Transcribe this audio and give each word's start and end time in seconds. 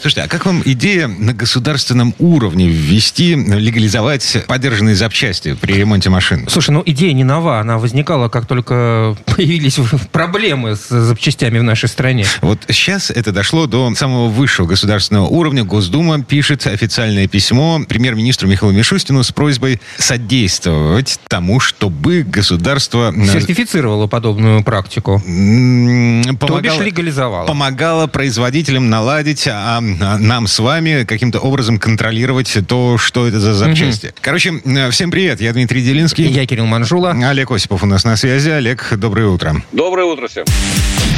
Слушайте, 0.00 0.22
а 0.22 0.28
как 0.28 0.46
вам 0.46 0.62
идея 0.64 1.08
на 1.08 1.32
государственном 1.34 2.14
уровне 2.20 2.68
ввести, 2.68 3.34
легализовать 3.34 4.44
подержанные 4.46 4.94
запчасти 4.94 5.54
при 5.54 5.72
ремонте 5.72 6.08
машин? 6.08 6.46
Слушай, 6.48 6.70
ну 6.70 6.82
идея 6.86 7.12
не 7.12 7.24
нова, 7.24 7.58
она 7.60 7.78
возникала, 7.78 8.28
как 8.28 8.46
только 8.46 9.16
появились 9.26 9.78
проблемы 10.12 10.76
с 10.76 10.88
запчастями 10.88 11.58
в 11.58 11.64
нашей 11.64 11.88
стране. 11.88 12.24
Вот 12.42 12.60
сейчас 12.68 13.10
это 13.10 13.32
дошло 13.32 13.66
до 13.66 13.92
самого 13.96 14.28
высшего 14.28 14.66
государственного 14.66 15.26
уровня. 15.26 15.64
Госдума 15.64 16.22
пишет 16.22 16.66
официальное 16.66 17.26
письмо 17.26 17.80
премьер-министру 17.88 18.48
Михаилу 18.48 18.72
Мишустину 18.72 19.22
с 19.24 19.32
просьбой 19.32 19.80
содействовать 19.98 21.18
тому, 21.28 21.58
чтобы 21.58 22.22
государство... 22.22 23.12
э, 23.16 23.26
Сертифицировала 23.26 24.06
подобную 24.06 24.62
практику. 24.62 25.20
м, 25.26 26.36
То 26.38 26.60
бишь 26.60 26.78
легализовала. 26.78 27.46
помогала 27.46 28.06
производителям 28.06 28.88
наладить, 28.90 29.46
а 29.50 29.82
нам 29.96 30.46
с 30.46 30.58
вами 30.58 31.04
каким-то 31.04 31.40
образом 31.40 31.78
контролировать 31.78 32.56
то, 32.66 32.98
что 32.98 33.26
это 33.26 33.40
за 33.40 33.54
запчасти. 33.54 34.14
Короче, 34.20 34.60
э, 34.64 34.90
всем 34.90 35.10
привет, 35.10 35.40
я 35.40 35.52
Дмитрий 35.52 35.82
Делинский. 35.82 36.26
Я 36.28 36.46
Кирилл 36.46 36.66
Манжула. 36.66 37.12
Олег 37.12 37.50
Осипов 37.50 37.82
у 37.82 37.86
нас 37.86 38.04
на 38.04 38.16
связи. 38.16 38.50
Олег, 38.50 38.92
доброе 38.96 39.28
утро. 39.28 39.62
Доброе 39.72 40.04
утро 40.04 40.28
всем. 40.28 40.44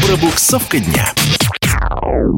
Пробуксовка 0.06 0.79
дня. 0.79 1.12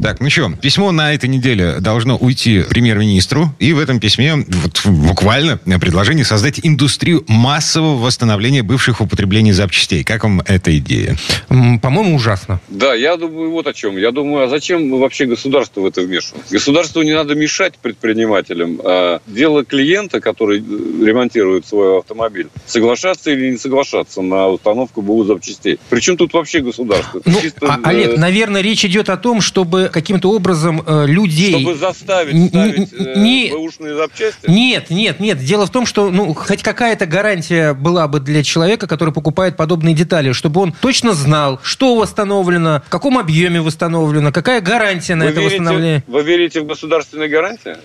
Так, 0.01 0.19
ну 0.19 0.29
что, 0.29 0.51
письмо 0.61 0.91
на 0.91 1.13
этой 1.13 1.29
неделе 1.29 1.75
должно 1.79 2.17
уйти 2.17 2.63
премьер-министру, 2.63 3.53
и 3.59 3.73
в 3.73 3.79
этом 3.79 3.99
письме 3.99 4.35
вот, 4.35 4.81
буквально 4.85 5.57
предложение 5.57 6.25
создать 6.25 6.59
индустрию 6.63 7.23
массового 7.27 7.97
восстановления 7.97 8.63
бывших 8.63 8.99
в 8.99 9.03
употреблении 9.03 9.51
запчастей. 9.51 10.03
Как 10.03 10.23
вам 10.23 10.41
эта 10.45 10.77
идея? 10.77 11.17
По-моему, 11.49 12.15
ужасно. 12.15 12.59
Да, 12.69 12.93
я 12.93 13.17
думаю 13.17 13.51
вот 13.51 13.67
о 13.67 13.73
чем. 13.73 13.97
Я 13.97 14.11
думаю, 14.11 14.45
а 14.45 14.47
зачем 14.49 14.89
вообще 14.97 15.25
государство 15.25 15.81
в 15.81 15.85
это 15.85 16.01
вмешивается? 16.01 16.53
Государству 16.53 17.01
не 17.01 17.13
надо 17.13 17.35
мешать 17.35 17.75
предпринимателям. 17.81 18.79
А 18.83 19.19
дело 19.27 19.65
клиента, 19.65 20.19
который 20.21 20.59
э, 20.59 21.05
ремонтирует 21.05 21.65
свой 21.65 21.99
автомобиль, 21.99 22.47
соглашаться 22.65 23.31
или 23.31 23.51
не 23.51 23.57
соглашаться 23.57 24.21
на 24.21 24.47
установку 24.47 25.01
БУ 25.01 25.23
запчастей. 25.25 25.79
Причем 25.89 26.17
тут 26.17 26.33
вообще 26.33 26.59
государство? 26.59 27.21
Ну, 27.25 27.41
чисто, 27.41 27.67
а- 27.67 27.77
э, 27.77 27.81
Олег, 27.83 28.17
наверное, 28.17 28.61
речь 28.61 28.85
идет 28.85 29.09
о 29.09 29.17
том, 29.17 29.32
чтобы 29.41 29.89
каким-то 29.91 30.31
образом 30.31 30.83
э, 30.85 31.05
людей... 31.07 31.51
чтобы 31.53 31.75
заставить 31.75 32.33
Н- 32.33 32.47
ставить 32.49 32.93
э, 32.93 33.13
не- 33.19 33.49
бэушные 33.51 33.95
запчасти? 33.95 34.49
Нет, 34.49 34.89
нет, 34.89 35.19
нет. 35.19 35.39
Дело 35.39 35.65
в 35.65 35.71
том, 35.71 35.85
что 35.85 36.09
ну, 36.09 36.33
хоть 36.33 36.63
какая-то 36.63 37.05
гарантия 37.05 37.73
была 37.73 38.07
бы 38.07 38.19
для 38.19 38.43
человека, 38.43 38.87
который 38.87 39.13
покупает 39.13 39.57
подобные 39.57 39.95
детали, 39.95 40.31
чтобы 40.31 40.61
он 40.61 40.71
точно 40.73 41.13
знал, 41.13 41.59
что 41.63 41.95
восстановлено, 41.95 42.81
в 42.85 42.89
каком 42.89 43.17
объеме 43.17 43.61
восстановлено, 43.61 44.31
какая 44.31 44.61
гарантия 44.61 45.15
на 45.15 45.25
Вы 45.25 45.31
это 45.31 45.39
верите, 45.41 45.57
восстановление. 45.59 46.03
вы 46.07 46.23
верите 46.23 46.61
в 46.61 46.65
государственные 46.65 47.29
гарантии? 47.29 47.75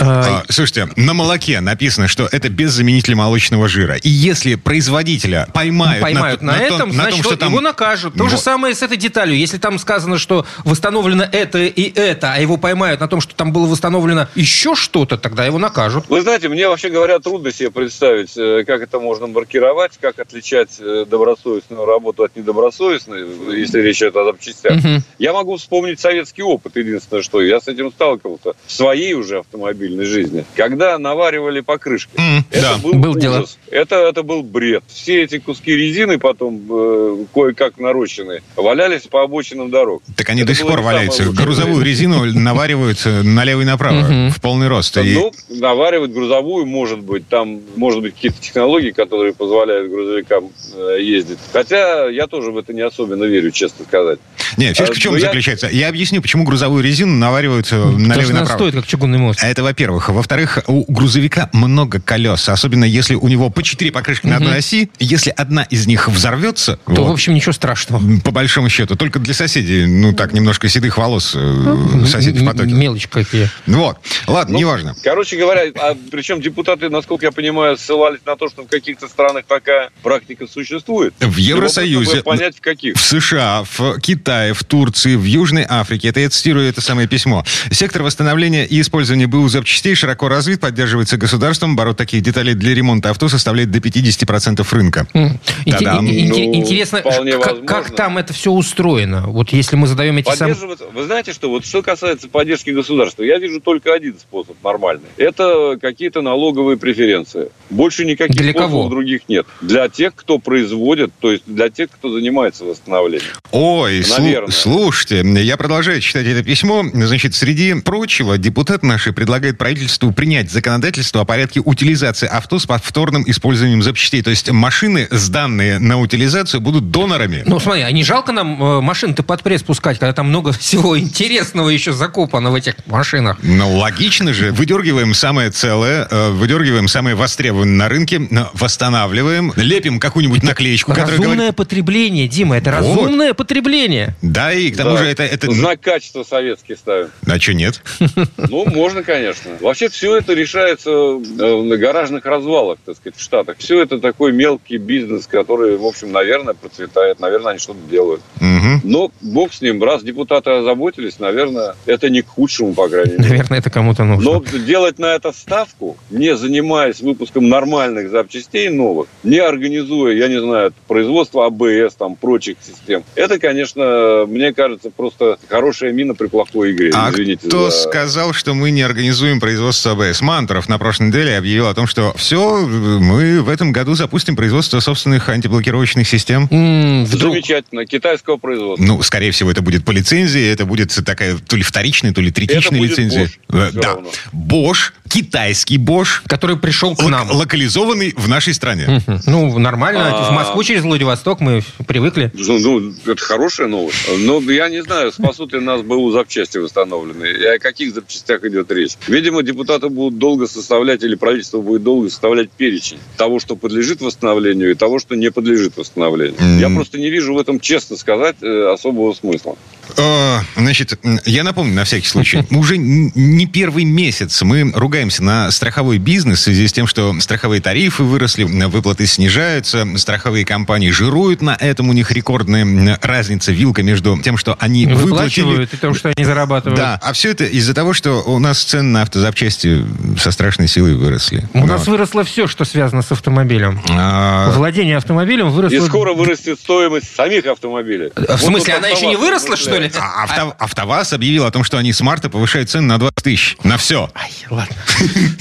А, 0.00 0.42
А, 0.48 0.52
слушайте, 0.52 0.88
на 0.96 1.14
молоке 1.14 1.60
написано, 1.60 2.08
что 2.08 2.28
это 2.30 2.48
без 2.48 2.72
заменителя 2.72 3.16
молочного 3.16 3.68
жира. 3.68 3.94
И 3.96 4.08
если 4.08 4.54
производителя 4.54 5.48
поймают, 5.52 6.02
поймают 6.02 6.42
на, 6.42 6.52
на, 6.52 6.58
то- 6.58 6.64
этом, 6.74 6.88
на 6.88 6.94
значит, 6.94 7.22
том, 7.22 7.32
что 7.32 7.36
там... 7.36 7.48
его 7.50 7.60
накажут. 7.60 8.14
То 8.14 8.24
же 8.28 8.36
Вот. 8.36 8.40
самое 8.44 8.74
с 8.74 8.82
этой 8.82 8.96
деталью. 8.96 9.36
Если 9.36 9.58
там 9.58 9.78
сказано, 9.78 10.18
что 10.18 10.46
восстановлено 10.64 10.87
это 10.90 11.58
и 11.58 11.92
это, 11.98 12.32
а 12.34 12.38
его 12.40 12.56
поймают 12.56 13.00
на 13.00 13.08
том, 13.08 13.20
что 13.20 13.34
там 13.34 13.52
было 13.52 13.66
восстановлено 13.66 14.28
еще 14.34 14.74
что-то, 14.74 15.16
тогда 15.18 15.44
его 15.44 15.58
накажут. 15.58 16.04
Вы 16.08 16.20
знаете, 16.22 16.48
мне, 16.48 16.68
вообще 16.68 16.88
говоря, 16.90 17.18
трудно 17.18 17.52
себе 17.52 17.70
представить, 17.70 18.36
э, 18.36 18.64
как 18.66 18.82
это 18.82 19.00
можно 19.00 19.26
маркировать, 19.26 19.92
как 20.00 20.18
отличать 20.18 20.70
э, 20.80 21.04
добросовестную 21.08 21.84
работу 21.84 22.24
от 22.24 22.36
недобросовестной, 22.36 23.24
если 23.58 23.80
речь 23.80 23.98
идет 23.98 24.16
о 24.16 24.24
запчастях. 24.24 24.76
Мгм. 24.76 25.02
Я 25.18 25.32
могу 25.32 25.56
вспомнить 25.56 26.00
советский 26.00 26.42
опыт, 26.42 26.76
единственное, 26.76 27.22
что 27.22 27.40
я 27.40 27.60
с 27.60 27.68
этим 27.68 27.90
сталкивался 27.90 28.52
в 28.66 28.72
своей 28.72 29.14
уже 29.14 29.38
автомобильной 29.38 30.04
жизни. 30.04 30.44
Когда 30.56 30.98
наваривали 30.98 31.60
покрышки. 31.60 32.10
М, 32.16 32.44
Это 32.50 32.62
да. 32.62 32.78
был, 32.78 32.92
Был 32.94 33.10
ужас. 33.10 33.22
дело. 33.22 33.46
Это, 33.70 33.96
это 33.96 34.22
был 34.22 34.42
бред. 34.42 34.84
Все 34.88 35.22
эти 35.22 35.38
куски 35.38 35.72
резины 35.74 36.18
потом 36.18 36.60
э, 36.70 37.24
кое-как 37.34 37.78
нарощенные 37.78 38.42
валялись 38.56 39.02
по 39.02 39.22
обочинам 39.22 39.70
дорог. 39.70 40.02
Так 40.16 40.28
они 40.30 40.42
Это 40.42 40.48
до 40.48 40.54
сих 40.54 40.64
было 40.64 40.72
пор 40.72 40.77
валяются. 40.80 41.24
лучшее 41.24 41.44
Грузовую 41.44 41.84
резину 41.84 42.24
наваривают 42.24 43.00
э, 43.04 43.22
налево 43.22 43.62
и 43.62 43.64
направо 43.64 44.30
в 44.30 44.40
полный 44.40 44.68
рост. 44.68 44.96
Ну, 44.96 45.32
наваривать 45.48 46.12
грузовую, 46.12 46.66
может 46.66 47.00
быть, 47.00 47.28
там, 47.28 47.60
может 47.76 48.02
быть, 48.02 48.14
какие-то 48.14 48.40
технологии, 48.40 48.90
которые 48.90 49.32
позволяют 49.32 49.90
грузовикам 49.90 50.50
э, 50.74 50.98
ездить. 51.00 51.38
Хотя 51.52 52.08
я 52.08 52.26
тоже 52.26 52.50
в 52.50 52.58
это 52.58 52.72
не 52.72 52.82
особенно 52.82 53.24
верю, 53.24 53.50
честно 53.50 53.84
сказать. 53.84 54.18
Не, 54.56 54.68
фишка 54.68 54.92
А, 54.92 54.94
в 54.94 54.98
чем 54.98 55.12
ну, 55.14 55.20
заключается? 55.20 55.68
Я 55.68 55.88
объясню, 55.88 56.22
почему 56.22 56.44
грузовую 56.44 56.82
резину 56.82 57.14
наваривают 57.14 57.68
э, 57.70 57.76
налево 57.76 58.28
и 58.28 58.30
она 58.30 58.40
направо. 58.40 58.58
стоит, 58.58 58.74
как 58.74 58.86
чугунный 58.86 59.18
мост. 59.18 59.40
Это 59.42 59.62
во-первых. 59.62 60.08
Во-вторых, 60.08 60.58
у 60.66 60.90
грузовика 60.90 61.50
много 61.52 62.00
колес. 62.00 62.48
Особенно 62.48 62.84
если 62.84 63.14
у 63.14 63.28
него 63.28 63.50
по 63.50 63.62
четыре 63.62 63.92
покрышки 63.92 64.26
на 64.26 64.36
одной 64.36 64.58
оси. 64.58 64.90
Если 64.98 65.30
одна 65.30 65.62
из 65.64 65.86
них 65.86 66.08
взорвется, 66.08 66.78
То, 66.86 66.92
вот, 66.92 67.08
в 67.08 67.12
общем, 67.12 67.34
ничего 67.34 67.52
страшного. 67.52 68.02
по 68.24 68.30
большому 68.30 68.68
счету, 68.68 68.96
только 68.96 69.18
для 69.18 69.34
соседей, 69.34 69.86
ну 69.86 70.12
так, 70.12 70.32
немножко 70.32 70.67
седых 70.68 70.96
волос 70.98 71.32
э, 71.36 72.04
соседей 72.06 72.40
в 72.40 72.44
потоке. 72.46 72.72
Мелочи 72.72 73.08
какие. 73.08 73.48
Вот. 73.66 73.98
Ладно, 74.26 74.52
Ну, 74.54 74.58
неважно. 74.60 74.96
Короче 75.02 75.36
говоря, 75.36 75.62
а 75.80 75.96
причем 76.10 76.40
депутаты, 76.40 76.88
насколько 76.88 77.26
я 77.26 77.32
понимаю, 77.32 77.76
ссылались 77.76 78.20
на 78.26 78.36
то, 78.36 78.48
что 78.48 78.62
в 78.62 78.68
каких-то 78.68 79.08
странах 79.08 79.44
такая 79.46 79.90
практика 80.02 80.46
существует. 80.46 81.14
В 81.20 81.36
Евросоюзе, 81.36 82.22
понять, 82.22 82.56
в 82.56 82.60
каких. 82.60 82.96
в 82.96 83.00
США, 83.00 83.64
в 83.76 83.98
Китае, 84.00 84.54
в 84.54 84.64
Турции, 84.64 85.16
в 85.16 85.24
Южной 85.24 85.64
Африке, 85.68 86.08
это 86.08 86.20
я 86.20 86.28
цитирую 86.30 86.68
это 86.68 86.80
самое 86.80 87.08
письмо, 87.08 87.44
сектор 87.70 88.02
восстановления 88.02 88.64
и 88.66 88.80
использования 88.80 89.26
БУ 89.26 89.48
запчастей 89.48 89.94
широко 89.94 90.28
развит, 90.28 90.60
поддерживается 90.60 91.16
государством, 91.16 91.72
оборот 91.72 91.96
таких 91.96 92.22
деталей 92.22 92.54
для 92.54 92.74
ремонта 92.74 93.10
авто 93.10 93.28
составляет 93.28 93.70
до 93.70 93.78
50% 93.78 94.66
рынка. 94.72 95.06
Инте- 95.14 95.38
Да-да. 95.66 95.98
ин- 95.98 96.06
инте- 96.08 96.46
Ну, 96.48 96.54
Интересно, 96.54 97.00
вполне 97.00 97.32
как, 97.32 97.40
возможно. 97.46 97.66
как 97.66 97.94
там 97.94 98.18
это 98.18 98.32
все 98.32 98.50
устроено? 98.50 99.22
Вот 99.26 99.50
если 99.52 99.76
мы 99.76 99.86
задаем 99.86 100.16
эти 100.18 100.34
самые... 100.34 100.54
Поддерживаться. 100.58 100.86
Вы 100.92 101.04
знаете, 101.04 101.32
что 101.32 101.50
вот 101.50 101.64
что 101.64 101.82
касается 101.82 102.28
поддержки 102.28 102.70
государства, 102.70 103.22
я 103.22 103.38
вижу 103.38 103.60
только 103.60 103.92
один 103.92 104.18
способ 104.18 104.56
нормальный. 104.62 105.06
Это 105.16 105.78
какие-то 105.80 106.20
налоговые 106.20 106.76
преференции. 106.76 107.50
Больше 107.70 108.04
никаких 108.04 108.36
Для 108.36 108.50
способов 108.50 108.70
кого? 108.70 108.88
других 108.88 109.22
нет. 109.28 109.46
Для 109.60 109.88
тех, 109.88 110.14
кто 110.14 110.38
производит, 110.38 111.12
то 111.20 111.30
есть 111.30 111.44
для 111.46 111.70
тех, 111.70 111.90
кто 111.90 112.10
занимается 112.10 112.64
восстановлением. 112.64 113.28
Ой, 113.52 114.02
Наверное. 114.18 114.50
слушайте, 114.50 115.20
я 115.42 115.56
продолжаю 115.56 116.00
читать 116.00 116.26
это 116.26 116.42
письмо. 116.42 116.84
Значит, 116.92 117.34
среди 117.34 117.74
прочего, 117.80 118.38
депутат 118.38 118.82
наши 118.82 119.12
предлагает 119.12 119.58
правительству 119.58 120.12
принять 120.12 120.50
законодательство 120.50 121.22
о 121.22 121.24
порядке 121.24 121.60
утилизации 121.64 122.26
авто 122.26 122.58
с 122.58 122.66
повторным 122.66 123.24
использованием 123.26 123.82
запчастей. 123.82 124.22
То 124.22 124.30
есть 124.30 124.50
машины, 124.50 125.08
сданные 125.10 125.78
на 125.78 126.00
утилизацию, 126.00 126.60
будут 126.60 126.90
донорами. 126.90 127.42
Ну, 127.46 127.58
смотри, 127.60 127.82
а 127.82 127.92
не 127.92 128.02
жалко 128.02 128.32
нам 128.32 128.62
э, 128.62 128.80
машин-то 128.80 129.22
под 129.22 129.42
пресс 129.42 129.62
пускать, 129.62 129.98
когда 129.98 130.12
там 130.12 130.28
много 130.28 130.47
всего 130.52 130.98
интересного 130.98 131.68
еще 131.68 131.92
закопано 131.92 132.50
в 132.50 132.54
этих 132.54 132.74
машинах? 132.86 133.38
Ну, 133.42 133.76
логично 133.76 134.32
же. 134.32 134.52
Выдергиваем 134.52 135.14
самое 135.14 135.50
целое, 135.50 136.06
э, 136.10 136.30
выдергиваем 136.30 136.88
самое 136.88 137.16
востребованное 137.16 137.76
на 137.76 137.88
рынке, 137.88 138.16
э, 138.30 138.44
восстанавливаем, 138.54 139.52
лепим 139.56 139.98
какую-нибудь 140.00 140.42
наклеечку, 140.42 140.92
которая 140.92 141.12
Разумное 141.12 141.36
говорит... 141.36 141.56
потребление, 141.56 142.28
Дима, 142.28 142.56
это 142.56 142.70
Вот. 142.70 142.78
разумное 142.78 143.34
потребление. 143.34 144.14
Да, 144.22 144.52
и 144.52 144.70
к 144.70 144.76
тому 144.76 144.92
Да. 144.92 144.98
же 144.98 145.04
это... 145.06 145.22
это... 145.24 145.50
Знак 145.50 145.80
качества 145.80 146.24
советский 146.24 146.76
ставим. 146.76 147.08
А 147.26 147.38
что 147.40 147.54
нет? 147.54 147.82
Ну, 148.50 148.64
можно, 148.66 149.02
конечно. 149.02 149.52
Вообще 149.60 149.88
все 149.88 150.16
это 150.16 150.32
решается 150.32 150.90
э, 150.90 151.62
на 151.62 151.76
гаражных 151.76 152.24
развалах, 152.24 152.78
так 152.84 152.96
сказать, 152.96 153.18
в 153.18 153.22
Штатах. 153.22 153.56
Все 153.58 153.82
это 153.82 153.98
такой 153.98 154.32
мелкий 154.32 154.78
бизнес, 154.78 155.26
который, 155.26 155.76
в 155.76 155.84
общем, 155.84 156.12
наверное, 156.12 156.54
процветает. 156.54 157.20
Наверное, 157.20 157.52
они 157.52 157.58
что-то 157.58 157.80
делают. 157.90 158.22
Мгм. 158.40 158.80
Но 158.84 159.10
бог 159.20 159.52
с 159.52 159.60
ним. 159.60 159.82
Раз 159.82 160.02
депутаты 160.28 160.50
озаботились, 160.50 161.18
наверное, 161.18 161.74
это 161.86 162.10
не 162.10 162.20
к 162.22 162.28
худшему, 162.28 162.74
по 162.74 162.88
крайней 162.88 163.12
мере. 163.16 163.28
Наверное, 163.30 163.58
это 163.58 163.70
кому-то 163.70 164.04
нужно. 164.04 164.30
Но 164.30 164.58
делать 164.58 164.98
на 164.98 165.14
это 165.14 165.32
ставку, 165.32 165.96
не 166.10 166.36
занимаясь 166.36 167.00
выпуском 167.00 167.48
нормальных 167.48 168.10
запчастей 168.10 168.68
новых, 168.68 169.06
не 169.22 169.38
организуя, 169.38 170.14
я 170.14 170.28
не 170.28 170.40
знаю, 170.40 170.72
производство 170.86 171.46
АБС, 171.46 171.94
там, 171.98 172.14
прочих 172.16 172.58
систем, 172.60 173.04
это, 173.14 173.38
конечно, 173.38 174.24
мне 174.28 174.52
кажется, 174.52 174.90
просто 174.90 175.38
хорошая 175.48 175.92
мина 175.92 176.14
при 176.14 176.26
плохой 176.26 176.72
игре. 176.72 176.90
А 176.94 177.10
Извините 177.10 177.48
кто 177.48 177.70
за- 177.70 177.88
сказал, 177.88 178.32
что 178.34 178.52
мы 178.54 178.70
не 178.70 178.82
организуем 178.82 179.40
производство 179.40 179.92
АБС? 179.92 180.20
Мантуров 180.20 180.68
на 180.68 180.78
прошлой 180.78 181.08
неделе 181.08 181.36
объявил 181.38 181.68
о 181.68 181.74
том, 181.74 181.86
что 181.86 182.12
все, 182.16 182.58
мы 182.66 183.40
в 183.40 183.48
этом 183.48 183.72
году 183.72 183.94
запустим 183.94 184.36
производство 184.36 184.80
собственных 184.80 185.28
антиблокировочных 185.28 186.06
систем. 186.06 186.48
М, 186.50 187.04
Вдруг. 187.06 187.32
Замечательно. 187.32 187.86
Китайского 187.86 188.36
производства. 188.36 188.84
Ну, 188.84 189.02
скорее 189.02 189.30
всего, 189.30 189.50
это 189.50 189.62
будет 189.62 189.84
по 189.84 189.92
лицензии, 190.18 190.48
это 190.50 190.64
будет 190.66 190.94
такая 191.04 191.36
то 191.38 191.56
ли 191.56 191.62
вторичная, 191.62 192.12
то 192.12 192.20
ли 192.20 192.30
третичная 192.30 192.80
лицензия. 192.80 193.30
Bosch, 193.48 193.68
Э, 193.68 193.70
да. 193.72 193.98
Bosch 194.32 194.92
китайский 195.08 195.78
Bosch, 195.78 196.20
Который 196.26 196.56
пришел 196.56 196.94
к 196.94 197.02
нам. 197.08 197.30
локализованный 197.30 198.14
в 198.16 198.28
нашей 198.28 198.54
стране. 198.54 199.02
Мгм. 199.06 199.20
Ну, 199.26 199.58
нормально. 199.58 200.10
А. 200.12 200.30
В 200.30 200.34
Москву 200.34 200.62
через 200.62 200.82
Владивосток 200.82 201.40
мы 201.40 201.62
привыкли. 201.86 202.30
Ну, 202.34 202.58
ну, 202.58 202.94
это 203.06 203.22
хорошая 203.22 203.66
новость. 203.68 203.96
Но 204.18 204.40
я 204.50 204.68
не 204.68 204.82
знаю, 204.82 205.12
спасут 205.12 205.52
ли 205.52 205.60
нас 205.60 205.82
БУ 205.82 206.10
запчасти 206.12 206.58
восстановленные. 206.58 207.36
И 207.38 207.44
о 207.44 207.58
каких 207.58 207.94
запчастях 207.94 208.44
идет 208.44 208.70
речь. 208.70 208.92
Видимо, 209.08 209.42
депутаты 209.42 209.88
будут 209.88 210.18
долго 210.18 210.46
составлять, 210.46 211.02
или 211.02 211.14
правительство 211.14 211.60
будет 211.60 211.82
долго 211.82 212.08
составлять 212.10 212.50
перечень 212.50 212.98
того, 213.16 213.40
что 213.40 213.56
подлежит 213.56 214.00
восстановлению, 214.00 214.70
и 214.70 214.74
того, 214.74 214.98
что 214.98 215.14
не 215.14 215.30
подлежит 215.30 215.76
восстановлению. 215.76 216.38
М. 216.40 216.58
Я 216.58 216.68
просто 216.70 216.98
не 216.98 217.10
вижу 217.10 217.34
в 217.34 217.38
этом, 217.38 217.60
честно 217.60 217.96
сказать, 217.96 218.36
э, 218.42 218.72
особого 218.72 219.12
смысла. 219.14 219.56
Э, 219.96 220.38
Значит, 220.56 220.98
я 221.24 221.44
напомню 221.44 221.74
на 221.74 221.84
всякий 221.84 222.06
случай. 222.08 222.42
Уже 222.50 222.76
н- 222.76 223.12
не 223.14 223.46
первый 223.46 223.84
месяц 223.84 224.42
мы 224.42 224.70
ругаемся 224.98 225.22
на 225.22 225.50
страховой 225.52 225.98
бизнес 225.98 226.40
в 226.40 226.42
связи 226.42 226.66
с 226.66 226.72
тем, 226.72 226.88
что 226.88 227.14
страховые 227.20 227.60
тарифы 227.60 228.02
выросли, 228.02 228.42
выплаты 228.42 229.06
снижаются, 229.06 229.86
страховые 229.96 230.44
компании 230.44 230.90
жируют 230.90 231.40
на 231.40 231.54
этом, 231.60 231.88
у 231.88 231.92
них 231.92 232.10
рекордная 232.10 232.98
разница, 233.00 233.52
вилка 233.52 233.84
между 233.84 234.18
тем, 234.20 234.36
что 234.36 234.56
они 234.58 234.86
выплатили... 234.86 235.04
Выплачивают 235.44 235.72
и 235.74 235.76
то, 235.76 235.94
что 235.94 236.12
они 236.16 236.24
зарабатывают. 236.24 236.76
Да, 236.80 236.98
а 237.00 237.12
все 237.12 237.30
это 237.30 237.44
из-за 237.44 237.74
того, 237.74 237.92
что 237.92 238.22
у 238.24 238.40
нас 238.40 238.60
цены 238.60 238.88
на 238.88 239.02
автозапчасти 239.02 239.84
со 240.18 240.32
страшной 240.32 240.66
силой 240.66 240.94
выросли. 240.96 241.48
У 241.54 241.64
нас 241.64 241.82
Вот. 241.86 241.88
выросло 241.92 242.24
все, 242.24 242.48
что 242.48 242.64
связано 242.64 243.02
с 243.02 243.12
автомобилем. 243.12 243.80
А, 243.90 244.50
Владение 244.50 244.96
автомобилем 244.96 245.50
выросло... 245.50 245.76
И 245.76 245.80
скоро 245.80 246.12
вырастет 246.12 246.58
стоимость 246.58 247.14
самих 247.14 247.46
автомобилей. 247.46 248.10
А 248.16 248.36
В 248.36 248.40
Вот 248.42 248.48
смысле, 248.48 248.74
она 248.74 248.88
еще 248.88 249.06
не 249.06 249.14
выросла, 249.16 249.56
что 249.56 249.78
ли? 249.78 249.86
размышляет. 249.86 249.96
а 250.18 250.24
авто- 250.24 250.56
АвтоВАЗ 250.58 251.12
объявил 251.12 251.44
о 251.44 251.52
том, 251.52 251.62
что 251.62 251.78
они 251.78 251.92
с 251.92 252.00
марта 252.00 252.28
повышают 252.28 252.68
цены 252.68 252.86
на 252.88 252.98
20 252.98 253.14
тысяч. 253.22 253.56
На 253.62 253.76
все. 253.76 254.10
Ай, 254.14 254.30
ладно. 254.50 254.74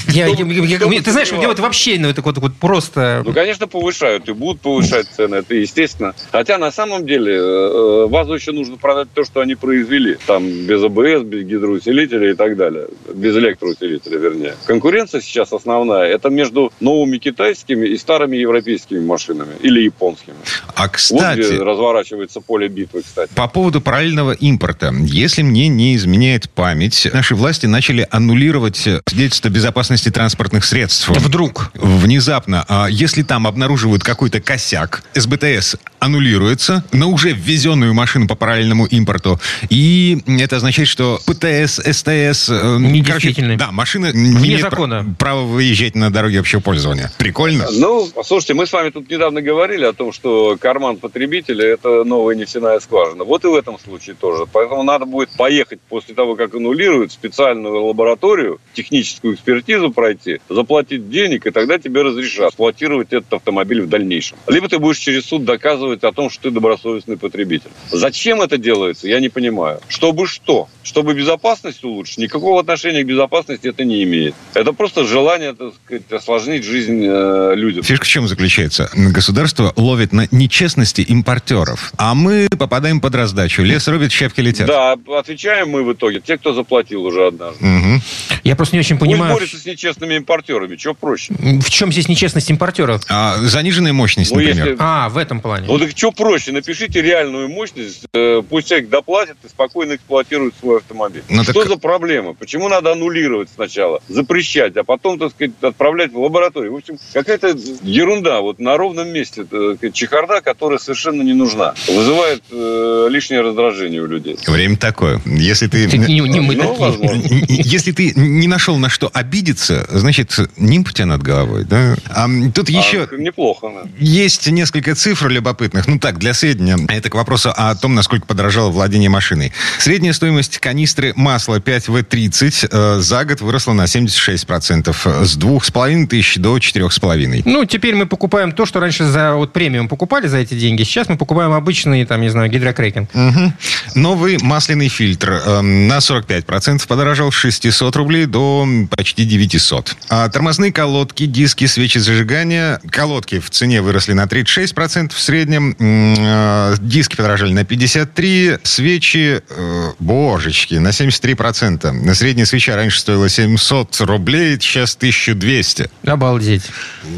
Я- 0.09 0.27
я- 0.27 0.35
я- 0.35 0.77
Кто 0.77 0.89
бы 0.89 0.95
Ты 0.99 1.11
знаешь, 1.11 1.29
сомневался. 1.29 1.35
мне 1.35 1.47
вот 1.47 1.59
вообще, 1.59 1.97
ну, 1.99 2.09
это 2.09 2.21
вот 2.21 2.37
вот 2.37 2.55
просто... 2.55 3.23
Ну, 3.25 3.33
конечно, 3.33 3.67
повышают 3.67 4.27
и 4.29 4.33
будут 4.33 4.61
повышать 4.61 5.07
цены, 5.15 5.35
это 5.37 5.55
естественно. 5.55 6.13
Хотя 6.31 6.57
на 6.57 6.71
самом 6.71 7.05
деле 7.05 7.35
э, 7.35 8.07
ВАЗу 8.07 8.33
еще 8.35 8.51
нужно 8.51 8.77
продать 8.77 9.09
то, 9.13 9.23
что 9.25 9.41
они 9.41 9.55
произвели. 9.55 10.17
Там 10.25 10.43
без 10.65 10.83
АБС, 10.83 11.23
без 11.23 11.43
гидроусилителя 11.45 12.31
и 12.31 12.35
так 12.35 12.55
далее. 12.57 12.87
Без 13.13 13.35
электроусилителя, 13.35 14.17
вернее. 14.17 14.55
Конкуренция 14.65 15.21
сейчас 15.21 15.51
основная. 15.53 16.05
Это 16.07 16.29
между 16.29 16.71
новыми 16.79 17.17
китайскими 17.17 17.87
и 17.87 17.97
старыми 17.97 18.37
европейскими 18.37 18.99
машинами. 18.99 19.53
Или 19.61 19.81
японскими. 19.81 20.35
А 20.75 20.83
Вот 20.83 20.91
где 20.91 21.41
кстати, 21.43 21.59
разворачивается 21.59 22.41
поле 22.41 22.67
битвы, 22.67 23.01
кстати. 23.01 23.31
по 23.35 23.47
поводу 23.47 23.81
параллельного 23.81 24.31
импорта. 24.33 24.93
Если 25.03 25.41
мне 25.41 25.67
не 25.67 25.95
изменяет 25.95 26.49
память, 26.49 27.07
наши 27.13 27.35
власти 27.35 27.65
начали 27.65 28.07
аннулировать 28.09 28.77
свидетельство 28.77 29.36
безопасности 29.45 30.09
транспортных 30.09 30.65
средств. 30.65 31.09
Вдруг. 31.09 31.71
Внезапно, 31.75 32.65
а 32.67 32.87
если 32.87 33.23
там 33.23 33.47
обнаруживают 33.47 34.03
какой-то 34.03 34.41
косяк, 34.41 35.03
СБТС 35.13 35.75
аннулируется 35.99 36.83
на 36.91 37.07
уже 37.07 37.31
ввезенную 37.31 37.93
машину 37.93 38.27
по 38.27 38.35
параллельному 38.35 38.85
импорту. 38.85 39.39
И 39.69 40.21
это 40.27 40.57
означает, 40.57 40.87
что 40.87 41.19
ПТС, 41.25 41.75
СТС... 41.79 42.49
э, 42.49 42.77
Недействительны. 42.79 43.57
да, 43.57 43.71
машина 43.71 44.11
не 44.13 44.31
имеет 44.31 44.61
закона. 44.61 45.05
права 45.17 45.41
выезжать 45.43 45.95
на 45.95 46.11
дороге 46.11 46.39
общего 46.39 46.59
пользования. 46.59 47.11
Прикольно? 47.17 47.67
Ну, 47.71 48.09
слушайте, 48.23 48.53
мы 48.53 48.67
с 48.67 48.73
вами 48.73 48.89
тут 48.89 49.09
недавно 49.09 49.41
говорили 49.41 49.85
о 49.85 49.93
том, 49.93 50.13
что 50.13 50.57
карман 50.59 50.97
потребителя– 50.97 51.65
это 51.73 52.03
новая 52.03 52.35
нефтяная 52.35 52.79
скважина. 52.79 53.23
Вот 53.23 53.43
и 53.45 53.47
в 53.47 53.55
этом 53.55 53.79
случае 53.79 54.15
тоже. 54.15 54.45
Поэтому 54.51 54.83
надо 54.83 55.05
будет 55.05 55.29
поехать 55.31 55.79
после 55.89 56.13
того, 56.15 56.35
как 56.35 56.53
аннулируют, 56.55 57.11
специальную 57.11 57.85
лабораторию, 57.85 58.59
техническую 58.73 59.26
экспертизу 59.33 59.91
пройти, 59.91 60.39
заплатить 60.49 61.09
денег, 61.09 61.45
и 61.45 61.51
тогда 61.51 61.77
тебе 61.77 62.01
разрешат 62.01 62.49
эксплуатировать 62.49 63.13
этот 63.13 63.33
автомобиль 63.33 63.81
в 63.81 63.89
дальнейшем. 63.89 64.37
Либо 64.47 64.67
ты 64.67 64.79
будешь 64.79 64.97
через 64.97 65.25
суд 65.25 65.45
доказывать 65.45 66.03
о 66.03 66.11
том, 66.11 66.29
что 66.29 66.43
ты 66.43 66.51
добросовестный 66.51 67.17
потребитель. 67.17 67.69
Зачем 67.91 68.41
это 68.41 68.57
делается, 68.57 69.07
я 69.07 69.19
не 69.19 69.29
понимаю. 69.29 69.79
Чтобы 69.87 70.27
что? 70.27 70.67
Чтобы 70.83 71.13
безопасность 71.13 71.83
улучшить? 71.83 72.17
Никакого 72.17 72.59
отношения 72.59 73.03
к 73.03 73.07
безопасности 73.07 73.67
это 73.67 73.83
не 73.83 74.03
имеет. 74.03 74.35
Это 74.53 74.73
просто 74.73 75.05
желание, 75.05 75.53
так 75.53 75.73
сказать, 75.83 76.11
осложнить 76.11 76.63
жизнь 76.63 77.05
э, 77.05 77.53
людям. 77.55 77.83
Фишка 77.83 78.05
в 78.05 78.07
чем 78.07 78.27
заключается? 78.27 78.89
Государство 78.93 79.73
ловит 79.75 80.13
на 80.13 80.27
нечестности 80.31 81.01
импортеров, 81.01 81.91
а 81.97 82.15
мы 82.15 82.47
попадаем 82.57 83.01
под 83.01 83.15
раздачу. 83.15 83.63
Лес 83.63 83.87
рубит, 83.87 84.11
щепки 84.11 84.41
летят. 84.41 84.67
Да, 84.67 84.95
отвечаем 85.17 85.69
мы 85.69 85.83
в 85.83 85.93
итоге, 85.93 86.19
те, 86.19 86.37
кто 86.37 86.53
заплатил 86.53 87.05
уже 87.05 87.27
однажды. 87.27 87.65
Мгм. 87.65 88.01
Я 88.47 88.55
просто 88.55 88.75
не 88.75 88.79
очень 88.79 88.97
Пусть 88.97 89.11
понимаю, 89.11 89.33
борются 89.33 89.57
с 89.57 89.65
нечестными 89.65 90.15
импортерами, 90.15 90.75
что 90.77 90.93
проще? 90.93 91.33
в 91.37 91.69
чем 91.69 91.91
здесь 91.91 92.07
нечестность 92.07 92.49
импортера. 92.49 92.99
А, 93.09 93.37
заниженная 93.37 93.93
мощность, 93.93 94.31
Ну, 94.31 94.37
например. 94.39 94.65
если- 94.69 94.77
А, 94.79 95.09
в 95.09 95.17
этом 95.17 95.41
плане. 95.41 95.67
Ну 95.67 95.77
так 95.79 95.89
что 95.95 96.11
проще, 96.11 96.51
напишите 96.51 97.01
реальную 97.01 97.49
мощность, 97.49 98.05
э, 98.13 98.41
пусть 98.49 98.69
человек 98.69 98.89
доплатит 98.89 99.35
и 99.43 99.47
спокойно 99.49 99.95
эксплуатирует 99.95 100.53
свой 100.59 100.77
автомобиль. 100.77 101.23
Ну, 101.29 101.43
что 101.43 101.53
так- 101.53 101.67
за 101.67 101.77
проблема? 101.77 102.33
Почему 102.33 102.69
надо 102.69 102.91
аннулировать 102.93 103.49
сначала, 103.53 104.01
запрещать, 104.07 104.75
а 104.77 104.83
потом, 104.83 105.19
так 105.19 105.31
сказать, 105.31 105.51
отправлять 105.61 106.13
в 106.13 106.19
лабораторию? 106.19 106.73
В 106.73 106.77
общем, 106.77 106.97
какая-то 107.13 107.55
ерунда 107.83 108.41
вот 108.41 108.59
на 108.59 108.77
ровном 108.77 109.09
месте, 109.09 109.45
сказать, 109.45 109.93
чехарда, 109.93 110.41
которая 110.41 110.79
совершенно 110.79 111.21
не 111.21 111.33
нужна. 111.33 111.73
Вызывает 111.87 112.43
э, 112.51 113.07
лишнее 113.09 113.41
раздражение 113.41 114.01
у 114.01 114.07
людей. 114.07 114.37
Время 114.47 114.77
такое. 114.77 115.21
Если 115.25 115.67
ты... 115.67 115.87
Ты- 115.89 115.97
не, 115.97 116.19
не 116.21 116.39
мы 116.39 116.55
Ну, 116.55 116.61
такие. 116.61 116.79
возможно. 116.79 117.21
Если 117.49 117.91
ты 117.91 118.13
не 118.37 118.47
нашел 118.47 118.77
на 118.77 118.89
что 118.89 119.09
обидеться, 119.13 119.85
значит, 119.89 120.37
нимб 120.57 120.87
у 120.87 120.91
тебя 120.91 121.05
над 121.07 121.21
головой, 121.23 121.65
да? 121.65 121.95
А 122.09 122.27
тут 122.53 122.69
еще 122.69 123.07
А, 123.11 123.15
неплохо, 123.15 123.67
да. 123.73 123.89
есть 123.99 124.47
несколько 124.47 124.95
цифр 124.95 125.27
любопытных. 125.29 125.87
Ну 125.87 125.99
так, 125.99 126.17
для 126.19 126.33
сведения. 126.33 126.77
Это 126.89 127.09
к 127.09 127.15
вопросу 127.15 127.51
о 127.55 127.73
том, 127.75 127.95
насколько 127.95 128.25
подорожало 128.25 128.69
владение 128.69 129.09
машиной. 129.09 129.53
Средняя 129.79 130.13
стоимость 130.13 130.59
канистры 130.59 131.13
масла 131.15 131.59
5В30 131.59 132.69
э, 132.71 132.99
за 132.99 133.25
год 133.25 133.41
выросла 133.41 133.73
на 133.73 133.83
76%. 133.85 135.25
С 135.25 135.37
2,5 135.37 136.07
тысяч 136.07 136.35
до 136.37 136.57
4,5. 136.57 137.43
Ну, 137.45 137.65
теперь 137.65 137.95
мы 137.95 138.05
покупаем 138.05 138.51
то, 138.51 138.65
что 138.65 138.79
раньше 138.79 139.05
за 139.05 139.33
вот 139.35 139.53
премиум 139.53 139.87
покупали 139.87 140.27
за 140.27 140.37
эти 140.37 140.53
деньги. 140.53 140.83
Сейчас 140.83 141.09
мы 141.09 141.17
покупаем 141.17 141.53
обычный, 141.53 142.05
там, 142.05 142.21
не 142.21 142.29
знаю, 142.29 142.49
гидрокрекинг. 142.49 143.09
Мгм. 143.13 143.53
Новый 143.95 144.37
масляный 144.41 144.89
фильтр 144.89 145.41
э, 145.45 145.61
на 145.61 145.97
45% 145.97 146.87
подорожал 146.87 147.31
с 147.31 147.35
600 147.35 147.95
рублей 147.95 148.25
до 148.27 148.67
почти 148.95 149.25
900. 149.25 149.95
А 150.09 150.29
тормозные 150.29 150.71
колодки, 150.71 151.25
диски, 151.25 151.65
свечи 151.65 151.97
зажигания. 151.97 152.79
Колодки 152.89 153.39
в 153.39 153.49
цене 153.49 153.81
выросли 153.81 154.13
на 154.13 154.25
36% 154.25 155.13
в 155.13 155.19
среднем. 155.19 155.75
Э, 155.79 156.75
диски 156.79 157.15
подорожали 157.15 157.53
на 157.53 157.63
53%. 157.63 158.59
Свечи, 158.63 159.41
э, 159.49 159.91
божечки, 159.99 160.75
на 160.75 160.89
73%. 160.91 161.91
На 161.91 162.13
средняя 162.13 162.45
свеча 162.45 162.75
раньше 162.75 162.99
стоила 162.99 163.29
700 163.29 163.99
рублей, 164.01 164.55
сейчас 164.59 164.95
1200. 164.95 165.89
Обалдеть. 166.05 166.63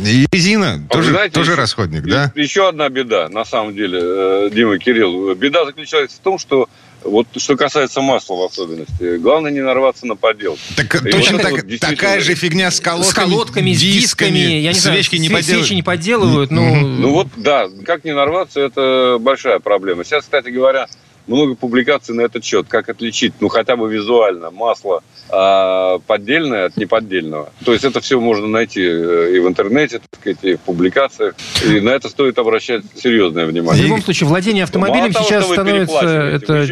И 0.05 0.25
резина 0.31 0.81
А 0.89 0.93
тоже, 0.93 1.11
знаете, 1.11 1.33
тоже 1.33 1.51
еще- 1.51 1.61
расходник, 1.61 2.03
да? 2.03 2.31
Еще 2.35 2.67
одна 2.69 2.89
беда, 2.89 3.29
на 3.29 3.45
самом 3.45 3.75
деле, 3.75 3.99
э, 4.01 4.49
Дима 4.53 4.77
Кирилл. 4.77 5.33
Беда 5.35 5.65
заключается 5.65 6.17
в 6.17 6.19
том, 6.21 6.37
что 6.39 6.69
вот 7.03 7.27
что 7.37 7.55
касается 7.55 8.01
масла 8.01 8.35
в 8.35 8.41
особенности, 8.43 9.17
главное 9.17 9.51
не 9.51 9.61
нарваться 9.61 10.05
на 10.05 10.15
подделку. 10.15 10.59
Так 10.75 10.95
И 11.05 11.09
точно 11.11 11.33
вот 11.37 11.41
так- 11.41 11.51
вот 11.51 11.61
действительно- 11.67 11.95
такая 11.97 12.19
же 12.21 12.35
фигня 12.35 12.71
с 12.71 12.79
колодками, 12.79 13.11
с 13.11 13.13
колодками, 13.31 13.73
с 13.73 13.79
дисками. 13.79 14.37
Я 14.37 14.73
не 14.73 14.79
знаю, 14.79 14.97
свечки 14.97 15.15
не 15.15 15.27
све- 15.29 15.33
поделают. 15.33 15.65
свечи 15.67 15.75
не 15.75 15.83
подделывают. 15.83 16.51
Ну, 16.51 16.75
Ну 16.75 17.11
вот, 17.11 17.27
да, 17.37 17.67
как 17.85 18.03
не 18.05 18.13
нарваться, 18.13 18.59
это 18.61 19.17
большая 19.19 19.59
проблема. 19.59 20.03
Сейчас, 20.03 20.23
кстати 20.23 20.49
говоря, 20.49 20.87
много 21.27 21.55
публикаций 21.55 22.15
на 22.15 22.21
этот 22.21 22.43
счет, 22.43 22.65
как 22.67 22.89
отличить, 22.89 23.33
ну 23.39 23.47
хотя 23.49 23.75
бы 23.75 23.91
визуально, 23.93 24.51
масло 24.51 25.01
а, 25.31 25.99
поддельное 26.07 26.65
от 26.65 26.77
неподдельного. 26.77 27.51
То 27.63 27.73
есть 27.73 27.83
это 27.85 28.01
все 28.01 28.19
можно 28.19 28.47
найти 28.47 28.81
э, 28.81 29.33
и 29.35 29.39
в 29.39 29.47
интернете, 29.47 29.99
так 29.99 30.19
сказать, 30.19 30.39
и 30.41 30.55
в 30.55 30.59
публикациях. 30.61 31.35
И 31.63 31.79
на 31.81 31.89
это 31.91 32.09
стоит 32.09 32.39
обращать 32.39 32.83
серьезное 32.95 33.45
в 33.45 33.49
внимание. 33.49 33.83
любом 33.83 34.01
случае, 34.01 34.27
владение 34.27 34.63
автомобилем 34.63 35.01
Мало 35.01 35.13
того, 35.13 35.25
сейчас 35.25 35.47
вы 35.47 35.53
становится 35.53 36.05
это 36.05 36.67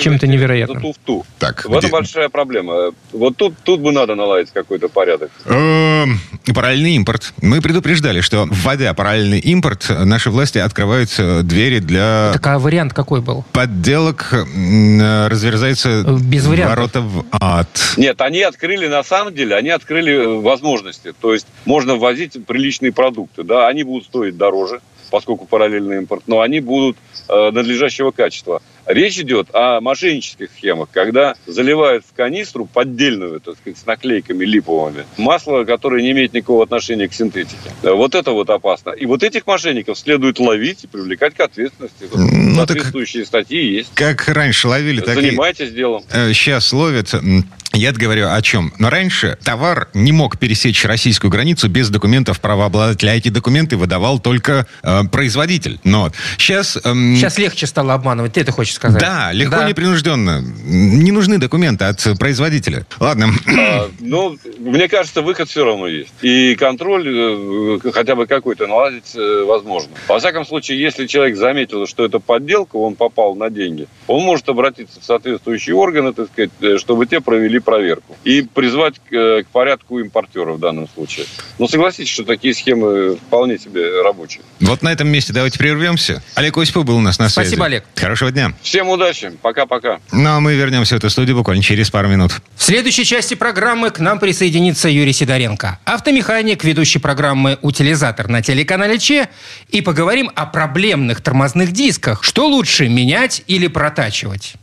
чем-то 0.00 0.26
за 0.26 0.32
невероятным. 0.32 0.80
туфту. 0.80 1.26
Так, 1.38 1.64
Вот 1.66 1.78
где- 1.78 1.88
это 1.88 1.92
большая 1.96 2.28
проблема. 2.30 2.92
Вот 3.12 3.36
тут, 3.36 3.54
тут 3.64 3.80
бы 3.80 3.92
надо 3.92 4.14
наладить 4.14 4.50
какой-то 4.52 4.88
порядок. 4.88 5.30
Эм, 5.44 6.18
Параллельный 6.54 6.94
импорт. 6.96 7.32
Мы 7.42 7.60
предупреждали, 7.60 8.22
что 8.22 8.46
вводя 8.50 8.92
параллельный 8.94 9.38
импорт, 9.40 9.86
наши 9.90 10.30
власти 10.30 10.58
открывают 10.58 11.10
э, 11.18 11.42
двери 11.42 11.78
для 11.80 12.30
Так 12.32 12.46
а 12.46 12.58
вариант 12.58 12.94
какой 12.94 13.20
был? 13.20 13.44
подделок, 13.52 13.89
м, 14.32 15.00
э, 15.00 15.28
разверзаются 15.28 16.02
Без 16.20 16.46
вариантов. 16.46 16.76
ворота 16.76 17.00
в 17.00 17.24
ад. 17.32 17.68
Нет, 17.96 18.20
они 18.20 18.42
открыли, 18.42 18.86
на 18.86 19.02
самом 19.02 19.34
деле, 19.34 19.56
они 19.56 19.70
открыли 19.70 20.12
э, 20.14 20.40
возможности. 20.40 21.12
То 21.20 21.32
есть 21.32 21.46
можно 21.64 21.96
ввозить 21.96 22.44
приличные 22.46 22.92
продукты. 22.92 23.42
Да, 23.42 23.68
они 23.68 23.82
будут 23.82 24.04
стоить 24.04 24.36
дороже, 24.36 24.80
поскольку 25.10 25.46
параллельный 25.46 25.98
импорт, 25.98 26.22
но 26.26 26.40
они 26.40 26.60
будут 26.60 26.96
э, 27.28 27.50
надлежащего 27.50 28.10
качества. 28.10 28.62
Речь 28.86 29.18
идет 29.18 29.48
о 29.52 29.80
мошеннических 29.80 30.50
схемах, 30.56 30.88
когда 30.92 31.34
заливают 31.46 32.04
в 32.04 32.14
канистру 32.14 32.66
поддельную, 32.66 33.40
так 33.40 33.56
сказать, 33.56 33.78
с 33.78 33.86
наклейками 33.86 34.44
липовыми, 34.44 35.04
масло, 35.16 35.64
которое 35.64 36.02
не 36.02 36.12
имеет 36.12 36.32
никакого 36.32 36.64
отношения 36.64 37.08
к 37.08 37.14
синтетике. 37.14 37.70
Вот 37.82 38.14
это 38.14 38.32
вот 38.32 38.50
опасно. 38.50 38.90
И 38.90 39.06
вот 39.06 39.22
этих 39.22 39.46
мошенников 39.46 39.98
следует 39.98 40.38
ловить 40.38 40.84
и 40.84 40.86
привлекать 40.86 41.34
к 41.34 41.40
ответственности. 41.40 42.08
Ну, 42.12 42.54
Соответствующие 42.56 43.22
так, 43.24 43.28
статьи 43.28 43.64
есть. 43.64 43.90
Как 43.94 44.28
раньше 44.28 44.68
ловили, 44.68 45.00
так 45.00 45.14
Занимайтесь 45.14 45.68
и... 45.68 45.72
делом. 45.72 46.02
Сейчас 46.10 46.72
ловят 46.72 47.14
я 47.72 47.92
говорю 47.92 48.28
о 48.28 48.42
чем? 48.42 48.72
Но 48.78 48.90
раньше 48.90 49.38
товар 49.44 49.88
не 49.94 50.10
мог 50.10 50.38
пересечь 50.38 50.84
российскую 50.84 51.30
границу 51.30 51.68
без 51.68 51.88
документов 51.88 52.40
правообладателя. 52.40 53.10
А 53.10 53.14
эти 53.14 53.28
документы 53.28 53.76
выдавал 53.76 54.18
только 54.18 54.66
э, 54.82 55.04
производитель. 55.04 55.78
Но 55.84 56.10
сейчас... 56.36 56.78
Эм... 56.84 57.14
Сейчас 57.16 57.38
легче 57.38 57.66
стало 57.66 57.94
обманывать, 57.94 58.32
ты 58.32 58.40
это 58.40 58.50
хочешь 58.50 58.74
сказать? 58.74 59.00
Да, 59.00 59.30
легко, 59.32 59.56
да. 59.56 59.68
непринужденно. 59.68 60.42
Не 60.64 61.12
нужны 61.12 61.38
документы 61.38 61.84
от 61.84 62.04
производителя. 62.18 62.86
Ладно. 62.98 63.28
А, 63.46 63.88
ну, 64.00 64.36
мне 64.58 64.88
кажется, 64.88 65.22
выход 65.22 65.48
все 65.48 65.64
равно 65.64 65.86
есть. 65.86 66.12
И 66.22 66.56
контроль 66.56 67.06
э, 67.06 67.78
хотя 67.92 68.16
бы 68.16 68.26
какой-то 68.26 68.66
наладить 68.66 69.14
э, 69.14 69.44
возможно. 69.46 69.90
Во 70.08 70.18
всяком 70.18 70.44
случае, 70.44 70.80
если 70.80 71.06
человек 71.06 71.36
заметил, 71.36 71.86
что 71.86 72.04
это 72.04 72.18
подделка, 72.18 72.76
он 72.76 72.96
попал 72.96 73.36
на 73.36 73.48
деньги, 73.48 73.86
он 74.08 74.24
может 74.24 74.48
обратиться 74.48 75.00
в 75.00 75.04
соответствующие 75.04 75.76
органы, 75.76 76.12
так 76.12 76.28
сказать, 76.32 76.50
э, 76.60 76.78
чтобы 76.78 77.06
те 77.06 77.20
провели 77.20 77.59
проверку. 77.60 78.16
И 78.24 78.42
призвать 78.42 78.98
к, 78.98 79.12
э, 79.12 79.42
к 79.42 79.48
порядку 79.48 79.98
импортера 79.98 80.52
в 80.52 80.60
данном 80.60 80.88
случае. 80.88 81.26
Но 81.58 81.68
согласитесь, 81.68 82.12
что 82.12 82.24
такие 82.24 82.54
схемы 82.54 83.16
вполне 83.16 83.58
себе 83.58 84.02
рабочие. 84.02 84.42
Вот 84.60 84.82
на 84.82 84.92
этом 84.92 85.08
месте 85.08 85.32
давайте 85.32 85.58
прервемся. 85.58 86.22
Олег 86.34 86.56
Осипов 86.58 86.84
был 86.84 86.96
у 86.96 87.00
нас 87.00 87.18
на 87.18 87.28
связи. 87.28 87.48
Спасибо, 87.48 87.66
Олег. 87.66 87.84
Хорошего 87.96 88.30
дня. 88.30 88.52
Всем 88.62 88.88
удачи. 88.88 89.32
Пока-пока. 89.42 90.00
Ну, 90.12 90.28
а 90.28 90.40
мы 90.40 90.54
вернемся 90.54 90.94
в 90.94 90.98
эту 90.98 91.10
студию 91.10 91.36
буквально 91.36 91.62
через 91.62 91.90
пару 91.90 92.08
минут. 92.08 92.32
В 92.56 92.62
следующей 92.62 93.04
части 93.04 93.34
программы 93.34 93.90
к 93.90 93.98
нам 93.98 94.18
присоединится 94.18 94.88
Юрий 94.88 95.12
Сидоренко, 95.12 95.78
автомеханик, 95.84 96.64
ведущий 96.64 96.98
программы 96.98 97.58
«Утилизатор» 97.62 98.28
на 98.28 98.42
телеканале 98.42 98.98
ЧЕ. 98.98 99.28
И 99.68 99.80
поговорим 99.80 100.30
о 100.34 100.46
проблемных 100.46 101.20
тормозных 101.20 101.72
дисках. 101.72 102.22
Что 102.22 102.46
лучше, 102.46 102.88
менять 102.88 103.42
или 103.46 103.66
протачивать? 103.66 104.54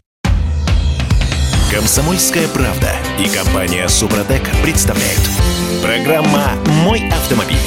Комсомольская 1.72 2.48
правда 2.48 2.96
и 3.20 3.28
компания 3.28 3.90
Супротек 3.90 4.42
представляют. 4.64 5.20
Программа 5.84 6.54
«Мой 6.86 7.10
автомобиль». 7.10 7.58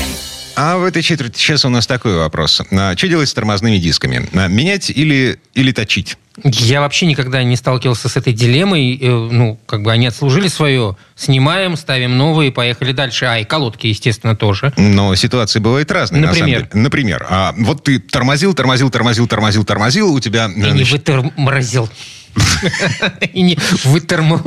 А 0.56 0.78
в 0.78 0.84
этой 0.84 1.02
четверти 1.02 1.38
сейчас 1.38 1.66
у 1.66 1.68
нас 1.68 1.86
такой 1.86 2.16
вопрос. 2.16 2.62
А, 2.70 2.96
что 2.96 3.08
делать 3.08 3.28
с 3.28 3.34
тормозными 3.34 3.76
дисками? 3.76 4.26
А, 4.32 4.48
менять 4.48 4.88
или, 4.88 5.38
или 5.54 5.72
точить? 5.72 6.16
Я 6.42 6.80
вообще 6.80 7.04
никогда 7.04 7.42
не 7.42 7.56
сталкивался 7.56 8.08
с 8.08 8.16
этой 8.16 8.32
дилеммой. 8.32 8.96
Э, 8.96 9.28
ну, 9.30 9.60
как 9.66 9.82
бы 9.82 9.92
они 9.92 10.06
отслужили 10.06 10.48
свое. 10.48 10.96
Снимаем, 11.14 11.76
ставим 11.76 12.16
новые, 12.16 12.52
поехали 12.52 12.92
дальше. 12.92 13.26
А, 13.26 13.38
и 13.38 13.44
колодки, 13.44 13.86
естественно, 13.86 14.34
тоже. 14.34 14.72
Но 14.78 15.14
ситуации 15.14 15.58
бывают 15.58 15.90
разные, 15.92 16.22
Например? 16.22 16.68
На 16.72 16.80
Например, 16.84 17.26
а, 17.28 17.54
вот 17.58 17.84
ты 17.84 17.98
тормозил, 17.98 18.54
тормозил, 18.54 18.88
тормозил, 18.88 19.28
тормозил, 19.28 19.64
тормозил, 19.64 20.14
у 20.14 20.20
тебя... 20.20 20.46
И 20.46 20.70
не 20.70 20.84
вытормозил. 20.84 21.90
И 23.32 23.42
не 23.42 23.58
вытормал. 23.84 24.42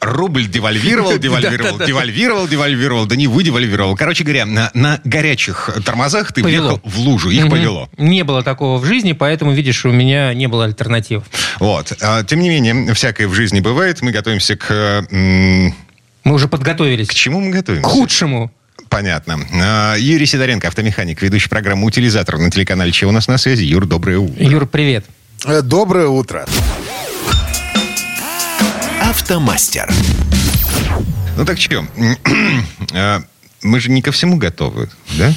Рубль 0.00 0.46
девальвировал, 0.46 1.18
девальвировал, 1.18 1.78
девальвировал, 1.78 2.48
девальвировал, 2.48 3.06
да 3.06 3.16
не 3.16 3.26
выдевальвировал. 3.26 3.96
Короче 3.96 4.24
говоря, 4.24 4.46
на, 4.46 4.70
на 4.74 5.00
горячих 5.04 5.70
тормозах 5.84 6.32
ты 6.32 6.42
въехал 6.42 6.80
в 6.84 6.98
лужу, 6.98 7.30
их 7.30 7.48
повело. 7.48 7.88
Не 7.98 8.24
было 8.24 8.42
такого 8.42 8.78
в 8.78 8.84
жизни, 8.84 9.12
поэтому, 9.12 9.52
видишь, 9.52 9.84
у 9.84 9.92
меня 9.92 10.34
не 10.34 10.46
было 10.46 10.64
альтернатив. 10.64 11.24
Вот. 11.58 11.92
А, 12.00 12.24
тем 12.24 12.40
не 12.40 12.48
менее, 12.48 12.94
всякое 12.94 13.28
в 13.28 13.34
жизни 13.34 13.60
бывает. 13.60 14.02
Мы 14.02 14.12
готовимся 14.12 14.56
к... 14.56 15.06
Мы 15.10 16.34
уже 16.34 16.48
подготовились. 16.48 17.08
К 17.08 17.14
чему 17.14 17.40
мы 17.40 17.50
готовимся? 17.50 17.86
К 17.86 17.90
худшему. 17.92 18.50
Понятно. 18.88 19.38
А, 19.52 19.96
Юрий 19.96 20.26
Сидоренко, 20.26 20.68
автомеханик, 20.68 21.20
ведущий 21.20 21.48
программу 21.48 21.86
«Утилизатор» 21.86 22.38
на 22.38 22.50
телеканале 22.50 22.92
«Чего 22.92 23.10
у 23.10 23.12
нас 23.12 23.28
на 23.28 23.38
связи». 23.38 23.64
Юр, 23.64 23.86
доброе 23.86 24.18
утро. 24.18 24.42
Юр, 24.42 24.66
привет. 24.66 25.04
Э, 25.46 25.60
доброе 25.60 26.06
утро. 26.06 26.46
Автомастер. 29.02 29.92
Ну 31.36 31.44
так 31.44 31.60
что, 31.60 31.84
а, 32.94 33.22
мы 33.62 33.80
же 33.80 33.90
не 33.90 34.00
ко 34.00 34.10
всему 34.10 34.38
готовы, 34.38 34.88
да? 35.18 35.34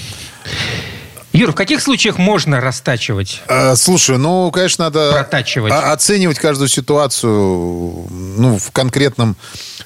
Юр, 1.33 1.51
в 1.51 1.55
каких 1.55 1.81
случаях 1.81 2.17
можно 2.17 2.61
растачивать? 2.61 3.41
А, 3.47 3.75
слушай, 3.75 4.17
ну, 4.17 4.49
конечно, 4.51 4.85
надо 4.85 5.11
Протачивать. 5.11 5.73
оценивать 5.73 6.39
каждую 6.39 6.69
ситуацию 6.69 8.07
ну, 8.09 8.57
в 8.57 8.71
конкретном, 8.71 9.35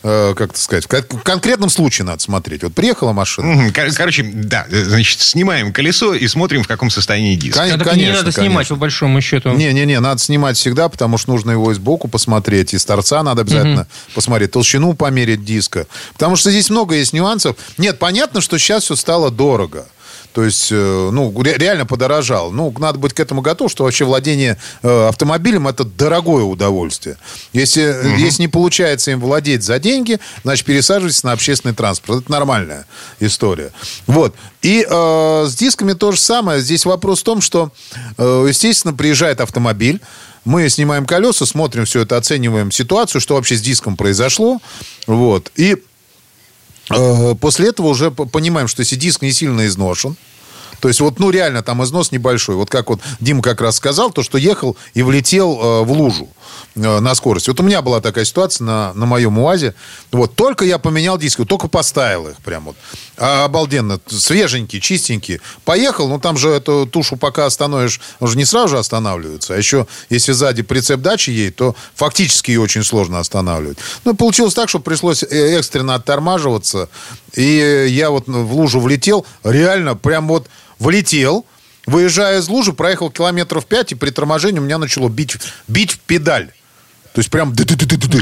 э, 0.04 0.34
как 0.36 0.52
это 0.52 0.60
сказать, 0.60 0.86
в 0.86 1.20
конкретном 1.20 1.70
случае 1.70 2.06
надо 2.06 2.22
смотреть. 2.22 2.64
Вот 2.64 2.74
приехала 2.74 3.14
машина. 3.14 3.72
Короче, 3.74 4.24
да, 4.24 4.66
значит, 4.70 5.22
снимаем 5.22 5.74
колесо 5.74 6.14
и 6.14 6.28
смотрим, 6.28 6.64
в 6.64 6.68
каком 6.68 6.90
состоянии 6.90 7.36
диск. 7.36 7.58
Кон- 7.58 7.80
конечно, 7.80 7.96
не 7.96 8.08
надо 8.08 8.20
конечно. 8.20 8.44
снимать, 8.44 8.68
по 8.68 8.76
большому 8.76 9.22
счету. 9.22 9.52
Не-не-не, 9.52 10.00
надо 10.00 10.20
снимать 10.22 10.58
всегда, 10.58 10.90
потому 10.90 11.18
что 11.18 11.32
нужно 11.32 11.52
его 11.52 11.72
и 11.72 11.76
сбоку 11.76 12.08
посмотреть, 12.08 12.74
и 12.74 12.78
с 12.78 12.86
торца 12.86 13.24
надо 13.24 13.42
обязательно 13.42 13.82
угу. 13.82 13.90
посмотреть, 14.16 14.52
толщину 14.52 14.94
померить 14.94 15.44
диска. 15.44 15.88
Потому 16.14 16.36
что 16.36 16.52
здесь 16.52 16.70
много 16.70 16.96
есть 16.96 17.14
нюансов. 17.14 17.56
Нет, 17.78 18.00
понятно, 18.00 18.42
что 18.42 18.58
сейчас 18.58 18.84
все 18.84 18.96
стало 18.96 19.32
дорого. 19.32 19.86
То 20.34 20.44
есть, 20.44 20.70
э, 20.72 21.10
ну, 21.12 21.34
реально 21.42 21.86
подорожал. 21.86 22.52
Ну, 22.52 22.74
надо 22.78 23.00
быть 23.00 23.14
к 23.14 23.20
этому 23.20 23.42
готов, 23.42 23.72
что 23.72 23.84
вообще 23.84 24.06
владение 24.06 24.58
э, 24.82 25.08
автомобилем 25.08 25.68
это 25.68 25.84
дорогое 25.84 26.44
удовольствие. 26.44 27.18
Если, 27.54 27.90
угу. 27.90 28.18
если 28.18 28.44
не 28.44 28.48
получается 28.48 29.12
им 29.12 29.20
владеть 29.20 29.64
за 29.64 29.80
деньги, 29.80 30.20
значит, 30.44 30.66
пересаживайтесь 30.66 31.24
на 31.24 31.34
общественный 31.34 31.74
транспорт. 31.74 32.24
Это 32.24 32.32
нормальная 32.32 32.86
история. 33.20 33.72
Вот. 34.08 34.34
И 34.62 34.86
э, 34.90 35.46
с 35.48 35.56
дисками 35.56 35.94
то 35.94 36.12
же 36.12 36.20
самое. 36.20 36.62
Здесь 36.62 36.86
вопрос 36.86 37.22
в 37.22 37.24
том, 37.24 37.42
что, 37.42 37.72
э, 38.18 38.46
естественно, 38.48 38.94
приезжает 38.94 39.42
автомобиль, 39.42 40.00
мы 40.44 40.68
снимаем 40.70 41.06
колеса, 41.06 41.46
смотрим 41.46 41.86
все 41.86 42.02
это, 42.02 42.18
оцениваем 42.18 42.72
ситуацию, 42.72 43.22
что 43.22 43.36
вообще 43.36 43.56
с 43.56 43.62
диском 43.62 43.96
произошло. 43.96 44.60
Вот. 45.08 45.52
И 45.56 45.78
после 46.88 47.70
этого 47.70 47.88
уже 47.88 48.12
понимаем, 48.12 48.68
что 48.68 48.82
если 48.82 48.96
диск 48.96 49.22
не 49.22 49.32
сильно 49.32 49.66
изношен, 49.66 50.16
то 50.82 50.88
есть 50.88 51.00
вот, 51.00 51.20
ну, 51.20 51.30
реально 51.30 51.62
там 51.62 51.84
износ 51.84 52.12
небольшой. 52.12 52.56
Вот 52.56 52.70
как 52.70 52.90
вот 52.90 53.00
Дима 53.20 53.44
как 53.44 53.62
раз 53.62 53.76
сказал, 53.76 54.12
то, 54.12 54.24
что 54.24 54.40
ехал 54.40 54.76
и 54.96 55.04
влетел 55.04 55.60
э, 55.62 55.84
в 55.84 55.92
лужу 55.92 56.28
э, 56.76 57.00
на 57.00 57.14
скорости. 57.14 57.52
Вот 57.52 57.60
у 57.60 57.64
меня 57.64 57.84
была 57.84 58.02
такая 58.02 58.26
ситуация 58.26 58.66
на, 58.66 58.94
на 58.96 59.06
моем 59.06 59.38
УАЗе. 59.38 59.76
Вот, 60.12 60.36
только 60.36 60.66
я 60.66 60.80
поменял 60.80 61.20
диски, 61.20 61.46
только 61.46 61.68
поставил 61.68 62.30
их 62.30 62.38
прям 62.38 62.66
вот. 62.66 62.76
А, 63.18 63.46
обалденно. 63.46 64.00
Свеженькие, 64.08 64.82
чистенькие. 64.82 65.40
Поехал, 65.66 66.08
ну, 66.08 66.20
там 66.20 66.36
же 66.36 66.50
эту 66.50 66.88
тушу 66.88 67.16
пока 67.16 67.46
остановишь, 67.46 68.02
он 68.20 68.30
же 68.30 68.38
не 68.38 68.46
сразу 68.46 68.70
же 68.70 68.80
останавливается. 68.80 69.54
А 69.54 69.58
еще, 69.58 69.86
если 70.10 70.32
сзади 70.32 70.64
прицеп 70.64 71.02
дачи 71.02 71.30
едет, 71.30 71.58
то 71.58 71.76
фактически 71.94 72.50
ее 72.50 72.62
очень 72.62 72.84
сложно 72.84 73.20
останавливать. 73.20 73.78
Ну, 74.04 74.16
получилось 74.16 74.56
так, 74.56 74.68
что 74.68 74.80
пришлось 74.80 75.22
э, 75.22 75.60
экстренно 75.60 75.94
оттормаживаться. 75.94 76.90
И 77.36 77.86
я 77.90 78.10
вот 78.10 78.28
в 78.28 78.56
лужу 78.56 78.80
влетел, 78.80 79.28
реально 79.44 79.96
прям 79.96 80.28
вот 80.28 80.48
влетел, 80.82 81.46
выезжая 81.86 82.40
из 82.40 82.50
лужи, 82.50 82.74
проехал 82.74 83.10
километров 83.10 83.66
5, 83.66 83.94
и 83.94 83.96
при 83.96 84.10
торможении 84.10 84.60
у 84.60 84.64
меня 84.64 84.78
начало 84.78 85.08
бить, 85.08 85.38
бить 85.68 85.92
в 85.92 86.00
педаль. 86.00 86.52
То 87.14 87.20
есть 87.20 87.30
прям... 87.30 87.54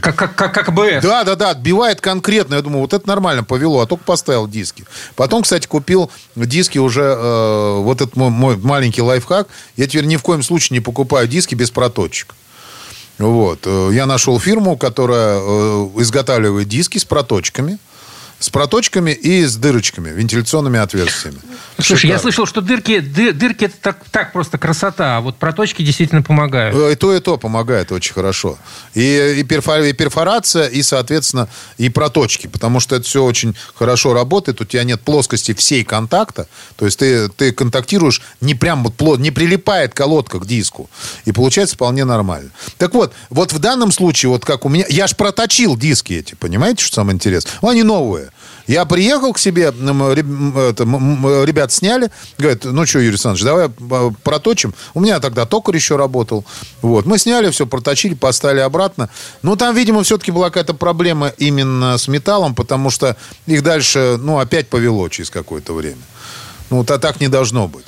Как, 0.01 0.15
как, 0.15 0.35
как, 0.35 0.53
как 0.53 0.73
БФ. 0.73 1.03
Да, 1.03 1.23
да, 1.23 1.35
да, 1.35 1.51
отбивает 1.51 2.01
конкретно. 2.01 2.55
Я 2.55 2.61
думаю, 2.61 2.81
вот 2.81 2.93
это 2.93 3.07
нормально 3.07 3.43
повело, 3.43 3.81
а 3.81 3.85
только 3.85 4.03
поставил 4.03 4.47
диски. 4.47 4.83
Потом, 5.15 5.43
кстати, 5.43 5.67
купил 5.67 6.11
диски 6.35 6.79
уже, 6.79 7.03
э, 7.03 7.77
вот 7.81 8.01
этот 8.01 8.15
мой, 8.15 8.31
мой 8.31 8.57
маленький 8.57 9.03
лайфхак. 9.03 9.47
Я 9.77 9.87
теперь 9.87 10.05
ни 10.05 10.15
в 10.15 10.23
коем 10.23 10.41
случае 10.41 10.77
не 10.77 10.81
покупаю 10.81 11.27
диски 11.27 11.53
без 11.53 11.69
проточек. 11.69 12.35
Вот. 13.19 13.59
Э, 13.65 13.91
я 13.93 14.07
нашел 14.07 14.39
фирму, 14.39 14.75
которая 14.75 15.37
э, 15.39 15.89
изготавливает 15.97 16.67
диски 16.67 16.97
с 16.97 17.05
проточками 17.05 17.77
с 18.39 18.49
проточками 18.49 19.11
и 19.11 19.43
с 19.43 19.55
дырочками, 19.57 20.09
вентиляционными 20.09 20.79
отверстиями. 20.79 21.39
Слушай, 21.75 21.97
Шикарно. 21.97 22.13
я 22.13 22.19
слышал, 22.19 22.45
что 22.45 22.61
дырки, 22.61 22.99
ды, 22.99 23.33
дырки 23.33 23.65
это 23.65 23.75
так, 23.81 24.03
так 24.11 24.33
просто 24.33 24.57
красота, 24.57 25.17
а 25.17 25.21
вот 25.21 25.37
проточки 25.37 25.83
действительно 25.83 26.21
помогают. 26.21 26.75
И 26.75 26.95
то, 26.95 27.13
и 27.13 27.19
то 27.19 27.37
помогает 27.37 27.91
очень 27.91 28.13
хорошо. 28.13 28.57
И, 28.93 29.35
и, 29.39 29.43
перфор, 29.43 29.81
и 29.81 29.93
перфорация, 29.93 30.67
и, 30.67 30.81
соответственно, 30.81 31.49
и 31.77 31.89
проточки, 31.89 32.47
потому 32.47 32.79
что 32.79 32.95
это 32.95 33.05
все 33.05 33.23
очень 33.23 33.55
хорошо 33.75 34.13
работает, 34.13 34.61
у 34.61 34.65
тебя 34.65 34.83
нет 34.83 35.01
плоскости 35.01 35.53
всей 35.53 35.83
контакта, 35.83 36.47
то 36.75 36.85
есть 36.85 36.99
ты, 36.99 37.27
ты 37.29 37.51
контактируешь 37.51 38.21
не 38.41 38.55
прям 38.55 38.83
вот 38.83 38.95
плотно, 38.95 39.23
не 39.23 39.31
прилипает 39.31 39.93
колодка 39.93 40.39
к 40.39 40.45
диску, 40.45 40.89
и 41.25 41.31
получается 41.31 41.75
вполне 41.75 42.05
нормально. 42.05 42.51
Так 42.77 42.93
вот, 42.93 43.13
вот 43.29 43.51
в 43.51 43.59
данном 43.59 43.91
случае, 43.91 44.29
вот 44.29 44.45
как 44.45 44.65
у 44.65 44.69
меня, 44.69 44.85
я 44.89 45.07
ж 45.07 45.15
проточил 45.15 45.77
диски 45.77 46.13
эти, 46.13 46.35
понимаете, 46.35 46.83
что 46.83 46.95
самое 46.95 47.15
интересное? 47.15 47.51
Ну, 47.61 47.69
они 47.69 47.83
новые. 47.83 48.28
Я 48.69 48.85
приехал 48.85 49.33
к 49.33 49.39
себе, 49.39 49.63
это, 49.63 50.83
ребят 51.43 51.71
сняли, 51.71 52.11
говорят, 52.37 52.65
ну 52.65 52.85
что, 52.85 52.99
Юрий 52.99 53.09
Александрович, 53.09 53.43
давай 53.43 53.67
э, 53.67 54.11
проточим. 54.21 54.75
У 54.93 54.99
меня 54.99 55.19
тогда 55.19 55.47
токарь 55.47 55.75
еще 55.75 55.95
работал. 55.95 56.45
Вот. 56.83 57.07
Мы 57.07 57.17
сняли 57.17 57.49
все, 57.49 57.65
проточили, 57.65 58.13
поставили 58.13 58.59
обратно. 58.59 59.09
Но 59.41 59.55
там, 59.55 59.75
видимо, 59.75 60.03
все-таки 60.03 60.29
была 60.29 60.49
какая-то 60.49 60.75
проблема 60.75 61.29
именно 61.39 61.97
с 61.97 62.07
металлом, 62.07 62.53
потому 62.53 62.91
что 62.91 63.17
их 63.47 63.63
дальше, 63.63 64.17
ну, 64.19 64.37
опять 64.37 64.67
повело 64.67 65.09
через 65.09 65.31
какое-то 65.31 65.73
время. 65.73 66.03
Ну, 66.69 66.83
то 66.83 66.99
так 66.99 67.19
не 67.19 67.27
должно 67.27 67.67
быть. 67.67 67.87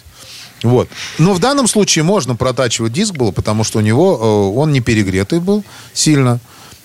Вот. 0.63 0.89
Но 1.19 1.35
в 1.35 1.39
данном 1.39 1.67
случае 1.67 2.05
можно 2.05 2.35
протачивать 2.35 2.91
диск 2.91 3.13
было, 3.13 3.29
потому 3.29 3.63
что 3.63 3.77
у 3.77 3.81
него 3.83 4.17
э, 4.19 4.57
он 4.57 4.71
не 4.71 4.81
перегретый 4.81 5.41
был 5.41 5.63
сильно. 5.93 6.39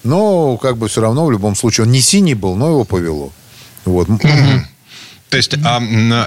Но 0.04 0.58
как 0.58 0.76
бы 0.76 0.88
все 0.88 1.00
равно 1.00 1.24
в 1.24 1.30
любом 1.30 1.56
случае 1.56 1.86
он 1.86 1.92
не 1.92 2.02
синий 2.02 2.34
был, 2.34 2.56
но 2.56 2.68
его 2.68 2.84
повело. 2.84 3.32
Вот. 3.86 4.08
То 5.28 5.36
есть 5.38 5.56
а, 5.64 5.80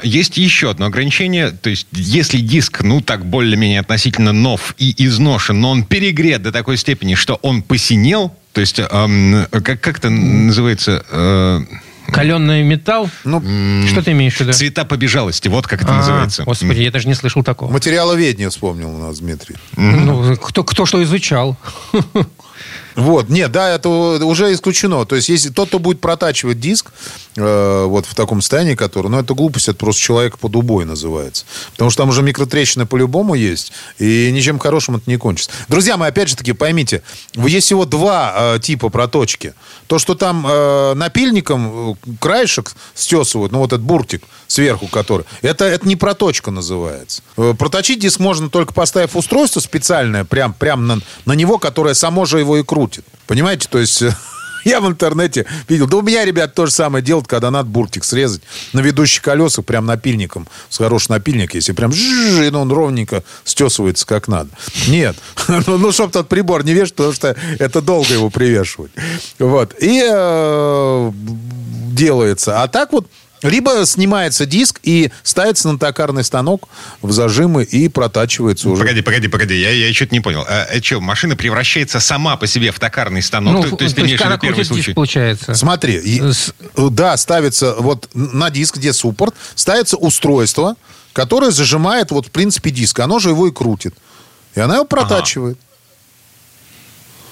есть 0.04 0.38
еще 0.38 0.72
одно 0.72 0.88
ограничение. 0.88 1.52
То 1.52 1.70
есть 1.70 1.88
если 1.94 2.40
диск, 2.40 2.82
ну 2.84 3.00
так 3.02 3.26
более-менее 3.26 3.80
относительно 3.80 4.34
нов 4.34 4.76
и 4.78 4.94
изношен, 5.06 5.60
но 5.62 5.72
он 5.72 5.84
перегрет 5.84 6.42
до 6.42 6.52
такой 6.52 6.76
степени, 6.78 7.16
что 7.16 7.36
он 7.42 7.62
посинел, 7.62 8.36
то 8.52 8.60
есть 8.62 8.80
ам, 8.92 9.46
как, 9.52 9.80
как 9.80 10.00
это 10.00 10.10
называется? 10.10 11.06
Э, 11.12 11.62
Каленый 12.12 12.64
металл? 12.64 13.10
Ну, 13.24 13.40
Что 13.88 14.02
ты 14.02 14.12
имеешь 14.12 14.36
в 14.36 14.42
виду? 14.42 14.52
цвета 14.52 14.84
побежалости, 14.84 15.48
вот 15.48 15.66
как 15.68 15.84
это 15.84 15.94
А, 15.94 15.98
называется. 15.98 16.44
Господи, 16.44 16.82
я 16.82 16.92
даже 16.92 17.08
не 17.08 17.14
слышал 17.14 17.42
такого. 17.44 17.72
материаловедение 17.72 18.50
вспомнил 18.50 18.90
у 18.90 18.98
нас 18.98 19.20
Дмитрий. 19.20 19.56
Ну, 19.78 20.36
кто, 20.38 20.64
кто 20.64 20.86
что 20.86 21.02
изучал. 21.04 21.56
Вот, 23.00 23.30
нет, 23.30 23.52
да, 23.52 23.70
это 23.70 23.88
уже 23.90 24.52
исключено. 24.54 25.06
То 25.06 25.16
есть, 25.16 25.30
если 25.30 25.50
тот, 25.50 25.70
кто 25.70 25.80
будет 25.80 26.02
протачивать 26.02 26.60
диск 26.60 26.92
э, 27.38 27.86
вот 27.86 28.06
в 28.06 28.14
таком 28.14 28.42
состоянии, 28.42 28.76
который, 28.76 29.08
ну, 29.08 29.20
это 29.20 29.34
глупость, 29.34 29.70
это 29.70 29.78
просто 29.78 30.02
человек 30.02 30.38
под 30.38 30.56
убой 30.58 30.84
называется. 30.84 31.46
Потому 31.72 31.90
что 31.92 32.04
там 32.04 32.10
уже 32.10 32.22
микротрещины 32.22 32.86
по-любому 32.86 33.36
есть, 33.36 33.72
и 34.00 34.30
ничем 34.34 34.60
хорошим 34.60 34.98
это 34.98 35.10
не 35.10 35.18
кончится. 35.18 35.52
Друзья 35.70 35.96
мои, 35.96 36.10
опять 36.10 36.28
же 36.28 36.36
таки, 36.36 36.52
поймите, 36.52 37.02
есть 37.36 37.68
всего 37.68 37.86
два 37.86 38.56
э, 38.56 38.60
типа 38.60 38.90
проточки. 38.90 39.54
То, 39.88 39.98
что 39.98 40.14
там 40.14 40.46
э, 40.46 40.94
напильником 40.96 41.92
э, 41.92 41.96
краешек 42.20 42.74
стесывают, 42.96 43.54
ну, 43.54 43.60
вот 43.60 43.72
этот 43.72 43.82
буртик 43.82 44.24
сверху 44.48 44.88
который, 44.88 45.26
это, 45.42 45.64
это 45.66 45.88
не 45.88 45.96
проточка 45.96 46.52
называется. 46.52 47.22
Э, 47.38 47.54
Проточить 47.58 48.00
диск 48.00 48.20
можно 48.20 48.50
только 48.50 48.74
поставив 48.74 49.16
устройство 49.16 49.62
специальное, 49.62 50.26
прям, 50.26 50.54
прям 50.54 50.86
на, 50.86 51.00
на 51.26 51.34
него, 51.34 51.60
которое 51.60 51.94
само 51.94 52.26
же 52.26 52.40
его 52.40 52.58
и 52.58 52.64
крутит. 52.64 52.89
Понимаете, 53.28 53.68
то 53.70 53.80
есть... 53.80 54.02
э, 54.02 54.14
Я 54.66 54.82
в 54.82 54.88
интернете 54.88 55.46
видел. 55.68 55.88
Да 55.88 55.98
у 55.98 56.02
меня, 56.02 56.26
ребят, 56.26 56.54
то 56.54 56.66
же 56.66 56.72
самое 56.72 57.04
делают, 57.04 57.28
когда 57.28 57.52
надо 57.52 57.70
буртик 57.70 58.04
срезать 58.04 58.42
на 58.74 58.82
ведущих 58.82 59.22
колесах, 59.22 59.66
прям 59.66 59.86
напильником. 59.86 60.48
С 60.70 60.78
хороший 60.78 61.12
напильник, 61.12 61.54
если 61.56 61.72
прям 61.72 61.92
жжж, 61.92 62.42
и 62.42 62.50
он 62.54 62.72
ровненько 62.72 63.24
стесывается 63.44 64.06
как 64.06 64.28
надо. 64.28 64.50
Нет. 64.88 65.16
Ну, 65.68 65.78
ну 65.78 65.92
чтобы 65.92 66.12
тот 66.12 66.30
прибор 66.30 66.64
не 66.64 66.74
вешать, 66.74 66.96
потому 66.96 67.14
что 67.14 67.36
это 67.60 67.82
долго 67.82 68.14
его 68.14 68.30
привешивать. 68.30 68.92
Вот. 69.40 69.76
И 69.80 70.02
э, 70.04 71.12
делается. 71.92 72.62
А 72.62 72.68
так 72.68 72.94
вот 72.94 73.08
либо 73.44 73.86
снимается 73.86 74.46
диск 74.46 74.80
и 74.84 75.12
ставится 75.24 75.70
на 75.70 75.80
токарный 75.80 76.24
станок 76.24 76.68
в 77.02 77.12
зажимы 77.12 77.64
и 77.64 77.88
протачивается 77.88 78.70
уже. 78.70 78.82
Погоди, 78.82 79.02
погоди, 79.02 79.28
погоди, 79.28 79.60
я, 79.60 79.72
я 79.72 79.94
что-то 79.94 80.14
не 80.14 80.20
понял. 80.20 80.46
А, 80.48 80.66
это 80.66 80.84
что, 80.86 81.02
машина 81.02 81.36
превращается 81.36 82.00
сама 82.00 82.38
по 82.38 82.48
себе 82.48 82.72
в 82.72 82.80
токарный 82.80 83.22
станок? 83.22 83.54
Ну, 83.54 83.64
то, 83.64 83.76
то 83.78 83.84
есть 83.84 83.96
ты 83.96 84.02
имеешь 84.02 84.20
в 84.20 84.26
виду 84.26 84.38
первый 84.40 84.58
диск, 84.58 84.74
случай? 84.74 84.94
получается. 84.94 85.54
Смотри, 85.56 86.22
С- 86.22 86.54
да, 86.76 87.16
ставится 87.18 87.76
вот 87.76 88.10
на 88.14 88.50
диск, 88.50 88.78
где 88.78 88.94
суппорт, 88.94 89.36
ставится 89.56 89.98
устройство, 89.98 90.76
которое 91.14 91.52
зажимает 91.52 92.12
вот 92.12 92.28
в 92.28 92.32
принципе 92.32 92.72
диск. 92.72 93.00
Оно 93.00 93.20
же 93.20 93.30
его 93.30 93.48
и 93.48 93.52
крутит. 93.52 93.96
И 94.56 94.60
она 94.60 94.76
его 94.76 94.86
протачивает. 94.86 95.60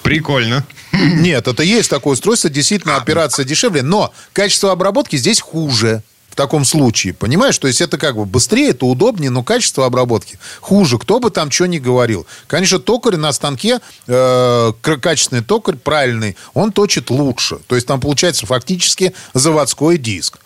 Прикольно. 0.07 0.65
Нет, 0.93 1.49
это 1.49 1.63
есть 1.63 1.89
такое 1.89 2.13
устройство, 2.13 2.49
действительно 2.49 2.95
операция 2.95 3.43
дешевле, 3.43 3.83
но 3.83 4.13
качество 4.31 4.71
обработки 4.71 5.17
здесь 5.17 5.41
хуже. 5.41 6.01
В 6.29 6.35
таком 6.37 6.65
случае, 6.65 7.13
понимаешь? 7.13 7.57
То 7.57 7.67
есть 7.67 7.81
это 7.81 7.97
как 7.97 8.15
бы 8.15 8.25
быстрее, 8.25 8.69
это 8.69 8.85
удобнее, 8.85 9.31
но 9.31 9.43
качество 9.43 9.85
обработки 9.85 10.39
хуже. 10.61 10.97
Кто 10.99 11.19
бы 11.19 11.29
там 11.31 11.51
что 11.51 11.65
ни 11.65 11.79
говорил. 11.79 12.25
Конечно, 12.45 12.79
токарь 12.79 13.17
на 13.17 13.33
станке, 13.33 13.79
э, 14.05 14.71
качественный 14.81 15.43
токарь, 15.43 15.75
правильный, 15.75 16.37
он 16.53 16.71
точит 16.71 17.09
лучше. 17.09 17.57
То 17.67 17.75
есть 17.75 17.87
там 17.87 17.99
получается 17.99 18.45
фактически 18.45 19.13
заводской 19.33 19.97
диск. 19.97 20.37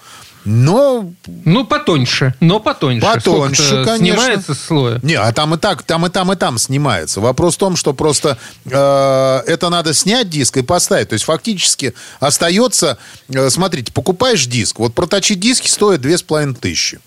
Но 0.44 1.12
Ну, 1.46 1.66
потоньше, 1.66 2.34
но 2.40 2.60
потоньше. 2.60 3.06
Потоньше, 3.06 3.86
конечно. 3.86 3.98
Снимается 3.98 4.56
слоя. 4.56 5.00
Не, 5.04 5.16
а 5.16 5.32
там 5.34 5.54
и 5.54 5.58
так, 5.58 5.84
там 5.84 6.06
и 6.06 6.10
там, 6.10 6.32
и 6.32 6.36
там 6.36 6.58
снимается. 6.58 7.22
Вопрос 7.22 7.56
в 7.56 7.58
том, 7.60 7.76
что 7.76 7.94
просто 7.94 8.38
э, 8.66 8.72
это 8.72 9.70
надо 9.70 9.94
снять 9.94 10.30
диск 10.30 10.58
и 10.58 10.64
поставить. 10.64 11.10
То 11.10 11.14
есть 11.14 11.26
фактически 11.26 11.94
остается, 12.20 12.98
э, 13.30 13.50
смотрите, 13.50 13.92
покупаешь 13.92 14.46
диск, 14.46 14.80
вот 14.80 14.96
проточить 14.96 15.40
диски 15.40 15.68
стоит 15.68 16.02
две 16.02 16.18
с 16.18 16.24
половиной 16.24 16.56
тысячи. 16.56 17.00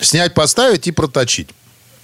Снять, 0.00 0.34
поставить 0.34 0.86
и 0.86 0.92
проточить. 0.92 1.48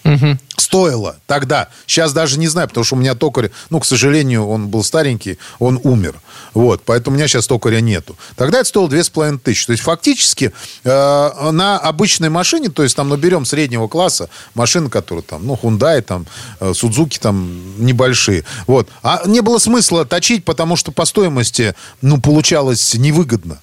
Мгм. 0.04 0.38
Стоило 0.56 1.16
тогда. 1.26 1.68
Сейчас 1.86 2.12
даже 2.12 2.38
не 2.38 2.46
знаю, 2.46 2.68
потому 2.68 2.84
что 2.84 2.94
у 2.94 2.98
меня 2.98 3.14
токарь, 3.14 3.50
ну, 3.70 3.80
к 3.80 3.86
сожалению, 3.86 4.46
он 4.46 4.68
был 4.68 4.84
старенький, 4.84 5.38
он 5.58 5.80
умер. 5.82 6.20
Вот, 6.52 6.82
поэтому 6.84 7.14
у 7.14 7.18
меня 7.18 7.26
сейчас 7.26 7.46
токаря 7.46 7.80
нету. 7.80 8.16
Тогда 8.36 8.60
это 8.60 8.68
стоило 8.68 8.88
2500 8.88 9.42
тысячи. 9.42 9.66
То 9.66 9.72
есть 9.72 9.82
фактически 9.82 10.52
э, 10.84 11.50
на 11.50 11.78
обычной 11.78 12.28
машине, 12.28 12.68
то 12.68 12.82
есть 12.82 12.94
там, 12.94 13.08
ну, 13.08 13.16
берем 13.16 13.46
среднего 13.46 13.88
класса, 13.88 14.28
машины, 14.54 14.90
которые 14.90 15.22
там, 15.22 15.46
ну, 15.46 15.58
Hyundai, 15.60 16.02
там, 16.02 16.26
э, 16.60 16.72
Suzuki, 16.72 17.18
там, 17.18 17.84
небольшие. 17.84 18.44
Вот. 18.66 18.88
А 19.02 19.22
не 19.26 19.40
было 19.40 19.58
смысла 19.58 20.04
точить, 20.04 20.44
потому 20.44 20.76
что 20.76 20.92
по 20.92 21.06
стоимости, 21.06 21.74
ну, 22.02 22.20
получалось 22.20 22.94
невыгодно. 22.94 23.60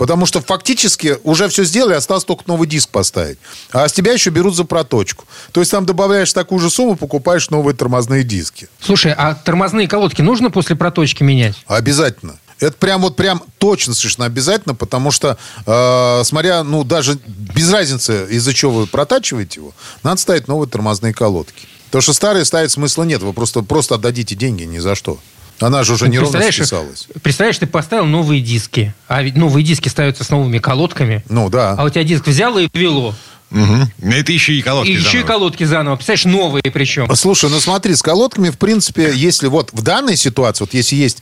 Потому 0.00 0.24
что 0.24 0.40
фактически 0.40 1.18
уже 1.24 1.50
все 1.50 1.62
сделали, 1.62 1.92
осталось 1.92 2.24
только 2.24 2.44
новый 2.46 2.66
диск 2.66 2.88
поставить. 2.88 3.36
А 3.70 3.86
с 3.86 3.92
тебя 3.92 4.14
еще 4.14 4.30
берут 4.30 4.56
за 4.56 4.64
проточку. 4.64 5.26
То 5.52 5.60
есть 5.60 5.70
там 5.72 5.84
добавляешь 5.84 6.32
такую 6.32 6.58
же 6.58 6.70
сумму, 6.70 6.96
покупаешь 6.96 7.50
новые 7.50 7.76
тормозные 7.76 8.24
диски. 8.24 8.70
Слушай, 8.80 9.12
а 9.14 9.34
тормозные 9.34 9.88
колодки 9.88 10.22
нужно 10.22 10.50
после 10.50 10.74
проточки 10.74 11.22
менять? 11.22 11.54
Обязательно. 11.66 12.38
Это 12.60 12.78
прям 12.78 13.02
вот 13.02 13.16
прям 13.16 13.42
точно 13.58 13.92
совершенно 13.92 14.24
обязательно, 14.24 14.74
потому 14.74 15.10
что, 15.10 15.36
э, 15.66 16.22
смотря, 16.24 16.64
ну, 16.64 16.82
даже 16.82 17.18
без 17.26 17.70
разницы, 17.70 18.26
из-за 18.30 18.54
чего 18.54 18.72
вы 18.72 18.86
протачиваете 18.86 19.60
его, 19.60 19.72
надо 20.02 20.18
ставить 20.18 20.48
новые 20.48 20.66
тормозные 20.66 21.12
колодки. 21.12 21.68
То, 21.90 22.00
что 22.00 22.14
старые 22.14 22.46
ставить 22.46 22.70
смысла 22.70 23.02
нет. 23.02 23.20
Вы 23.20 23.34
просто, 23.34 23.60
просто 23.60 23.96
отдадите 23.96 24.34
деньги 24.34 24.62
ни 24.62 24.78
за 24.78 24.94
что. 24.94 25.18
Она 25.60 25.82
же 25.84 25.92
уже 25.92 26.06
Ну, 26.06 26.12
неровно 26.12 26.30
представляешь, 26.38 26.54
списалась. 26.56 27.06
Представляешь, 27.22 27.58
ты 27.58 27.66
поставил 27.66 28.06
новые 28.06 28.40
диски, 28.40 28.94
а 29.08 29.22
ведь 29.22 29.36
новые 29.36 29.64
диски 29.64 29.88
ставятся 29.88 30.24
с 30.24 30.30
новыми 30.30 30.58
колодками, 30.58 31.22
Ну, 31.28 31.48
да. 31.50 31.74
а 31.78 31.84
у 31.84 31.90
тебя 31.90 32.02
диск 32.04 32.26
взяло 32.26 32.58
и 32.58 32.68
повело. 32.68 33.14
Мгм. 33.50 33.90
Это 34.00 34.30
еще 34.30 34.52
и 34.52 34.62
колодки 34.62 34.90
И 34.90 34.94
еще 34.94 35.00
и 35.08 35.10
заново. 35.22 35.26
колодки 35.26 35.64
заново. 35.64 35.96
Представляешь, 35.96 36.24
новые 36.24 36.62
причем. 36.72 37.12
Слушай, 37.16 37.50
ну 37.50 37.58
смотри, 37.58 37.96
с 37.96 38.02
колодками, 38.02 38.48
в 38.50 38.58
принципе, 38.58 39.10
если 39.12 39.48
вот 39.48 39.70
в 39.72 39.82
данной 39.82 40.16
ситуации, 40.16 40.62
вот 40.62 40.72
если 40.72 40.94
есть 40.94 41.18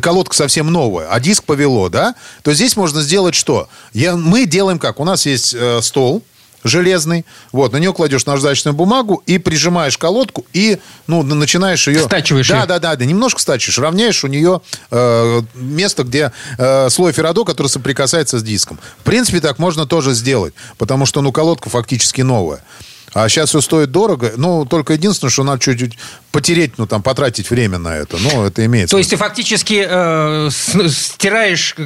колодка 0.00 0.36
совсем 0.36 0.70
новая, 0.70 1.08
а 1.10 1.18
диск 1.18 1.42
повело, 1.42 1.88
да, 1.88 2.14
то 2.44 2.54
здесь 2.54 2.76
можно 2.76 3.02
сделать 3.02 3.34
что? 3.34 3.68
Я, 3.92 4.14
мы 4.16 4.46
делаем 4.46 4.78
как? 4.78 5.00
У 5.00 5.04
нас 5.04 5.26
есть 5.26 5.56
э, 5.58 5.80
стол 5.82 6.22
железный, 6.64 7.24
вот, 7.52 7.72
на 7.72 7.78
него 7.78 7.92
кладешь 7.92 8.26
наждачную 8.26 8.74
бумагу 8.74 9.22
и 9.26 9.38
прижимаешь 9.38 9.98
колодку 9.98 10.44
и, 10.52 10.78
ну, 11.06 11.22
начинаешь 11.22 11.86
ее... 11.88 12.04
Стачиваешь 12.04 12.48
да, 12.48 12.58
её. 12.58 12.66
Да, 12.66 12.78
да, 12.78 12.96
да, 12.96 13.04
немножко 13.04 13.40
стачиваешь, 13.40 13.78
равняешь 13.78 14.24
у 14.24 14.28
нее 14.28 14.60
э, 14.90 15.42
место, 15.54 16.04
где 16.04 16.32
э, 16.58 16.90
слой 16.90 17.12
феррадо, 17.12 17.44
который 17.44 17.68
соприкасается 17.68 18.38
с 18.38 18.42
диском. 18.42 18.78
В 18.98 19.04
принципе, 19.04 19.40
так 19.40 19.58
можно 19.58 19.86
тоже 19.86 20.12
сделать, 20.12 20.54
потому 20.78 21.06
что, 21.06 21.20
ну, 21.20 21.32
колодка 21.32 21.70
фактически 21.70 22.22
новая. 22.22 22.60
А 23.14 23.28
сейчас 23.28 23.50
все 23.50 23.60
стоит 23.60 23.90
дорого. 23.90 24.32
Ну, 24.36 24.64
только 24.64 24.94
единственное, 24.94 25.30
что 25.30 25.44
надо 25.44 25.60
чуть-чуть 25.60 25.98
потереть, 26.30 26.78
ну, 26.78 26.86
там, 26.86 27.02
потратить 27.02 27.50
время 27.50 27.78
на 27.78 27.94
это. 27.96 28.16
Ну, 28.18 28.44
это 28.44 28.64
имеется. 28.64 28.92
То 28.92 28.98
есть 28.98 29.10
ты 29.10 29.16
фактически 29.16 29.86
э, 29.86 30.48
стираешь 30.50 31.76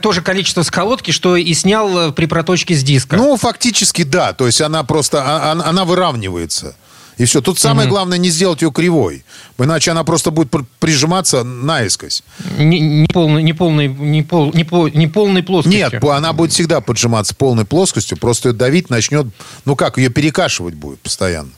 то 0.00 0.12
же 0.12 0.22
количество 0.22 0.62
с 0.62 0.70
колодки, 0.70 1.10
что 1.10 1.36
и 1.36 1.52
снял 1.54 2.08
э, 2.08 2.12
при 2.12 2.26
проточке 2.26 2.74
с 2.74 2.82
диска. 2.82 3.16
Ну, 3.16 3.36
фактически, 3.36 4.02
да. 4.04 4.32
То 4.32 4.46
есть 4.46 4.60
она 4.60 4.84
просто, 4.84 5.22
а- 5.22 5.52
а- 5.52 5.68
она 5.68 5.84
выравнивается. 5.84 6.76
И 7.16 7.24
все. 7.24 7.40
Тут 7.40 7.58
самое 7.58 7.88
главное 7.88 8.18
не 8.18 8.28
сделать 8.28 8.60
ее 8.62 8.70
кривой. 8.70 9.24
Иначе 9.58 9.90
она 9.90 10.04
просто 10.04 10.30
будет 10.30 10.50
пр- 10.50 10.66
прижиматься 10.80 11.44
наискось. 11.44 12.22
Не, 12.58 12.78
не 12.78 13.06
полной, 13.06 13.42
не 13.42 13.54
полной, 13.54 13.88
не 13.88 14.22
пол, 14.22 14.52
не, 14.52 14.64
по- 14.64 14.88
не 14.88 15.06
полной 15.06 15.42
плоскостью. 15.42 15.80
Нет, 15.92 16.04
она 16.04 16.32
будет 16.34 16.52
всегда 16.52 16.80
поджиматься 16.80 17.34
полной 17.34 17.64
плоскостью. 17.64 18.18
Просто 18.18 18.50
ее 18.50 18.54
давить 18.54 18.90
начнет... 18.90 19.26
Ну 19.64 19.76
как, 19.76 19.96
ее 19.98 20.10
перекашивать 20.10 20.74
будет 20.74 21.00
постоянно. 21.00 21.50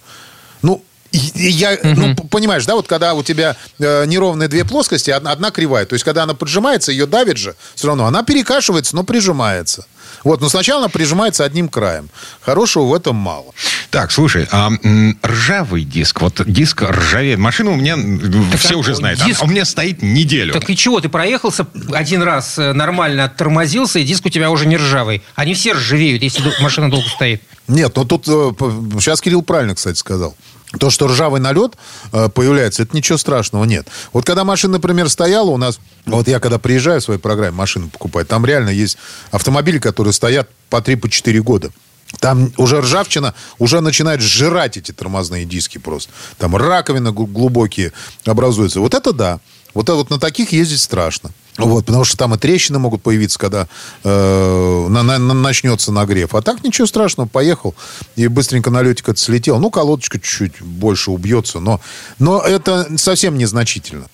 Ну, 1.12 1.20
я, 1.34 1.78
ну, 1.82 2.14
п- 2.14 2.24
понимаешь, 2.28 2.66
да, 2.66 2.74
вот 2.74 2.86
когда 2.86 3.14
у 3.14 3.22
тебя 3.22 3.56
э, 3.78 4.04
неровные 4.06 4.48
две 4.48 4.64
плоскости, 4.64 5.10
одна, 5.10 5.32
одна 5.32 5.50
кривая, 5.50 5.86
то 5.86 5.94
есть 5.94 6.04
когда 6.04 6.24
она 6.24 6.34
поджимается, 6.34 6.92
ее 6.92 7.06
давит 7.06 7.38
же, 7.38 7.54
все 7.74 7.86
равно 7.88 8.06
она 8.06 8.22
перекашивается, 8.22 8.94
но 8.94 9.04
прижимается. 9.04 9.86
Вот, 10.24 10.40
но 10.40 10.48
сначала 10.48 10.80
она 10.80 10.88
прижимается 10.88 11.44
одним 11.44 11.68
краем. 11.68 12.08
Хорошего 12.40 12.84
в 12.84 12.94
этом 12.94 13.14
мало. 13.16 13.46
Так, 13.90 14.10
слушай, 14.10 14.48
а, 14.50 14.70
ржавый 15.24 15.84
диск, 15.84 16.20
вот 16.20 16.42
диск 16.46 16.82
ржавеет. 16.82 17.38
Машина 17.38 17.70
у 17.70 17.76
меня, 17.76 17.94
м, 17.94 18.50
все 18.58 18.74
а 18.74 18.78
уже 18.78 18.94
знают, 18.94 19.20
диск- 19.20 19.40
а 19.42 19.44
у 19.44 19.48
меня 19.48 19.64
стоит 19.64 20.02
неделю. 20.02 20.52
Так 20.52 20.68
и 20.68 20.76
чего, 20.76 21.00
ты 21.00 21.08
проехался 21.08 21.66
один 21.92 22.22
раз, 22.22 22.58
э, 22.58 22.72
нормально 22.72 23.24
оттормозился, 23.24 23.98
и 23.98 24.04
диск 24.04 24.26
у 24.26 24.28
тебя 24.28 24.50
уже 24.50 24.66
не 24.66 24.76
ржавый. 24.76 25.22
Они 25.36 25.54
все 25.54 25.72
ржавеют, 25.72 26.22
если 26.22 26.42
машина 26.60 26.90
долго 26.90 27.08
стоит. 27.08 27.42
Нет, 27.68 27.94
но 27.96 28.04
тут 28.04 28.26
э, 28.28 28.30
сейчас 29.00 29.20
Кирилл 29.20 29.42
правильно, 29.42 29.74
кстати, 29.74 29.98
сказал. 29.98 30.34
То, 30.78 30.90
что 30.90 31.06
ржавый 31.06 31.40
налет 31.40 31.76
э, 32.12 32.28
появляется, 32.28 32.82
это 32.82 32.94
ничего 32.94 33.16
страшного 33.16 33.64
нет. 33.64 33.88
Вот 34.12 34.26
когда 34.26 34.44
машина, 34.44 34.74
например, 34.74 35.08
стояла 35.08 35.48
у 35.50 35.56
нас, 35.56 35.80
вот 36.04 36.28
я 36.28 36.40
когда 36.40 36.58
приезжаю 36.58 37.00
в 37.00 37.04
своей 37.04 37.20
программе 37.20 37.52
машину 37.56 37.88
покупать, 37.88 38.28
там 38.28 38.44
реально 38.44 38.68
есть 38.68 38.98
автомобили, 39.30 39.78
которые 39.78 40.12
стоят 40.12 40.50
по 40.68 40.76
3-4 40.76 41.38
года. 41.40 41.70
Там 42.20 42.52
уже 42.56 42.80
ржавчина 42.80 43.34
уже 43.58 43.80
начинает 43.80 44.20
сжирать 44.20 44.76
эти 44.76 44.92
тормозные 44.92 45.44
диски 45.44 45.78
просто. 45.78 46.10
Там 46.38 46.54
раковины 46.56 47.12
гл- 47.12 47.26
глубокие 47.26 47.92
образуются. 48.24 48.80
Вот 48.80 48.94
это 48.94 49.12
да. 49.12 49.40
Вот 49.74 49.84
это 49.84 49.94
вот 49.94 50.10
на 50.10 50.18
таких 50.18 50.52
ездить 50.52 50.80
страшно. 50.80 51.30
Вот, 51.66 51.86
потому 51.86 52.04
что 52.04 52.16
там 52.16 52.34
и 52.34 52.38
трещины 52.38 52.78
могут 52.78 53.02
появиться, 53.02 53.38
когда 53.38 53.66
э, 54.04 54.86
на- 54.88 55.02
на- 55.02 55.18
на- 55.18 55.34
начнется 55.34 55.90
нагрев. 55.92 56.34
А 56.34 56.40
так 56.42 56.62
ничего 56.62 56.86
страшного, 56.86 57.26
поехал 57.28 57.74
и 58.16 58.28
быстренько 58.28 58.70
на 58.70 58.82
летик 58.82 59.08
это 59.08 59.18
слетел. 59.20 59.58
Ну, 59.58 59.70
колодочка 59.70 60.18
чуть-чуть 60.20 60.62
больше 60.62 61.10
убьется, 61.10 61.58
но, 61.60 61.80
но 62.18 62.40
это 62.40 62.86
совсем 62.96 63.36
незначительно. 63.36 64.06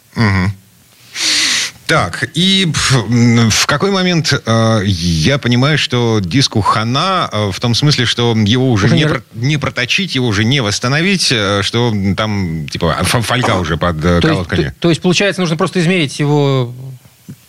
Так, 1.86 2.30
и 2.32 2.72
в 2.74 3.66
какой 3.66 3.90
момент 3.90 4.32
э, 4.32 4.80
я 4.86 5.36
понимаю, 5.36 5.76
что 5.76 6.18
диску 6.22 6.62
хана, 6.62 7.28
э, 7.30 7.50
в 7.52 7.60
том 7.60 7.74
смысле, 7.74 8.06
что 8.06 8.34
его 8.34 8.70
уже, 8.72 8.86
Уже 8.86 8.94
не, 8.94 9.02
не 9.02 9.08
про- 9.08 9.22
не 9.34 9.56
проточить, 9.58 10.14
его 10.14 10.26
уже 10.26 10.44
не 10.44 10.60
восстановить, 10.62 11.28
э, 11.30 11.60
что 11.62 11.92
там, 12.16 12.66
типа, 12.70 12.96
фольга 13.04 13.56
уже 13.56 13.76
под 13.76 14.02
э, 14.02 14.20
То 14.22 14.28
есть, 14.28 14.48
то- 14.48 14.74
то 14.80 14.88
есть, 14.88 15.02
получается, 15.02 15.42
нужно 15.42 15.58
просто 15.58 15.78
измерить 15.80 16.18
его 16.18 16.72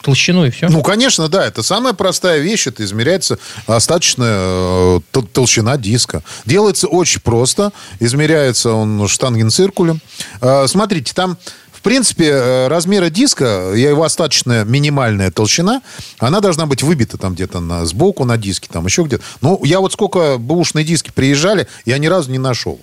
толщину 0.05 0.45
и 0.45 0.51
все? 0.51 0.69
Ну, 0.69 0.81
конечно, 0.81 1.27
да, 1.27 1.45
это 1.45 1.63
самая 1.63 1.93
простая 1.93 2.39
вещь, 2.39 2.67
это 2.67 2.83
измеряется 2.85 3.37
остаточная 3.67 4.37
э, 4.37 4.99
тол- 5.11 5.27
толщина 5.27 5.77
диска. 5.77 6.23
Делается 6.45 6.87
очень 6.87 7.21
просто, 7.21 7.71
измеряется 7.99 8.71
он 8.71 9.07
штангенциркулем. 9.07 9.99
Э, 10.41 10.67
смотрите, 10.67 11.13
там, 11.13 11.37
принципе, 11.85 12.31
э, 12.31 12.67
размера 12.67 13.11
диска, 13.11 13.71
его 13.75 14.03
остаточная 14.03 14.65
минимальная 14.65 15.29
толщина, 15.29 15.83
она 16.17 16.39
должна 16.41 16.65
быть 16.65 16.81
выбита 16.81 17.19
там 17.19 17.35
где-то 17.35 17.59
на, 17.59 17.85
сбоку 17.85 18.25
на 18.25 18.37
диске, 18.37 18.67
там 18.71 18.87
еще 18.87 19.03
где-то. 19.03 19.23
Ну, 19.41 19.61
я 19.63 19.79
вот 19.79 19.93
сколько 19.93 20.37
бэушные 20.39 20.83
диски 20.83 21.11
приезжали, 21.13 21.67
я 21.85 21.99
ни 21.99 22.07
разу 22.07 22.31
не 22.31 22.39
нашел. 22.39 22.79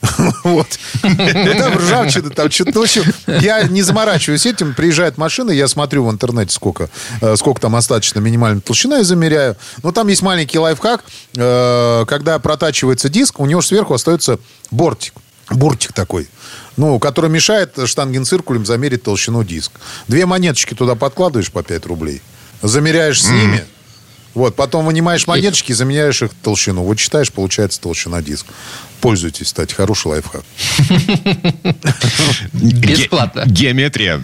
Вот. 0.44 0.66
Ну, 1.02 1.54
Там 1.58 1.76
ржавчина, 1.76 2.30
там 2.30 2.50
что-то. 2.50 2.72
Ну, 2.74 2.80
в 2.80 2.84
общем, 2.84 3.02
я 3.26 3.62
не 3.64 3.82
заморачиваюсь 3.82 4.46
этим. 4.46 4.74
Приезжает 4.74 5.18
машина, 5.18 5.50
я 5.50 5.68
смотрю 5.68 6.06
в 6.06 6.10
интернете, 6.10 6.52
сколько, 6.52 6.88
э, 7.20 7.36
сколько 7.36 7.60
там 7.60 7.76
остаточно 7.76 8.20
минимальная 8.20 8.62
толщина, 8.62 9.00
и 9.00 9.04
замеряю. 9.04 9.56
Но 9.82 9.92
там 9.92 10.08
есть 10.08 10.22
маленький 10.22 10.58
лайфхак. 10.58 11.04
Э, 11.36 12.04
Когда 12.06 12.38
протачивается 12.38 13.10
диск, 13.10 13.38
у 13.38 13.46
него 13.46 13.60
сверху 13.60 13.92
остается 13.92 14.38
бортик. 14.70 15.12
Бортик 15.50 15.92
такой. 15.92 16.28
Ну, 16.76 16.98
который 16.98 17.30
мешает 17.30 17.78
штангенциркулем 17.84 18.66
замерить 18.66 19.02
толщину 19.04 19.44
диска. 19.44 19.80
Две 20.08 20.26
монеточки 20.26 20.74
туда 20.74 20.94
подкладываешь 20.94 21.50
по 21.52 21.62
5 21.62 21.86
рублей. 21.86 22.20
Замеряешь 22.62 23.22
с 23.22 23.28
ними. 23.30 23.64
Вот, 24.34 24.54
потом 24.54 24.84
вынимаешь 24.84 25.26
монеточки 25.26 25.72
и 25.72 25.74
заменяешь 25.74 26.20
их 26.20 26.30
толщину. 26.42 26.82
Вот 26.82 26.96
читаешь, 26.98 27.32
получается 27.32 27.80
толщина 27.80 28.20
диска. 28.20 28.52
Пользуйтесь, 29.00 29.46
кстати, 29.46 29.72
хороший 29.72 30.08
лайфхак. 30.08 30.42
Бесплатно. 32.52 33.44
Ге- 33.46 33.52
геометрия. 33.52 34.20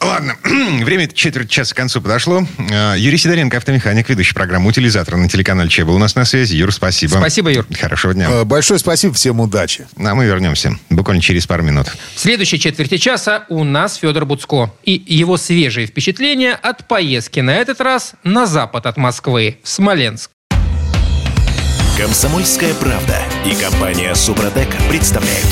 Ладно, 0.00 0.36
время 0.84 1.08
четверть 1.08 1.50
часа 1.50 1.74
к 1.74 1.76
концу 1.76 2.00
подошло. 2.00 2.46
Э, 2.70 2.94
Юрий 2.96 3.18
Сидоренко, 3.18 3.56
автомеханик, 3.56 4.08
ведущий 4.08 4.34
программу 4.34 4.68
«Утилизатор» 4.68 5.16
на 5.16 5.28
телеканале 5.28 5.68
Че 5.68 5.84
был 5.84 5.94
у 5.94 5.98
нас 5.98 6.14
на 6.14 6.24
связи. 6.24 6.56
Юр, 6.56 6.72
спасибо. 6.72 7.16
Спасибо, 7.16 7.50
Юр. 7.50 7.66
Хорошего 7.78 8.14
дня. 8.14 8.28
Э, 8.30 8.44
Большое 8.44 8.78
спасибо, 8.78 9.14
всем 9.14 9.40
удачи. 9.40 9.86
А 9.96 10.14
мы 10.14 10.26
вернемся 10.26 10.76
буквально 10.90 11.22
через 11.22 11.46
пару 11.46 11.62
минут. 11.62 11.88
В 12.14 12.20
следующей 12.20 12.58
четверти 12.58 12.96
часа 12.98 13.44
у 13.48 13.64
нас 13.64 13.96
Федор 13.96 14.24
Буцко 14.24 14.72
и 14.84 15.02
его 15.06 15.36
свежие 15.36 15.86
впечатления 15.86 16.54
от 16.54 16.86
поездки 16.88 17.40
на 17.40 17.54
этот 17.54 17.80
раз 17.80 18.12
на 18.24 18.46
запад 18.46 18.86
от 18.86 18.96
Москвы, 18.96 19.58
в 19.62 19.68
Смоленск. 19.68 20.30
Комсомольская 21.98 22.74
правда 22.74 23.18
и 23.44 23.54
компания 23.60 24.14
Супротек 24.14 24.68
представляют. 24.88 25.48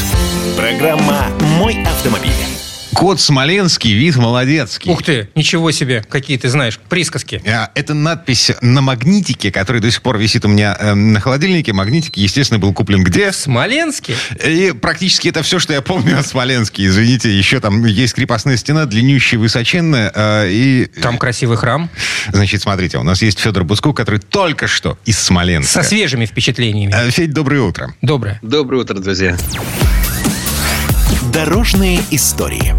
Программа 0.56 1.28
«Мой 1.58 1.82
автомобиль». 1.82 2.55
Кот 2.96 3.20
Смоленский, 3.20 3.92
вид 3.92 4.16
молодецкий. 4.16 4.90
Ух 4.90 5.02
ты, 5.02 5.28
ничего 5.34 5.70
себе, 5.70 6.02
какие 6.08 6.38
ты 6.38 6.48
знаешь 6.48 6.78
присказки. 6.88 7.42
А, 7.46 7.70
Это 7.74 7.92
надпись 7.92 8.52
на 8.62 8.80
магнитике, 8.80 9.52
который 9.52 9.82
до 9.82 9.90
сих 9.90 10.00
пор 10.00 10.16
висит 10.16 10.46
у 10.46 10.48
меня 10.48 10.74
э, 10.80 10.94
на 10.94 11.20
холодильнике. 11.20 11.74
Магнитик, 11.74 12.16
естественно, 12.16 12.58
был 12.58 12.72
куплен 12.72 13.04
где? 13.04 13.32
В 13.32 13.36
Смоленске? 13.36 14.14
И 14.42 14.72
практически 14.72 15.28
это 15.28 15.42
все, 15.42 15.58
что 15.58 15.74
я 15.74 15.82
помню 15.82 16.18
о 16.18 16.22
Смоленске. 16.22 16.86
Извините, 16.86 17.36
еще 17.36 17.60
там 17.60 17.84
есть 17.84 18.14
крепостная 18.14 18.56
стена, 18.56 18.86
длиннющая, 18.86 19.38
высоченная. 19.38 20.10
э, 20.14 20.48
и, 20.50 20.86
Там 21.02 21.18
красивый 21.18 21.58
храм 21.58 21.90
значит, 22.32 22.62
смотрите, 22.62 22.96
у 22.96 23.02
нас 23.02 23.20
есть 23.20 23.38
Федор 23.38 23.64
Бусков, 23.64 23.94
который 23.94 24.20
только 24.20 24.66
что 24.68 24.98
из 25.04 25.18
Смоленска. 25.18 25.82
со 25.82 25.86
свежими 25.86 26.24
впечатлениями. 26.24 26.94
Э, 26.96 27.10
Федь, 27.10 27.34
доброе 27.34 27.60
утро. 27.60 27.94
Доброе. 28.00 28.38
Доброе 28.42 28.80
утро, 28.80 28.94
друзья. 28.94 29.36
Дорожные 31.36 32.00
истории. 32.12 32.74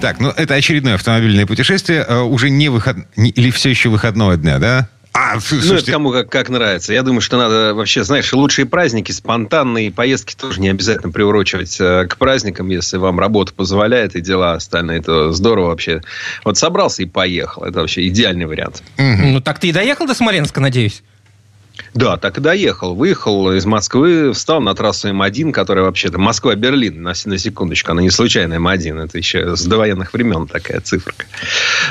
Так, 0.00 0.18
ну 0.18 0.30
это 0.30 0.54
очередное 0.54 0.94
автомобильное 0.96 1.46
путешествие. 1.46 2.04
э, 2.06 2.18
Уже 2.22 2.50
не 2.50 2.68
выход... 2.68 2.96
не- 3.14 3.30
Или 3.30 3.52
все 3.52 3.70
еще 3.70 3.88
выходного 3.88 4.36
дня, 4.36 4.58
да? 4.58 4.88
А, 5.12 5.36
Ну, 5.52 5.74
это 5.74 5.92
кому 5.92 6.10
как, 6.10 6.28
как 6.28 6.48
нравится. 6.48 6.92
Я 6.92 7.04
думаю, 7.04 7.20
что 7.20 7.36
надо 7.38 7.72
вообще, 7.72 8.02
знаешь, 8.02 8.32
лучшие 8.32 8.66
праздники, 8.66 9.12
спонтанные 9.12 9.92
поездки 9.92 10.34
тоже 10.34 10.60
не 10.60 10.68
обязательно 10.70 11.12
приурочивать 11.12 11.76
э, 11.80 12.08
к 12.08 12.16
праздникам, 12.16 12.68
если 12.70 12.96
вам 12.96 13.20
работа 13.20 13.52
позволяет 13.54 14.16
и 14.16 14.20
дела 14.20 14.54
остальные, 14.54 15.00
то 15.02 15.30
здорово 15.30 15.68
вообще. 15.68 16.02
Вот 16.44 16.58
собрался 16.58 17.04
и 17.04 17.06
поехал. 17.06 17.62
Это 17.62 17.78
вообще 17.78 18.08
идеальный 18.08 18.46
вариант. 18.46 18.82
Ну 18.98 19.40
так 19.40 19.60
ты 19.60 19.68
и 19.68 19.72
доехал 19.72 20.08
до 20.08 20.14
Смоленска, 20.14 20.58
надеюсь? 20.60 21.04
Да, 21.92 22.16
так 22.16 22.38
и 22.38 22.40
доехал. 22.40 22.94
Выехал 22.94 23.52
из 23.52 23.66
Москвы, 23.66 24.32
встал 24.32 24.60
на 24.60 24.74
трассу 24.74 25.08
М1, 25.08 25.52
которая 25.52 25.84
вообще-то 25.84 26.18
Москва-Берлин, 26.18 27.02
на, 27.02 27.12
на 27.24 27.38
секундочку. 27.38 27.92
Она 27.92 28.02
не 28.02 28.10
случайно 28.10 28.54
М1, 28.54 29.04
это 29.04 29.18
еще 29.18 29.56
с 29.56 29.64
довоенных 29.64 30.12
времен 30.12 30.46
такая 30.46 30.80
циферка. 30.80 31.26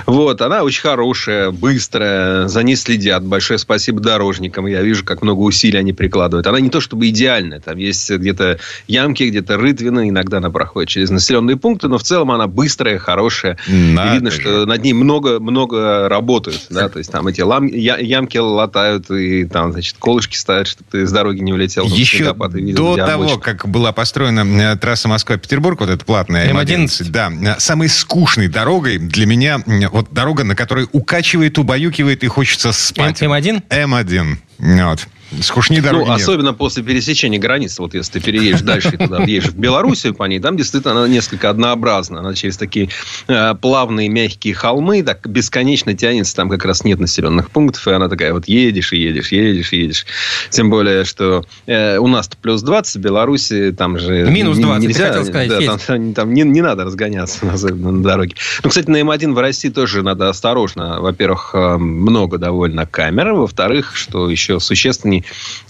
Вот, 0.05 0.41
она 0.41 0.63
очень 0.63 0.81
хорошая, 0.81 1.51
быстрая, 1.51 2.47
за 2.47 2.63
ней 2.63 2.75
следят. 2.75 3.23
Большое 3.23 3.57
спасибо 3.57 3.99
дорожникам. 3.99 4.65
Я 4.67 4.81
вижу, 4.81 5.05
как 5.05 5.21
много 5.21 5.39
усилий 5.39 5.79
они 5.79 5.93
прикладывают. 5.93 6.47
Она 6.47 6.59
не 6.59 6.69
то 6.69 6.81
чтобы 6.81 7.09
идеальная. 7.09 7.59
Там 7.59 7.77
есть 7.77 8.09
где-то 8.09 8.59
ямки, 8.87 9.23
где-то 9.23 9.57
рытвины. 9.57 10.09
Иногда 10.09 10.37
она 10.37 10.49
проходит 10.49 10.89
через 10.89 11.09
населенные 11.09 11.57
пункты, 11.57 11.87
но 11.87 11.97
в 11.97 12.03
целом 12.03 12.31
она 12.31 12.47
быстрая, 12.47 12.97
хорошая. 12.99 13.57
Надо 13.67 14.09
и 14.09 14.13
видно, 14.13 14.31
же. 14.31 14.41
что 14.41 14.65
над 14.65 14.83
ней 14.83 14.93
много-много 14.93 16.07
работают. 16.09 16.67
Да? 16.69 16.89
То 16.89 16.99
есть 16.99 17.11
там 17.11 17.27
эти 17.27 17.41
лам- 17.41 17.67
ямки 17.67 18.37
латают 18.37 19.09
и 19.11 19.45
там, 19.45 19.72
значит, 19.73 19.97
колышки 19.99 20.37
ставят, 20.37 20.67
чтобы 20.67 20.89
ты 20.91 21.05
с 21.05 21.11
дороги 21.11 21.39
не 21.41 21.53
улетел. 21.53 21.85
Еще 21.85 22.33
видел, 22.53 22.75
до 22.75 22.95
того, 23.05 23.37
как 23.37 23.67
была 23.67 23.91
построена 23.91 24.73
э, 24.73 24.77
трасса 24.77 25.07
Москва-Петербург, 25.07 25.79
вот 25.81 25.89
эта 25.89 26.03
платная 26.05 26.49
М11. 26.51 26.85
М11, 26.85 27.09
да, 27.09 27.31
э, 27.31 27.59
самой 27.59 27.89
скучной 27.89 28.47
дорогой 28.47 28.97
для 28.97 29.25
меня, 29.25 29.61
э, 29.65 29.87
вот 29.89 30.07
дорога, 30.11 30.43
на 30.43 30.55
которой 30.55 30.87
укачивает, 30.91 31.57
убаюкивает 31.57 32.23
и 32.23 32.27
хочется 32.27 32.71
спать. 32.71 33.21
М- 33.21 33.33
М1? 33.33 33.61
М1. 33.69 34.37
Вот. 34.59 35.07
Скучнее 35.41 35.81
дороги 35.81 36.03
Ну, 36.05 36.11
нет. 36.13 36.21
особенно 36.21 36.53
после 36.53 36.83
пересечения 36.83 37.39
границ. 37.39 37.77
Вот 37.79 37.93
если 37.93 38.13
ты 38.13 38.19
переедешь 38.21 38.61
дальше 38.61 38.91
туда 38.91 39.19
въедешь 39.19 39.49
в 39.49 39.57
Белоруссию 39.57 40.13
по 40.13 40.23
ней, 40.23 40.39
там 40.39 40.57
действительно 40.57 40.93
она 40.99 41.07
несколько 41.07 41.49
однообразна. 41.49 42.19
Она 42.19 42.33
через 42.33 42.57
такие 42.57 42.89
э, 43.27 43.55
плавные, 43.55 44.09
мягкие 44.09 44.53
холмы, 44.53 45.03
так 45.03 45.27
бесконечно 45.27 45.93
тянется. 45.93 46.35
Там 46.35 46.49
как 46.49 46.65
раз 46.65 46.83
нет 46.83 46.99
населенных 46.99 47.49
пунктов. 47.51 47.87
И 47.87 47.91
она 47.91 48.09
такая 48.09 48.33
вот 48.33 48.47
едешь 48.47 48.93
и 48.93 48.97
едешь, 48.97 49.31
едешь 49.31 49.71
едешь. 49.71 50.05
Тем 50.49 50.69
более, 50.69 51.05
что 51.05 51.45
э, 51.65 51.97
у 51.97 52.07
нас-то 52.07 52.37
плюс 52.37 52.61
20, 52.61 52.95
в 52.95 52.99
Беларуси 52.99 53.73
там 53.77 53.97
же... 53.99 54.25
Минус 54.29 54.57
не- 54.57 54.63
20, 54.63 54.81
ты 54.81 54.87
нельзя, 54.87 55.07
хотел 55.07 55.25
сказать, 55.25 55.49
да, 55.49 55.77
там, 55.77 56.13
там 56.13 56.33
не, 56.33 56.41
не 56.43 56.61
надо 56.61 56.85
разгоняться 56.85 57.49
особенно 57.51 57.91
на 57.91 58.03
дороге. 58.03 58.35
Ну, 58.63 58.69
кстати, 58.69 58.89
на 58.89 58.97
М1 59.01 59.33
в 59.33 59.39
России 59.39 59.69
тоже 59.69 60.01
надо 60.03 60.29
осторожно. 60.29 61.01
Во-первых, 61.01 61.51
э, 61.53 61.77
много 61.77 62.37
довольно 62.37 62.85
камер. 62.85 63.33
Во-вторых, 63.33 63.95
что 63.95 64.29
еще 64.29 64.59
существеннее, 64.59 65.22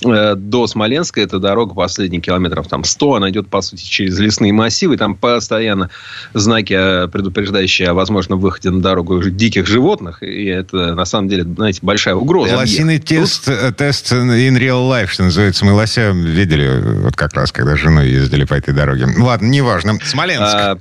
Э, 0.06 0.36
до 0.36 0.68
Смоленска 0.68 1.22
эта 1.22 1.40
дорога 1.40 1.74
последние 1.74 2.22
километров 2.22 2.68
там 2.68 2.84
100, 2.84 3.16
она 3.16 3.30
идет, 3.30 3.48
по 3.48 3.62
сути, 3.62 3.84
через 3.84 4.18
лесные 4.20 4.54
массивы. 4.54 4.98
Там 4.98 5.16
постоянно 5.16 5.90
знаки, 6.34 6.74
э, 6.74 7.08
предупреждающие 7.08 7.90
о 7.90 7.94
возможном 7.94 8.40
выходе 8.40 8.70
на 8.70 8.82
дорогу 8.82 9.22
диких 9.24 9.68
животных. 9.68 10.24
И 10.24 10.46
это, 10.46 10.96
на 10.96 11.06
самом 11.06 11.30
деле, 11.30 11.44
знаете, 11.44 11.80
большая 11.82 12.16
угроза. 12.16 12.56
Лосиный 12.56 13.00
тест, 13.00 13.46
Тут... 13.46 13.54
Э, 13.54 13.72
тест 13.72 14.12
in 14.12 14.58
real 14.58 14.90
life, 14.90 15.08
что 15.08 15.24
называется. 15.24 15.66
Мы 15.66 15.74
лося 15.74 16.12
видели 16.12 17.02
вот 17.04 17.16
как 17.16 17.34
раз, 17.34 17.52
когда 17.52 17.76
с 17.76 17.80
женой 17.80 18.10
ездили 18.10 18.46
по 18.46 18.54
этой 18.54 18.74
дороге. 18.74 19.08
Ладно, 19.18 19.48
неважно. 19.48 19.98
Смоленск. 20.04 20.56
А, 20.56 20.78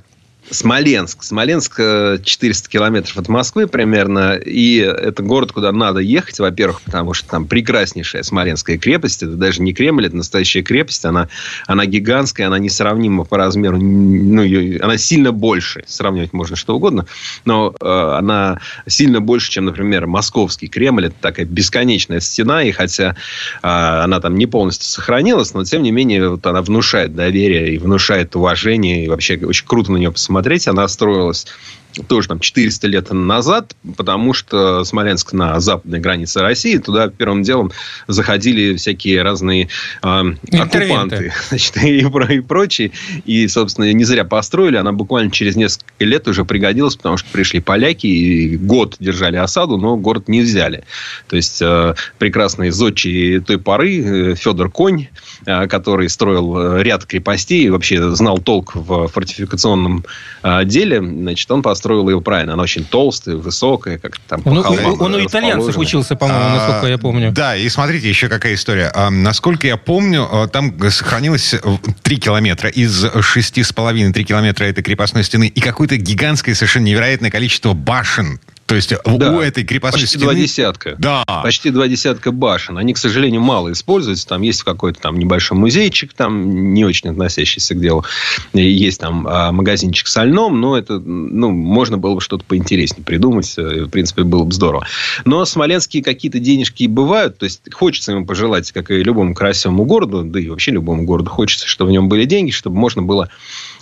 Смоленск. 0.49 1.23
Смоленск 1.23 1.77
400 1.77 2.67
э, 2.67 2.71
километров 2.71 3.17
от 3.17 3.29
Москвы 3.29 3.67
примерно. 3.67 4.35
И 4.35 4.77
это 4.77 5.23
город, 5.23 5.53
куда 5.53 5.71
надо 5.71 5.99
ехать, 5.99 6.39
во-первых, 6.39 6.81
потому 6.81 7.13
что 7.13 7.29
там 7.29 7.47
прекраснейшая 7.47 8.23
Смоленская 8.23 8.77
крепость. 8.77 9.23
Это 9.23 9.33
даже 9.33 9.61
не 9.61 9.73
Кремль, 9.73 10.05
это 10.05 10.17
настоящая 10.17 10.61
крепость. 10.61 11.05
Она, 11.05 11.29
она 11.65 11.85
гигантская, 11.85 12.47
она 12.47 12.59
несравнима 12.59 13.23
по 13.23 13.37
размеру. 13.37 13.77
Ну, 13.77 14.43
ее, 14.43 14.81
она 14.81 14.97
сильно 14.97 15.31
больше. 15.31 15.85
Сравнивать 15.87 16.33
можно 16.33 16.55
что 16.57 16.75
угодно. 16.75 17.05
Но 17.45 17.73
э, 17.79 17.85
она 17.85 18.59
сильно 18.85 19.21
больше, 19.21 19.49
чем, 19.49 19.65
например, 19.65 20.07
Московский 20.07 20.67
Кремль. 20.67 21.05
Это 21.05 21.15
такая 21.21 21.45
бесконечная 21.45 22.19
стена. 22.19 22.63
И 22.63 22.71
хотя 22.71 23.15
э, 23.61 23.67
она 23.67 24.19
там 24.19 24.35
не 24.35 24.45
полностью 24.45 24.89
сохранилась, 24.89 25.53
но, 25.53 25.63
тем 25.63 25.83
не 25.83 25.91
менее, 25.91 26.29
вот 26.29 26.45
она 26.45 26.61
внушает 26.61 27.15
доверие 27.15 27.75
и 27.75 27.77
внушает 27.77 28.35
уважение. 28.35 29.05
И 29.05 29.07
вообще 29.07 29.37
очень 29.37 29.65
круто 29.65 29.91
на 29.93 29.97
нее 29.97 30.11
посмотреть 30.11 30.32
посмотреть, 30.33 30.67
она 30.67 30.87
строилась 30.87 31.45
тоже 32.07 32.27
там 32.27 32.39
400 32.39 32.87
лет 32.87 33.11
назад, 33.11 33.75
потому 33.95 34.33
что 34.33 34.83
Смоленск 34.83 35.33
на 35.33 35.59
западной 35.59 35.99
границе 35.99 36.41
России, 36.41 36.77
туда 36.77 37.09
первым 37.09 37.43
делом 37.43 37.71
заходили 38.07 38.75
всякие 38.75 39.21
разные 39.21 39.69
э, 40.01 40.23
оккупанты 40.51 41.33
значит, 41.49 41.77
и, 41.83 41.99
и 41.99 42.39
прочие. 42.41 42.91
И, 43.25 43.47
собственно, 43.47 43.91
не 43.91 44.03
зря 44.03 44.25
построили. 44.25 44.77
Она 44.77 44.91
буквально 44.91 45.31
через 45.31 45.55
несколько 45.55 46.05
лет 46.05 46.27
уже 46.27 46.45
пригодилась, 46.45 46.95
потому 46.95 47.17
что 47.17 47.29
пришли 47.31 47.59
поляки 47.59 48.07
и 48.07 48.57
год 48.57 48.95
держали 48.99 49.37
осаду, 49.37 49.77
но 49.77 49.95
город 49.97 50.27
не 50.27 50.41
взяли. 50.41 50.83
То 51.27 51.35
есть, 51.35 51.61
э, 51.61 51.95
прекрасный 52.17 52.71
зодчий 52.71 53.39
той 53.39 53.59
поры 53.59 54.31
э, 54.31 54.35
Федор 54.35 54.71
Конь, 54.71 55.07
э, 55.45 55.67
который 55.67 56.09
строил 56.09 56.57
э, 56.57 56.83
ряд 56.83 57.05
крепостей, 57.05 57.69
вообще 57.69 58.11
знал 58.15 58.39
толк 58.39 58.75
в 58.75 59.07
фортификационном 59.07 60.05
э, 60.43 60.65
деле, 60.65 61.01
значит, 61.01 61.49
он 61.51 61.61
построил 61.61 61.82
построила 61.83 62.09
его 62.09 62.21
правильно. 62.21 62.53
Она 62.53 62.63
очень 62.63 62.85
толстая, 62.85 63.35
высокая, 63.35 63.97
как 63.97 64.17
там 64.19 64.41
по 64.41 64.49
он, 64.49 64.63
холмам 64.63 65.01
Он 65.01 65.15
у 65.15 65.25
итальянцев 65.25 65.77
учился, 65.77 66.15
по-моему, 66.15 66.45
а, 66.45 66.55
насколько 66.55 66.87
я 66.87 66.97
помню. 66.97 67.31
Да, 67.33 67.57
и 67.57 67.67
смотрите, 67.67 68.07
еще 68.07 68.29
какая 68.29 68.53
история. 68.53 68.89
А, 68.95 69.09
насколько 69.09 69.67
я 69.67 69.75
помню, 69.75 70.25
а, 70.31 70.47
там 70.47 70.73
сохранилось 70.89 71.55
3 72.01 72.17
километра 72.17 72.69
из 72.69 73.03
6,5-3 73.03 74.23
километра 74.23 74.63
этой 74.63 74.81
крепостной 74.81 75.25
стены 75.25 75.47
и 75.47 75.59
какое-то 75.59 75.97
гигантское, 75.97 76.55
совершенно 76.55 76.85
невероятное 76.85 77.29
количество 77.29 77.73
башен 77.73 78.39
то 78.73 78.77
есть 78.77 78.93
да, 79.19 79.31
у 79.31 79.39
этой 79.39 79.63
крепостной 79.63 80.01
почти 80.01 80.17
стены... 80.17 80.23
два 80.23 80.33
десятка. 80.33 80.95
Да. 80.97 81.23
Почти 81.43 81.69
два 81.69 81.87
десятка 81.87 82.31
башен. 82.31 82.79
Они, 82.79 82.93
к 82.93 82.97
сожалению, 82.97 83.41
мало 83.41 83.71
используются. 83.71 84.27
Там 84.27 84.41
есть 84.41 84.63
какой-то 84.63 84.99
там 84.99 85.19
небольшой 85.19 85.59
музейчик, 85.59 86.11
там 86.13 86.73
не 86.73 86.83
очень 86.83 87.11
относящийся 87.11 87.75
к 87.75 87.79
делу. 87.79 88.03
Есть 88.53 88.99
там 88.99 89.27
а, 89.27 89.51
магазинчик 89.51 90.07
с 90.07 90.23
льном, 90.23 90.59
но 90.59 90.75
это, 90.75 90.97
ну, 90.97 91.51
можно 91.51 91.99
было 91.99 92.15
бы 92.15 92.21
что-то 92.21 92.43
поинтереснее 92.45 93.05
придумать. 93.05 93.53
Э, 93.57 93.83
в 93.83 93.89
принципе, 93.89 94.23
было 94.23 94.43
бы 94.43 94.51
здорово. 94.51 94.87
Но 95.23 95.45
смоленские 95.45 96.01
какие-то 96.01 96.39
денежки 96.39 96.87
бывают. 96.87 97.37
То 97.37 97.43
есть, 97.43 97.71
хочется 97.71 98.11
ему 98.11 98.25
пожелать, 98.25 98.71
как 98.71 98.89
и 98.89 99.03
любому 99.03 99.35
красивому 99.35 99.85
городу, 99.85 100.23
да 100.23 100.39
и 100.39 100.49
вообще 100.49 100.71
любому 100.71 101.03
городу 101.03 101.29
хочется, 101.29 101.67
чтобы 101.67 101.89
в 101.89 101.91
нем 101.91 102.09
были 102.09 102.25
деньги, 102.25 102.49
чтобы 102.49 102.77
можно 102.77 103.03
было 103.03 103.29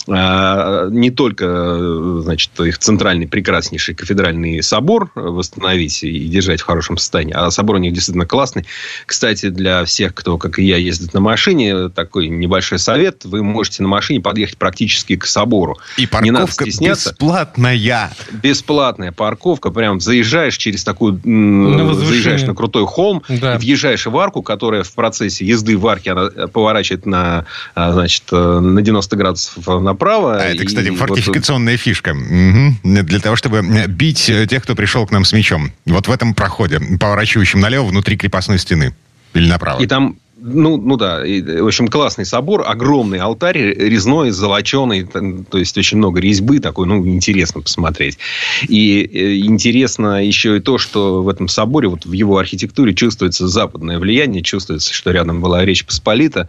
не 0.06 1.10
только, 1.10 2.22
значит, 2.22 2.50
их 2.60 2.78
центральный 2.78 3.28
прекраснейший 3.28 3.94
кафедральный 3.94 4.62
собор 4.62 5.10
восстановить 5.14 6.02
и 6.02 6.26
держать 6.28 6.60
в 6.60 6.64
хорошем 6.64 6.96
состоянии, 6.98 7.34
а 7.34 7.50
собор 7.50 7.76
у 7.76 7.78
них 7.78 7.92
действительно 7.92 8.26
классный. 8.26 8.66
Кстати, 9.06 9.48
для 9.48 9.84
всех, 9.84 10.14
кто, 10.14 10.38
как 10.38 10.58
и 10.58 10.64
я, 10.64 10.76
ездит 10.76 11.14
на 11.14 11.20
машине, 11.20 11.88
такой 11.88 12.28
небольшой 12.28 12.78
совет, 12.78 13.24
вы 13.24 13.42
можете 13.42 13.82
на 13.82 13.88
машине 13.88 14.20
подъехать 14.20 14.58
практически 14.58 15.16
к 15.16 15.26
собору. 15.26 15.78
И 15.96 16.06
парковка 16.06 16.64
бесплатная. 16.64 18.12
Бесплатная 18.32 19.12
парковка. 19.12 19.70
Прям 19.70 20.00
заезжаешь 20.00 20.56
через 20.56 20.84
такую... 20.84 21.20
На 21.24 21.94
заезжаешь 21.94 22.42
на 22.42 22.54
крутой 22.54 22.86
холм, 22.86 23.22
да. 23.28 23.58
въезжаешь 23.58 24.06
в 24.06 24.16
арку, 24.18 24.42
которая 24.42 24.82
в 24.82 24.92
процессе 24.92 25.44
езды 25.44 25.76
в 25.76 25.86
арке 25.86 26.12
она 26.12 26.48
поворачивает 26.48 27.06
на, 27.06 27.46
а, 27.74 27.92
значит, 27.92 28.24
на 28.30 28.82
90 28.82 29.16
градусов 29.16 29.66
на 29.66 29.91
направо. 29.92 30.40
А 30.40 30.44
это, 30.44 30.64
кстати, 30.64 30.90
фортификационная 30.90 31.74
вот... 31.74 31.80
фишка. 31.80 32.10
Угу. 32.10 33.02
Для 33.02 33.20
того, 33.20 33.36
чтобы 33.36 33.62
бить 33.88 34.30
тех, 34.48 34.62
кто 34.62 34.74
пришел 34.74 35.06
к 35.06 35.10
нам 35.10 35.24
с 35.24 35.32
мечом. 35.32 35.72
Вот 35.86 36.08
в 36.08 36.10
этом 36.10 36.34
проходе, 36.34 36.80
поворачивающем 36.98 37.60
налево 37.60 37.86
внутри 37.86 38.16
крепостной 38.16 38.58
стены. 38.58 38.94
Или 39.34 39.48
направо. 39.48 39.82
И 39.82 39.86
там 39.86 40.16
ну, 40.44 40.76
ну 40.76 40.96
да, 40.96 41.24
и, 41.24 41.40
в 41.40 41.66
общем, 41.66 41.88
классный 41.88 42.24
собор, 42.24 42.64
огромный 42.66 43.18
алтарь, 43.18 43.58
резной, 43.58 44.30
золоченый, 44.30 45.04
то 45.04 45.58
есть 45.58 45.78
очень 45.78 45.98
много 45.98 46.20
резьбы, 46.20 46.58
такой, 46.58 46.86
ну, 46.86 47.06
интересно 47.06 47.60
посмотреть. 47.60 48.18
И 48.66 49.02
э, 49.02 49.36
интересно 49.36 50.24
еще 50.24 50.56
и 50.56 50.60
то, 50.60 50.78
что 50.78 51.22
в 51.22 51.28
этом 51.28 51.48
соборе, 51.48 51.88
вот 51.88 52.06
в 52.06 52.12
его 52.12 52.38
архитектуре 52.38 52.92
чувствуется 52.92 53.46
западное 53.46 53.98
влияние, 53.98 54.42
чувствуется, 54.42 54.92
что 54.92 55.12
рядом 55.12 55.40
была 55.40 55.64
Речь 55.64 55.84
Посполита. 55.84 56.48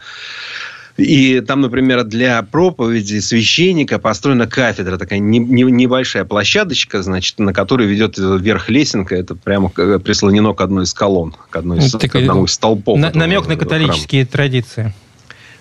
И 0.98 1.42
там, 1.42 1.62
например, 1.62 2.04
для 2.04 2.42
проповеди 2.44 3.20
священника 3.20 3.98
построена 3.98 4.46
кафедра, 4.46 4.98
такая 4.98 5.20
не, 5.20 5.40
не, 5.40 5.64
небольшая 5.64 6.24
площадочка, 6.24 7.02
значит, 7.02 7.40
на 7.40 7.52
которой 7.52 7.88
ведет 7.88 8.18
вверх 8.18 8.70
лесенка. 8.70 9.16
Это 9.16 9.34
прямо 9.36 9.70
прислонено 9.70 10.54
к 10.54 10.62
одной 10.62 10.84
из 10.84 10.94
колонн, 10.94 11.36
к, 11.50 11.56
одной 11.56 11.80
из, 11.80 11.92
к 11.92 12.16
одному 12.16 12.46
из 12.46 12.54
столпов. 12.54 13.00
На, 13.00 13.12
намек 13.12 13.48
на 13.48 13.56
католические 13.56 14.26
храма. 14.26 14.32
традиции. 14.32 14.94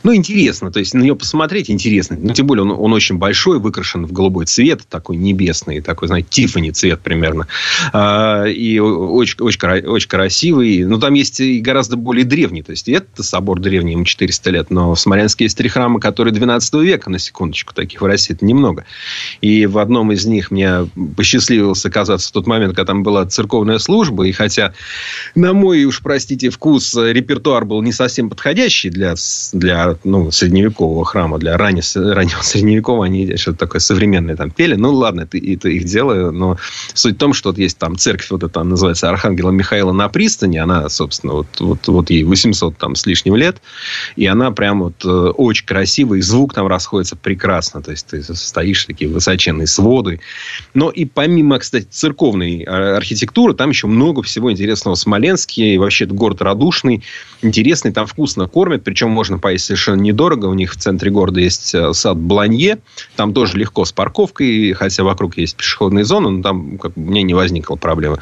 Ну, 0.03 0.15
интересно. 0.15 0.73
То 0.73 0.81
есть, 0.81 0.95
на 0.95 1.03
нее 1.03 1.15
посмотреть 1.15 1.71
интересно. 1.71 2.17
Ну, 2.21 2.33
тем 2.33 2.47
более, 2.47 2.65
он, 2.65 2.73
он 2.73 2.93
очень 2.93 3.19
большой, 3.19 3.59
выкрашен 3.59 4.07
в 4.07 4.13
голубой 4.13 4.47
цвет, 4.47 4.83
такой 4.89 5.17
небесный, 5.17 5.81
такой, 5.81 6.09
знаете, 6.09 6.29
Тиффани 6.31 6.71
цвет 6.71 7.01
примерно. 7.01 7.47
А, 7.93 8.45
и 8.45 8.79
очень, 8.79 9.37
очень, 9.41 9.87
очень 9.87 10.09
красивый. 10.09 10.85
Но 10.85 10.99
там 10.99 11.15
есть 11.15 11.41
и 11.41 11.61
гораздо 11.61 11.97
более 11.97 12.25
древний. 12.25 12.63
То 12.63 12.73
есть, 12.73 12.89
это 12.89 13.23
собор 13.23 13.61
древний, 13.61 13.93
ему 13.93 14.05
400 14.05 14.51
лет. 14.51 14.71
Но 14.71 14.95
в 14.95 15.01
Смоленске 15.01 15.45
есть 15.45 15.57
три 15.57 15.69
храма, 15.69 16.01
которые 16.01 16.35
12 16.35 16.75
века, 16.75 17.11
на 17.11 17.19
секундочку. 17.19 17.75
Таких 17.75 18.01
в 18.01 18.05
России 18.05 18.35
это 18.35 18.45
немного. 18.45 18.85
И 19.41 19.67
в 19.67 19.79
одном 19.79 20.13
из 20.13 20.27
них 20.27 20.51
мне 20.51 20.89
посчастливилось 21.17 21.85
оказаться 21.87 22.29
в 22.29 22.33
тот 22.33 22.47
момент, 22.47 22.75
когда 22.75 22.87
там 22.87 23.03
была 23.03 23.25
церковная 23.27 23.79
служба. 23.79 24.27
И 24.27 24.33
хотя, 24.33 24.75
на 25.35 25.53
мой, 25.53 25.85
уж 25.85 26.01
простите, 26.03 26.51
вкус, 26.51 26.95
репертуар 26.95 27.65
был 27.65 27.83
не 27.83 27.93
совсем 27.93 28.29
подходящий 28.29 28.91
для, 28.91 29.15
для 29.53 29.92
ну, 30.05 30.31
средневекового 30.31 31.05
храма, 31.05 31.39
для 31.39 31.57
раннего, 31.57 32.15
раннего 32.15 32.43
средневекового, 32.43 33.05
они 33.05 33.37
что-то 33.37 33.59
такое 33.59 33.81
современное 33.81 34.37
там 34.37 34.51
пели. 34.51 34.75
Ну, 34.75 34.93
ладно, 34.93 35.23
это, 35.23 35.39
это 35.39 35.69
их 35.69 35.85
дело, 35.85 36.31
но 36.31 36.57
суть 36.95 37.15
в 37.17 37.19
том, 37.19 37.33
что 37.33 37.51
вот 37.51 37.59
есть 37.59 37.79
там 37.79 37.97
церковь, 37.97 38.31
вот 38.31 38.43
это 38.43 38.63
называется 38.63 39.09
Архангела 39.09 39.51
Михаила 39.51 39.93
на 39.93 40.09
пристани, 40.09 40.59
она, 40.59 40.89
собственно, 40.89 41.35
вот, 41.35 41.61
вот, 41.61 41.87
вот 41.89 42.11
ей 42.11 42.25
800 42.25 42.77
там 42.77 42.95
с 42.95 43.07
лишним 43.07 43.37
лет, 43.37 43.61
и 44.17 44.27
она 44.27 44.51
прям 44.51 44.83
вот 44.83 45.05
э, 45.05 45.09
очень 45.09 45.67
красивая, 45.67 46.19
и 46.19 46.23
звук 46.23 46.55
там 46.55 46.67
расходится 46.67 47.17
прекрасно, 47.17 47.83
то 47.83 47.91
есть 47.91 48.07
ты 48.07 48.23
стоишь 48.23 48.85
такие 48.85 49.11
высоченные 49.11 49.67
своды. 49.67 50.21
Но 50.75 50.91
и 50.91 51.05
помимо, 51.05 51.59
кстати, 51.59 51.87
церковной 51.91 52.65
а, 52.65 52.97
архитектуры, 52.97 53.55
там 53.55 53.71
еще 53.71 53.87
много 53.87 54.23
всего 54.23 54.51
интересного. 54.51 54.95
В 54.95 54.99
Смоленске, 54.99 55.75
и 55.75 55.79
вообще 55.79 56.05
это 56.05 56.15
город 56.15 56.43
радушный, 56.43 57.03
интересный, 57.43 57.93
там 57.93 58.07
вкусно 58.07 58.49
кормят, 58.49 58.85
причем 58.85 59.11
можно 59.11 59.39
поесть 59.39 59.67
совершенно 59.83 60.03
недорого. 60.03 60.47
У 60.47 60.55
них 60.55 60.73
в 60.73 60.77
центре 60.77 61.11
города 61.11 61.41
есть 61.41 61.75
э, 61.75 61.93
сад 61.93 62.17
Бланье. 62.17 62.79
Там 63.17 63.35
тоже 63.35 63.59
легко 63.59 63.85
с 63.85 63.93
парковкой, 63.93 64.73
хотя 64.75 65.03
вокруг 65.03 65.37
есть 65.37 65.57
пешеходные 65.57 66.05
зоны, 66.05 66.31
но 66.31 66.43
там 66.43 66.79
как, 66.79 66.97
мне 66.97 67.23
не 67.23 67.35
возникла 67.35 67.75
проблема. 67.75 68.19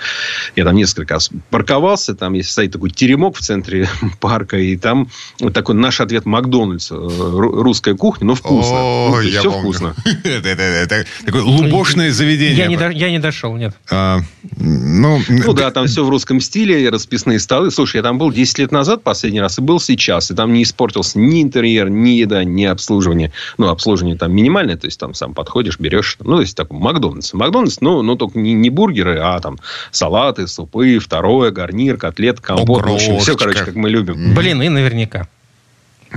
Я 0.56 0.64
там 0.64 0.74
несколько 0.74 1.14
раз 1.14 1.30
парковался, 1.50 2.14
там 2.14 2.32
есть 2.32 2.50
стоит 2.50 2.72
такой 2.72 2.90
теремок 2.90 3.36
в 3.36 3.40
центре 3.40 3.88
парка, 4.20 4.56
и 4.58 4.76
там 4.76 5.08
вот 5.38 5.52
такой 5.52 5.74
наш 5.74 6.00
ответ 6.00 6.24
Макдональдс. 6.24 6.92
Э, 6.92 6.94
русская 6.96 7.94
кухня, 7.94 8.26
но 8.26 8.34
вкусно. 8.34 8.76
О, 8.76 9.10
ну, 9.16 9.28
все 9.28 9.42
помню. 9.42 9.60
вкусно. 9.60 9.94
такое 11.26 11.42
лубошное 11.42 12.10
заведение. 12.10 12.56
Я 12.56 12.66
не, 12.66 12.98
я 12.98 13.10
не 13.10 13.18
дошел, 13.18 13.54
нет. 13.56 13.74
А, 13.90 14.20
ну, 14.56 15.20
ну 15.28 15.52
да, 15.52 15.70
там 15.70 15.86
все 15.86 16.04
в 16.04 16.08
русском 16.08 16.40
стиле, 16.40 16.88
расписные 16.88 17.38
столы. 17.38 17.70
Слушай, 17.70 17.96
я 17.96 18.02
там 18.02 18.18
был 18.18 18.32
10 18.32 18.58
лет 18.58 18.72
назад 18.72 19.02
последний 19.02 19.40
раз, 19.40 19.58
и 19.58 19.62
был 19.62 19.78
сейчас. 19.78 20.30
И 20.30 20.34
там 20.34 20.54
не 20.54 20.62
испортился 20.62 21.18
ни 21.18 21.42
интерьер, 21.50 21.90
ни 21.90 22.10
еда, 22.10 22.44
ни 22.44 22.64
обслуживание. 22.64 23.32
Ну, 23.58 23.68
обслуживание 23.68 24.16
там 24.16 24.32
минимальное, 24.32 24.76
то 24.76 24.86
есть 24.86 24.98
там 25.00 25.14
сам 25.14 25.34
подходишь, 25.34 25.78
берешь. 25.78 26.16
Ну, 26.20 26.36
то 26.36 26.40
есть 26.42 26.56
такой 26.56 26.78
Макдональдс. 26.78 27.32
Макдональдс, 27.34 27.80
ну, 27.80 28.02
ну 28.02 28.16
только 28.16 28.38
не, 28.38 28.52
не 28.52 28.70
бургеры, 28.70 29.18
а 29.18 29.38
там 29.40 29.58
салаты, 29.90 30.46
супы, 30.46 30.98
второе, 30.98 31.50
гарнир, 31.50 31.96
котлет, 31.96 32.40
компот. 32.40 32.86
В 32.86 32.92
общем, 32.92 33.18
все, 33.18 33.36
короче, 33.36 33.64
как 33.64 33.74
мы 33.74 33.90
любим. 33.90 34.34
Блины 34.34 34.70
наверняка. 34.70 35.28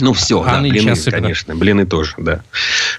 Ну, 0.02 0.14
все, 0.14 0.42
А 0.42 0.54
да, 0.56 0.62
блины, 0.62 0.90
особенно. 0.92 1.22
конечно, 1.22 1.56
блины 1.56 1.86
тоже, 1.86 2.16
да. 2.18 2.44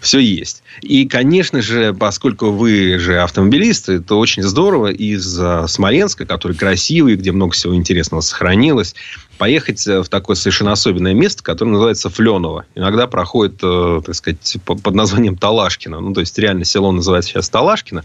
Все 0.00 0.20
есть. 0.20 0.62
И, 0.80 1.08
конечно 1.08 1.60
же, 1.60 1.92
поскольку 1.92 2.52
вы 2.52 2.98
же 2.98 3.20
автомобилисты, 3.20 3.98
то 4.00 4.18
очень 4.18 4.44
здорово 4.44 4.92
из 4.92 5.38
а, 5.40 5.66
Смоленска, 5.66 6.24
который 6.24 6.56
красивый, 6.56 7.16
где 7.16 7.32
много 7.32 7.52
всего 7.52 7.74
интересного 7.74 8.20
сохранилось, 8.20 8.94
поехать 9.38 9.84
э, 9.88 10.02
в 10.02 10.08
такое 10.08 10.36
совершенно 10.36 10.70
особенное 10.70 11.14
место, 11.14 11.42
которое 11.42 11.72
называется 11.72 12.10
Фленово. 12.10 12.64
Иногда 12.76 13.08
проходит, 13.08 13.58
э, 13.62 14.00
так 14.06 14.14
сказать, 14.14 14.56
по- 14.64 14.76
под 14.76 14.94
названием 14.94 15.36
Талашкино. 15.36 15.98
Ну, 16.00 16.14
то 16.14 16.20
есть, 16.20 16.38
реально 16.38 16.64
село 16.64 16.92
называется 16.92 17.30
сейчас 17.30 17.48
Талашкино, 17.48 18.04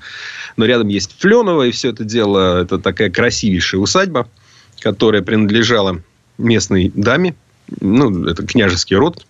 но 0.57 0.65
рядом 0.65 0.87
есть 0.87 1.15
Фленово, 1.19 1.67
и 1.67 1.71
все 1.71 1.89
это 1.89 2.03
дело, 2.03 2.63
это 2.63 2.79
такая 2.79 3.11
красивейшая 3.11 3.79
усадьба, 3.79 4.27
которая 4.79 5.21
принадлежала 5.21 6.01
местной 6.39 6.91
даме, 6.95 7.35
ну, 7.79 8.25
это 8.25 8.45
княжеский 8.45 8.95
род 8.95 9.25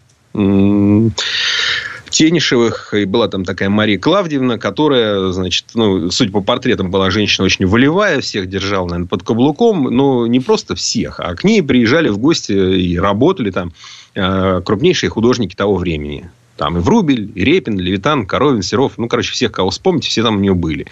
Тенишевых. 2.09 2.93
И 2.93 3.05
была 3.05 3.27
там 3.27 3.45
такая 3.45 3.69
Мария 3.69 3.99
Клавдевна, 3.99 4.57
которая, 4.57 5.31
значит, 5.31 5.65
ну, 5.73 6.09
судя 6.11 6.31
по 6.31 6.41
портретам, 6.41 6.91
была 6.91 7.11
женщина 7.11 7.45
очень 7.45 7.65
волевая, 7.65 8.21
всех 8.21 8.49
держала, 8.49 8.87
наверное, 8.87 9.07
под 9.07 9.23
каблуком. 9.23 9.83
Но 9.83 10.27
не 10.27 10.39
просто 10.39 10.75
всех, 10.75 11.19
а 11.19 11.35
к 11.35 11.43
ней 11.43 11.61
приезжали 11.61 12.09
в 12.09 12.17
гости 12.17 12.51
и 12.51 12.97
работали 12.97 13.51
там 13.51 13.73
э, 14.15 14.61
крупнейшие 14.65 15.09
художники 15.09 15.55
того 15.55 15.75
времени. 15.75 16.29
Там 16.59 16.77
и 16.77 16.81
Врубель, 16.81 17.31
и 17.35 17.45
Репин, 17.45 17.79
Левитан, 17.79 18.25
Коровин, 18.25 18.61
Серов. 18.61 18.97
Ну, 18.97 19.07
короче, 19.07 19.31
всех, 19.31 19.53
кого 19.53 19.69
вспомните, 19.69 20.09
все 20.09 20.23
там 20.23 20.35
у 20.35 20.39
нее 20.41 20.53
были. 20.53 20.87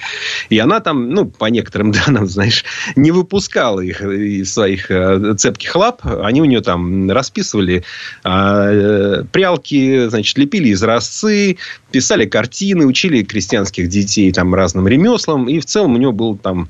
И 0.49 0.57
она 0.59 0.79
там, 0.79 1.09
ну, 1.09 1.25
по 1.25 1.45
некоторым 1.47 1.91
данным, 2.05 2.25
знаешь, 2.25 2.63
не 2.95 3.11
выпускала 3.11 3.81
их 3.81 4.01
из 4.01 4.53
своих 4.53 4.89
э, 4.89 5.35
цепких 5.37 5.75
лап. 5.75 6.01
Они 6.05 6.41
у 6.41 6.45
нее 6.45 6.61
там 6.61 7.11
расписывали 7.11 7.83
э, 8.23 9.23
прялки, 9.29 10.07
значит, 10.07 10.37
лепили 10.37 10.71
изразцы, 10.71 11.57
писали 11.91 12.25
картины, 12.25 12.85
учили 12.85 13.23
крестьянских 13.23 13.89
детей 13.89 14.31
там 14.31 14.55
разным 14.55 14.87
ремеслам. 14.87 15.49
И 15.49 15.59
в 15.59 15.65
целом 15.65 15.95
у 15.95 15.97
нее 15.97 16.13
был 16.13 16.37
там 16.37 16.69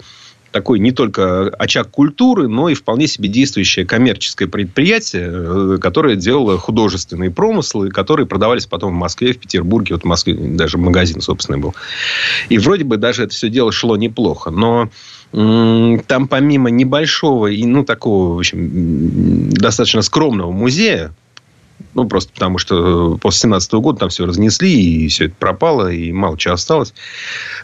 такой 0.51 0.79
не 0.79 0.91
только 0.91 1.49
очаг 1.49 1.89
культуры, 1.89 2.47
но 2.47 2.69
и 2.69 2.73
вполне 2.73 3.07
себе 3.07 3.29
действующее 3.29 3.85
коммерческое 3.85 4.47
предприятие, 4.47 5.29
э, 5.29 5.77
которое 5.79 6.15
делало 6.15 6.57
художественные 6.57 7.31
промыслы, 7.31 7.89
которые 7.89 8.25
продавались 8.25 8.65
потом 8.65 8.93
в 8.93 8.97
Москве, 8.97 9.33
в 9.33 9.39
Петербурге. 9.39 9.95
Вот 9.95 10.03
в 10.03 10.07
Москве 10.07 10.33
даже 10.33 10.77
магазин, 10.77 11.21
собственно, 11.21 11.57
был. 11.57 11.75
И 12.49 12.57
вроде 12.57 12.83
бы 12.83 12.97
даже 12.97 13.23
это 13.23 13.33
все 13.33 13.49
дело 13.49 13.71
шло 13.71 13.97
неплохо. 13.97 14.51
Но 14.51 14.89
там 15.31 16.27
помимо 16.29 16.69
небольшого 16.69 17.47
и, 17.47 17.65
ну, 17.65 17.83
такого, 17.83 18.35
в 18.35 18.39
общем, 18.39 19.49
достаточно 19.49 20.01
скромного 20.01 20.51
музея, 20.51 21.11
ну, 21.93 22.07
просто 22.07 22.31
потому 22.33 22.57
что 22.57 23.17
после 23.17 23.41
17 23.41 23.73
года 23.73 23.99
там 23.99 24.09
все 24.09 24.25
разнесли, 24.25 25.05
и 25.05 25.07
все 25.07 25.25
это 25.25 25.35
пропало, 25.39 25.91
и 25.91 26.11
мало 26.11 26.37
чего 26.37 26.53
осталось. 26.53 26.93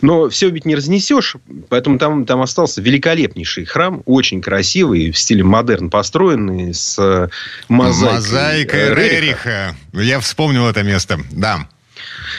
Но 0.02 0.30
все 0.30 0.50
ведь 0.50 0.66
не 0.66 0.76
разнесешь, 0.76 1.36
поэтому 1.70 2.00
там, 2.00 2.26
там 2.26 2.42
остался 2.42 2.82
великолепнейший 2.82 3.66
храм, 3.66 4.02
очень 4.06 4.42
красивый, 4.42 5.12
в 5.12 5.18
стиле 5.18 5.44
модерн 5.44 5.90
построенный, 5.90 6.74
с 6.74 6.98
э, 7.00 7.30
мозаикой, 7.70 8.80
э, 8.80 8.96
Рериха. 8.96 9.20
Рериха. 9.20 9.76
Я 9.94 10.20
вспомнил 10.20 10.68
это 10.68 10.84
место. 10.84 11.20
Да. 11.32 11.68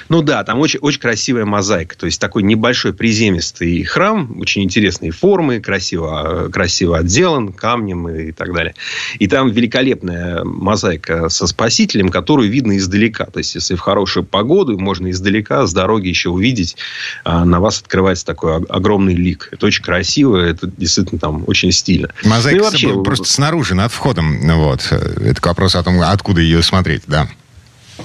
Ну 0.08 0.22
да, 0.22 0.44
там 0.44 0.58
очень, 0.60 0.80
очень 0.80 1.00
красивая 1.00 1.44
мозаика. 1.44 1.96
То 1.96 2.06
есть 2.06 2.20
такой 2.20 2.42
небольшой 2.42 2.92
приземистый 2.92 3.82
храм, 3.84 4.40
очень 4.40 4.62
интересные 4.62 5.10
формы, 5.10 5.60
красиво, 5.60 6.48
красиво 6.52 6.98
отделан 6.98 7.52
камнем 7.52 8.08
и 8.08 8.32
так 8.32 8.52
далее. 8.52 8.74
И 9.18 9.26
там 9.26 9.50
великолепная 9.50 10.44
мозаика 10.44 11.28
со 11.28 11.46
спасителем, 11.46 12.08
которую 12.08 12.50
видно 12.50 12.76
издалека. 12.76 13.26
То 13.26 13.38
есть, 13.38 13.54
если 13.54 13.74
в 13.74 13.80
хорошую 13.80 14.24
погоду, 14.24 14.78
можно 14.78 15.10
издалека 15.10 15.66
с 15.66 15.72
дороги 15.72 16.08
еще 16.08 16.30
увидеть, 16.30 16.76
а, 17.24 17.44
на 17.44 17.60
вас 17.60 17.80
открывается 17.80 18.26
такой 18.26 18.56
огромный 18.56 19.14
лик. 19.14 19.48
Это 19.52 19.66
очень 19.66 19.82
красиво, 19.82 20.36
это 20.36 20.66
действительно 20.66 21.18
там 21.18 21.44
очень 21.46 21.72
стильно. 21.72 22.08
Мозаика 22.24 22.58
Ну 22.58 22.64
вообще, 22.64 23.02
просто 23.02 23.28
снаружи, 23.28 23.74
над 23.74 23.92
входом. 23.92 24.38
Вот. 24.54 24.92
Это 24.92 25.40
к 25.40 25.46
вопросу 25.46 25.78
о 25.78 25.82
том, 25.82 26.00
откуда 26.00 26.40
ее 26.40 26.62
смотреть. 26.62 27.02
Да. 27.06 27.28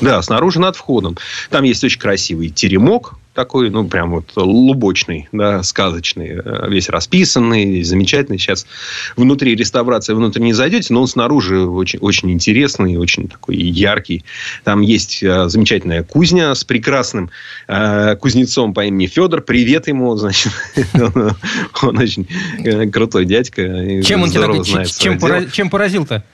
Да, 0.01 0.21
снаружи 0.21 0.59
над 0.59 0.75
входом. 0.75 1.17
Там 1.49 1.63
есть 1.63 1.83
очень 1.83 1.99
красивый 1.99 2.49
теремок, 2.49 3.15
такой, 3.33 3.69
ну, 3.69 3.87
прям 3.87 4.11
вот 4.11 4.31
лубочный, 4.35 5.29
да, 5.31 5.63
сказочный, 5.63 6.41
э, 6.43 6.69
весь 6.69 6.89
расписанный, 6.89 7.83
замечательный. 7.83 8.37
Сейчас 8.37 8.65
внутри 9.15 9.55
реставрация, 9.55 10.15
внутрь 10.15 10.41
не 10.41 10.51
зайдете, 10.51 10.93
но 10.93 11.01
он 11.01 11.07
снаружи 11.07 11.61
очень, 11.61 11.99
очень 11.99 12.31
интересный, 12.31 12.97
очень 12.97 13.29
такой 13.29 13.55
яркий. 13.55 14.25
Там 14.63 14.81
есть 14.81 15.23
э, 15.23 15.47
замечательная 15.47 16.03
кузня 16.03 16.53
с 16.53 16.63
прекрасным 16.65 17.29
э, 17.67 18.15
кузнецом 18.17 18.73
по 18.73 18.85
имени 18.85 19.07
Федор. 19.07 19.41
Привет 19.41 19.87
ему, 19.87 20.15
значит. 20.17 20.51
Он 21.81 21.97
очень 21.97 22.27
э, 22.57 22.89
крутой 22.89 23.25
дядька. 23.25 23.61
Чем 24.03 24.23
он 24.23 24.31
тебя 24.31 24.85
чем 25.49 25.69
поразил-то? 25.69 26.25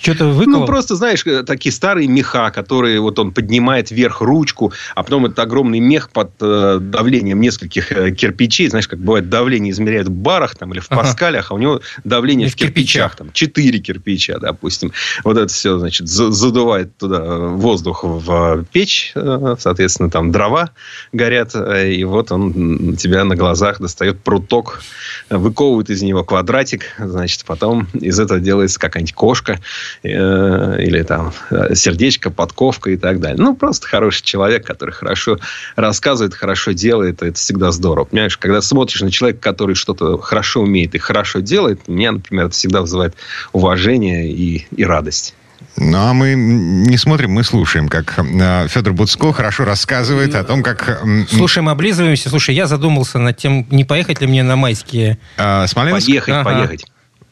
Что-то 0.00 0.26
выколол? 0.28 0.60
Ну, 0.60 0.66
просто, 0.66 0.96
знаешь, 0.96 1.24
э, 1.26 1.42
такие 1.44 1.72
старые 1.72 2.08
меха, 2.08 2.50
которые 2.50 3.00
вот 3.00 3.18
он 3.18 3.32
поднимает 3.32 3.90
вверх 3.90 4.20
ручку, 4.20 4.72
а 4.94 5.02
потом 5.02 5.26
этот 5.26 5.38
огромный 5.38 5.80
мех 5.80 6.10
под 6.10 6.30
э, 6.40 6.78
давлением 6.80 7.40
нескольких 7.40 7.92
э, 7.92 8.10
кирпичей. 8.12 8.68
Знаешь, 8.68 8.88
как 8.88 8.98
бывает, 8.98 9.28
давление 9.28 9.70
измеряют 9.72 10.08
в 10.08 10.12
барах 10.12 10.56
там, 10.56 10.72
или 10.72 10.80
в 10.80 10.86
Ага. 10.90 11.02
паскалях, 11.02 11.50
а 11.50 11.54
у 11.54 11.58
него 11.58 11.80
давление 12.04 12.48
И 12.48 12.50
в 12.50 12.54
кирпичах. 12.54 12.74
кирпичах. 13.12 13.16
Там, 13.16 13.32
четыре 13.32 13.78
кирпича, 13.78 14.38
допустим. 14.38 14.92
Вот 15.24 15.36
это 15.36 15.52
все, 15.52 15.78
значит, 15.78 16.08
за- 16.08 16.32
задувает 16.32 16.96
туда 16.98 17.22
воздух 17.38 18.04
в 18.04 18.30
э, 18.60 18.64
печь, 18.72 19.12
э, 19.14 19.56
соответственно, 19.58 20.10
там 20.10 20.32
дрова 20.32 20.70
горят, 21.12 21.52
э, 21.54 21.92
и 21.92 22.04
вот 22.04 22.32
он 22.32 22.96
тебя 22.96 23.24
на 23.24 23.36
глазах 23.36 23.80
достает 23.80 24.20
пруток, 24.22 24.82
э, 25.30 25.36
выковывает 25.36 25.90
из 25.90 26.02
него 26.02 26.24
квадратик, 26.24 26.84
значит, 26.98 27.44
потом 27.46 27.86
из 27.94 28.18
этого 28.20 28.40
делается 28.40 28.78
какая-нибудь 28.80 29.14
кошка, 29.14 29.60
э, 30.02 30.08
или 30.82 31.02
там 31.02 31.32
э, 31.50 31.74
сердечко, 31.74 32.30
подковка 32.30 32.90
и 32.90 32.96
так 32.96 33.20
далее. 33.20 33.36
Ну, 33.42 33.54
просто 33.54 33.86
хороший 33.88 34.22
человек, 34.24 34.66
который 34.66 34.92
хорошо 34.92 35.38
рассказывает, 35.76 36.34
хорошо 36.34 36.72
делает. 36.72 37.22
Это 37.22 37.36
всегда 37.38 37.70
здорово. 37.72 38.04
Понимаешь, 38.06 38.36
когда 38.36 38.60
смотришь 38.60 39.00
на 39.00 39.10
человека, 39.10 39.40
который 39.40 39.74
что-то 39.74 40.18
хорошо 40.18 40.60
умеет 40.62 40.94
и 40.94 40.98
хорошо 40.98 41.40
делает, 41.40 41.88
меня, 41.88 42.12
например, 42.12 42.46
это 42.46 42.54
всегда 42.54 42.80
вызывает 42.80 43.14
уважение 43.52 44.30
и, 44.30 44.66
и 44.76 44.84
радость. 44.84 45.34
Ну, 45.76 45.98
а 45.98 46.12
мы 46.12 46.34
не 46.34 46.96
смотрим, 46.96 47.30
мы 47.30 47.42
слушаем, 47.42 47.88
как 47.88 48.18
э, 48.18 48.68
Федор 48.68 48.92
Буцко 48.92 49.32
хорошо 49.32 49.64
рассказывает 49.64 50.34
о 50.34 50.44
том, 50.44 50.62
как 50.62 51.02
Слушаем, 51.28 51.68
облизываемся. 51.68 52.28
Слушай, 52.28 52.54
я 52.54 52.66
задумался 52.66 53.18
над 53.18 53.36
тем, 53.36 53.66
не 53.70 53.84
поехать 53.84 54.20
ли 54.20 54.26
мне 54.26 54.42
на 54.42 54.56
майские. 54.56 55.18
э, 55.36 55.66
Смоленск... 55.66 56.06
Поехать, 56.06 56.34
Ага. 56.34 56.44
поехать. 56.44 56.86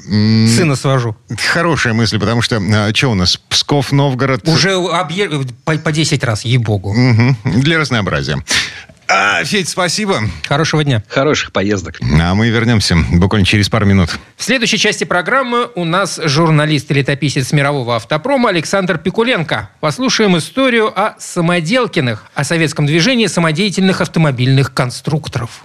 Сына 0.04 0.76
свожу. 0.76 1.16
Хорошая 1.52 1.92
мысль, 1.94 2.18
потому 2.18 2.42
что 2.42 2.60
что 2.94 3.08
у 3.08 3.14
нас? 3.14 3.36
Псков, 3.48 3.92
Новгород. 3.92 4.48
Уже 4.48 4.70
объе- 4.74 5.30
по, 5.64 5.76
по 5.78 5.92
10 5.92 6.22
раз, 6.24 6.44
ей-богу. 6.44 6.92
Мгм. 6.92 7.36
Для 7.44 7.78
разнообразия. 7.78 8.42
А, 9.08 9.44
Федь, 9.44 9.68
спасибо. 9.68 10.20
Хорошего 10.48 10.82
дня. 10.84 11.02
Хороших 11.08 11.52
поездок. 11.52 11.98
А 12.00 12.34
мы 12.34 12.48
вернемся 12.48 12.96
буквально 13.12 13.44
через 13.44 13.68
пару 13.68 13.84
минут. 13.84 14.08
В 14.36 14.42
следующей 14.44 14.78
части 14.78 15.04
программы 15.04 15.68
у 15.74 15.84
нас 15.84 16.18
журналист 16.24 16.90
и 16.90 16.94
летописец 16.94 17.52
мирового 17.52 17.96
автопрома 17.96 18.48
Александр 18.48 18.96
Пикуленко. 18.96 19.68
Послушаем 19.80 20.38
историю 20.38 20.92
о 20.98 21.14
самоделкиных, 21.18 22.24
о 22.34 22.44
советском 22.44 22.86
движении 22.86 23.26
самодеятельных 23.26 24.00
автомобильных 24.00 24.72
конструкторов. 24.72 25.62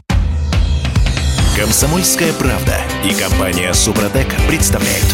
Комсомольская 1.57 2.33
правда 2.33 2.77
и 3.03 3.19
компания 3.19 3.73
Супротек 3.73 4.27
представляют. 4.47 5.07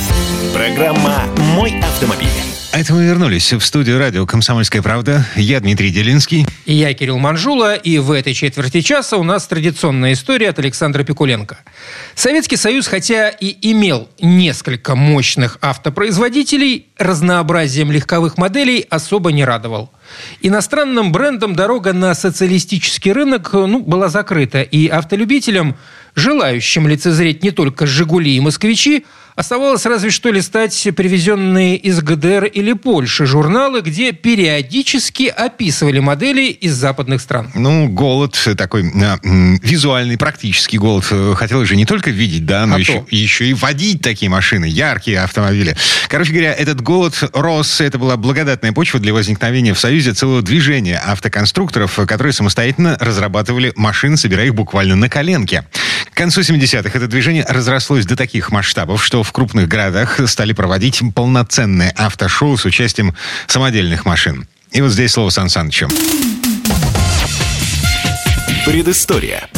Программа 0.54 1.24
«Мой 1.56 1.80
автомобиль». 1.80 2.28
А 2.74 2.80
это 2.80 2.94
мы 2.94 3.06
вернулись 3.06 3.54
в 3.54 3.62
студию 3.62 3.98
радио 3.98 4.26
«Комсомольская 4.26 4.82
правда». 4.82 5.26
Я 5.38 5.62
Дмитрий 5.62 5.90
Делинский. 5.90 6.46
И 6.66 6.74
я 6.74 6.94
Кирилл 6.94 7.18
Манжула, 7.18 7.76
и 7.76 7.98
в 8.00 8.12
этой 8.12 8.34
четверти 8.34 8.82
часа 8.82 9.16
у 9.18 9.24
нас 9.24 9.48
традиционная 9.48 10.14
история 10.14 10.50
от 10.50 10.60
Александра 10.60 11.04
Пикуленко. 11.04 11.60
Советский 12.14 12.58
Союз, 12.58 12.88
хотя 12.88 13.30
и 13.30 13.56
имел 13.72 14.10
несколько 14.20 14.96
мощных 14.96 15.60
автопроизводителей, 15.62 16.88
разнообразием 16.98 17.90
легковых 17.90 18.38
моделей 18.38 18.86
особо 18.90 19.32
не 19.32 19.46
радовал. 19.46 19.92
Иностранным 20.42 21.12
брендам 21.12 21.56
дорога 21.56 21.94
на 21.94 22.14
социалистический 22.14 23.14
рынок 23.14 23.54
ну, 23.54 23.82
была 23.82 24.10
закрыта, 24.10 24.62
и 24.62 24.88
автолюбителям, 24.88 25.78
желающим 26.16 26.88
лицезреть 26.88 27.44
не 27.44 27.52
только 27.52 27.86
«Жигули» 27.86 28.36
и 28.36 28.40
«Москвичи», 28.40 29.06
Оставалось 29.36 29.86
разве 29.86 30.12
что 30.12 30.30
листать 30.30 30.88
привезенные 30.96 31.76
из 31.76 32.02
ГДР 32.02 32.46
или 32.46 32.74
Польши 32.74 33.26
журналы, 33.26 33.82
где 33.82 34.12
периодически 34.12 35.24
описывали 35.24 36.00
модели 36.00 36.52
из 36.52 36.74
западных 36.74 37.22
стран. 37.22 37.52
Ну, 37.56 37.88
голод 37.88 38.38
такой 38.58 38.92
а, 39.02 39.18
визуальный, 39.24 40.18
практический 40.18 40.78
голод. 40.78 41.06
Хотелось 41.36 41.68
же 41.68 41.76
не 41.76 41.86
только 41.86 42.12
видеть, 42.12 42.46
да, 42.46 42.68
но 42.68 42.76
а 42.76 42.80
еще, 42.80 43.06
еще 43.10 43.48
и 43.48 43.54
водить 43.54 44.02
такие 44.02 44.30
машины, 44.30 44.66
яркие 44.66 45.22
автомобили. 45.22 45.76
Короче 46.10 46.32
говоря, 46.32 46.54
этот 46.54 46.82
голод 46.82 47.16
рос. 47.34 47.82
Это 47.82 47.98
была 47.98 48.18
благодатная 48.18 48.72
почва 48.72 49.00
для 49.00 49.14
возникновения 49.14 49.74
в 49.74 49.80
Союзе 49.80 50.14
целого 50.14 50.44
движения 50.44 51.02
автоконструкторов, 51.04 52.00
которые 52.08 52.34
самостоятельно 52.34 52.98
разрабатывали 53.00 53.74
машины, 53.76 54.16
собирая 54.18 54.48
их 54.48 54.56
буквально 54.56 54.96
на 54.96 55.10
коленке. 55.10 55.66
К 56.12 56.16
концу 56.16 56.42
70-х 56.42 56.92
это 56.94 57.08
движение 57.08 57.44
разрослось 57.50 58.06
до 58.06 58.16
таких 58.16 58.52
масштабов, 58.52 59.04
что 59.04 59.23
в 59.24 59.32
крупных 59.32 59.68
городах 59.68 60.20
стали 60.30 60.54
проводить 60.54 61.02
полноценные 61.16 61.92
автошоу 61.92 62.58
с 62.58 62.66
участием 62.66 63.16
самодельных 63.48 64.06
машин. 64.06 64.48
И 64.72 64.82
вот 64.82 64.92
здесь 64.92 65.12
слово 65.12 65.30
Сан 65.30 65.50
Санычу. 65.50 65.88
Предыстория. 68.66 69.50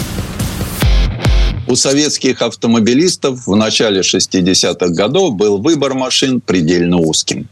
У 1.67 1.75
советских 1.75 2.41
автомобилистов 2.41 3.47
в 3.47 3.55
начале 3.55 4.01
60-х 4.01 4.87
годов 4.89 5.35
был 5.35 5.57
выбор 5.57 5.95
машин 5.95 6.41
предельно 6.41 6.97
узким. 6.97 7.47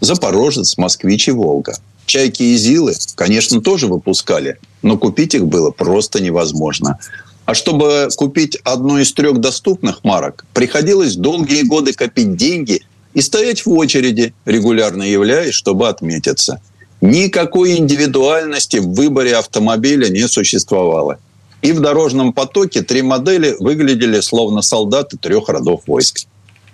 Запорожец, 0.00 0.76
Москвич 0.76 1.28
и 1.28 1.30
Волга. 1.30 1.74
Чайки 2.06 2.42
и 2.42 2.56
Зилы, 2.56 2.94
конечно, 3.14 3.62
тоже 3.62 3.86
выпускали, 3.86 4.58
но 4.82 4.98
купить 4.98 5.34
их 5.34 5.46
было 5.46 5.70
просто 5.70 6.22
невозможно. 6.22 6.98
А 7.46 7.52
чтобы 7.52 8.08
купить 8.16 8.58
одну 8.64 8.98
из 8.98 9.12
трех 9.12 9.38
доступных 9.38 10.02
марок, 10.02 10.44
приходилось 10.54 11.16
долгие 11.16 11.62
годы 11.62 11.92
копить 11.92 12.36
деньги 12.36 12.82
и 13.12 13.20
стоять 13.20 13.66
в 13.66 13.70
очереди, 13.70 14.34
регулярно 14.46 15.02
являясь, 15.02 15.54
чтобы 15.54 15.88
отметиться. 15.88 16.60
Никакой 17.02 17.76
индивидуальности 17.76 18.78
в 18.78 18.94
выборе 18.94 19.36
автомобиля 19.36 20.08
не 20.08 20.26
существовало. 20.26 21.18
И 21.60 21.72
в 21.72 21.80
дорожном 21.80 22.32
потоке 22.32 22.82
три 22.82 23.02
модели 23.02 23.54
выглядели 23.58 24.20
словно 24.20 24.62
солдаты 24.62 25.18
трех 25.18 25.48
родов 25.48 25.82
войск. 25.86 26.26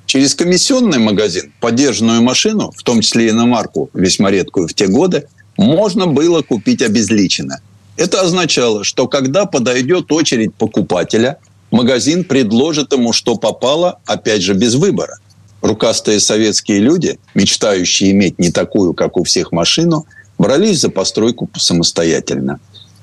Через 0.06 0.34
комиссионный 0.34 0.98
магазин 0.98 1.52
поддержанную 1.60 2.22
машину, 2.22 2.72
в 2.76 2.82
том 2.82 3.00
числе 3.00 3.28
и 3.28 3.32
на 3.32 3.46
марку, 3.46 3.90
весьма 3.92 4.30
редкую 4.30 4.68
в 4.68 4.74
те 4.74 4.86
годы, 4.86 5.26
можно 5.56 6.06
было 6.06 6.42
купить 6.42 6.82
обезличенно– 6.82 7.60
это 7.96 8.22
означало, 8.22 8.84
что 8.84 9.08
когда 9.08 9.46
подойдет 9.46 10.10
очередь 10.12 10.54
покупателя, 10.54 11.38
магазин 11.70 12.24
предложит 12.24 12.92
ему, 12.92 13.12
что 13.12 13.36
попало, 13.36 13.98
опять 14.06 14.42
же, 14.42 14.54
без 14.54 14.74
выбора. 14.74 15.18
Рукастые 15.62 16.20
советские 16.20 16.78
люди, 16.78 17.18
мечтающие 17.34 18.12
иметь 18.12 18.38
не 18.38 18.50
такую, 18.50 18.94
как 18.94 19.16
у 19.16 19.24
всех, 19.24 19.52
машину, 19.52 20.06
брались 20.38 20.80
за 20.80 20.88
постройку 20.88 21.50
самостоятельно. 21.56 22.60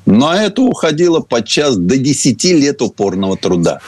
На 0.08 0.44
это 0.44 0.62
уходило 0.62 1.20
подчас 1.20 1.76
до 1.76 1.98
10 1.98 2.44
лет 2.46 2.82
упорного 2.82 3.38
труда. 3.38 3.80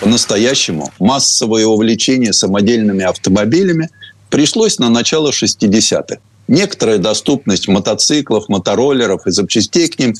По-настоящему 0.00 0.90
массовое 0.98 1.66
увлечение 1.66 2.32
самодельными 2.32 3.04
автомобилями 3.04 3.90
пришлось 4.28 4.78
на 4.78 4.90
начало 4.90 5.30
60-х 5.30 6.18
некоторая 6.50 6.98
доступность 6.98 7.68
мотоциклов, 7.68 8.48
мотороллеров 8.48 9.26
и 9.26 9.30
запчастей 9.30 9.88
к 9.88 9.98
ним 9.98 10.14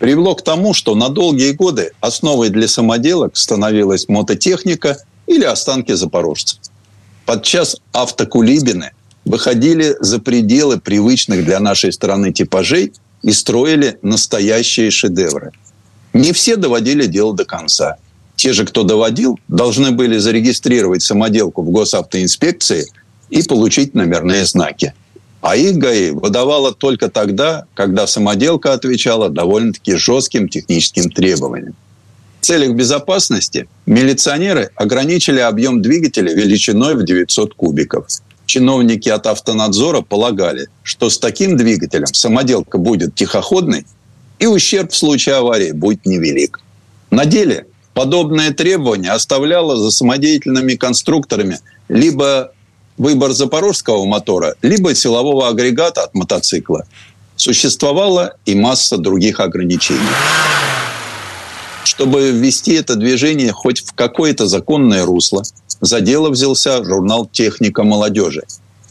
привело 0.00 0.34
к 0.34 0.42
тому, 0.42 0.74
что 0.74 0.94
на 0.94 1.10
долгие 1.10 1.52
годы 1.52 1.92
основой 2.00 2.48
для 2.48 2.66
самоделок 2.66 3.36
становилась 3.36 4.08
мототехника 4.08 4.98
или 5.26 5.44
останки 5.44 5.92
запорожцев. 5.92 6.58
Подчас 7.26 7.76
автокулибины 7.92 8.90
выходили 9.24 9.94
за 10.00 10.18
пределы 10.18 10.80
привычных 10.80 11.44
для 11.44 11.60
нашей 11.60 11.92
страны 11.92 12.32
типажей 12.32 12.92
и 13.22 13.32
строили 13.32 13.98
настоящие 14.02 14.90
шедевры. 14.90 15.52
Не 16.14 16.32
все 16.32 16.56
доводили 16.56 17.06
дело 17.06 17.34
до 17.34 17.44
конца. 17.44 17.96
Те 18.36 18.52
же, 18.52 18.64
кто 18.64 18.82
доводил, 18.82 19.38
должны 19.48 19.90
были 19.90 20.18
зарегистрировать 20.18 21.02
самоделку 21.02 21.62
в 21.62 21.70
госавтоинспекции 21.70 22.86
и 23.30 23.42
получить 23.42 23.94
номерные 23.94 24.46
знаки– 24.46 24.94
а 25.44 25.56
их 25.56 25.76
ГАИ 25.76 26.12
выдавала 26.12 26.72
только 26.72 27.10
тогда, 27.10 27.66
когда 27.74 28.06
самоделка 28.06 28.72
отвечала 28.72 29.28
довольно-таки 29.28 29.94
жестким 29.94 30.48
техническим 30.48 31.10
требованиям. 31.10 31.74
В 32.40 32.46
целях 32.46 32.74
безопасности 32.74 33.68
милиционеры 33.84 34.70
ограничили 34.74 35.40
объем 35.40 35.82
двигателя 35.82 36.32
величиной 36.32 36.94
в 36.94 37.04
900 37.04 37.52
кубиков. 37.52 38.06
Чиновники 38.46 39.10
от 39.10 39.26
автонадзора 39.26 40.00
полагали, 40.00 40.68
что 40.82 41.10
с 41.10 41.18
таким 41.18 41.58
двигателем 41.58 42.06
самоделка 42.06 42.78
будет 42.78 43.14
тихоходной 43.14 43.84
и 44.38 44.46
ущерб 44.46 44.92
в 44.92 44.96
случае 44.96 45.34
аварии 45.34 45.72
будет 45.72 46.06
невелик. 46.06 46.60
На 47.10 47.26
деле 47.26 47.66
подобное 47.92 48.50
требование 48.54 49.12
оставляло 49.12 49.76
за 49.76 49.90
самодеятельными 49.90 50.76
конструкторами 50.76 51.58
либо 51.90 52.53
выбор 52.96 53.32
запорожского 53.32 54.04
мотора, 54.04 54.54
либо 54.62 54.94
силового 54.94 55.48
агрегата 55.48 56.04
от 56.04 56.14
мотоцикла. 56.14 56.86
Существовала 57.36 58.36
и 58.46 58.54
масса 58.54 58.96
других 58.96 59.40
ограничений. 59.40 60.00
Чтобы 61.84 62.30
ввести 62.30 62.74
это 62.74 62.96
движение 62.96 63.52
хоть 63.52 63.80
в 63.80 63.92
какое-то 63.92 64.46
законное 64.46 65.04
русло, 65.04 65.42
за 65.80 66.00
дело 66.00 66.30
взялся 66.30 66.82
журнал 66.82 67.28
«Техника 67.30 67.82
молодежи». 67.82 68.44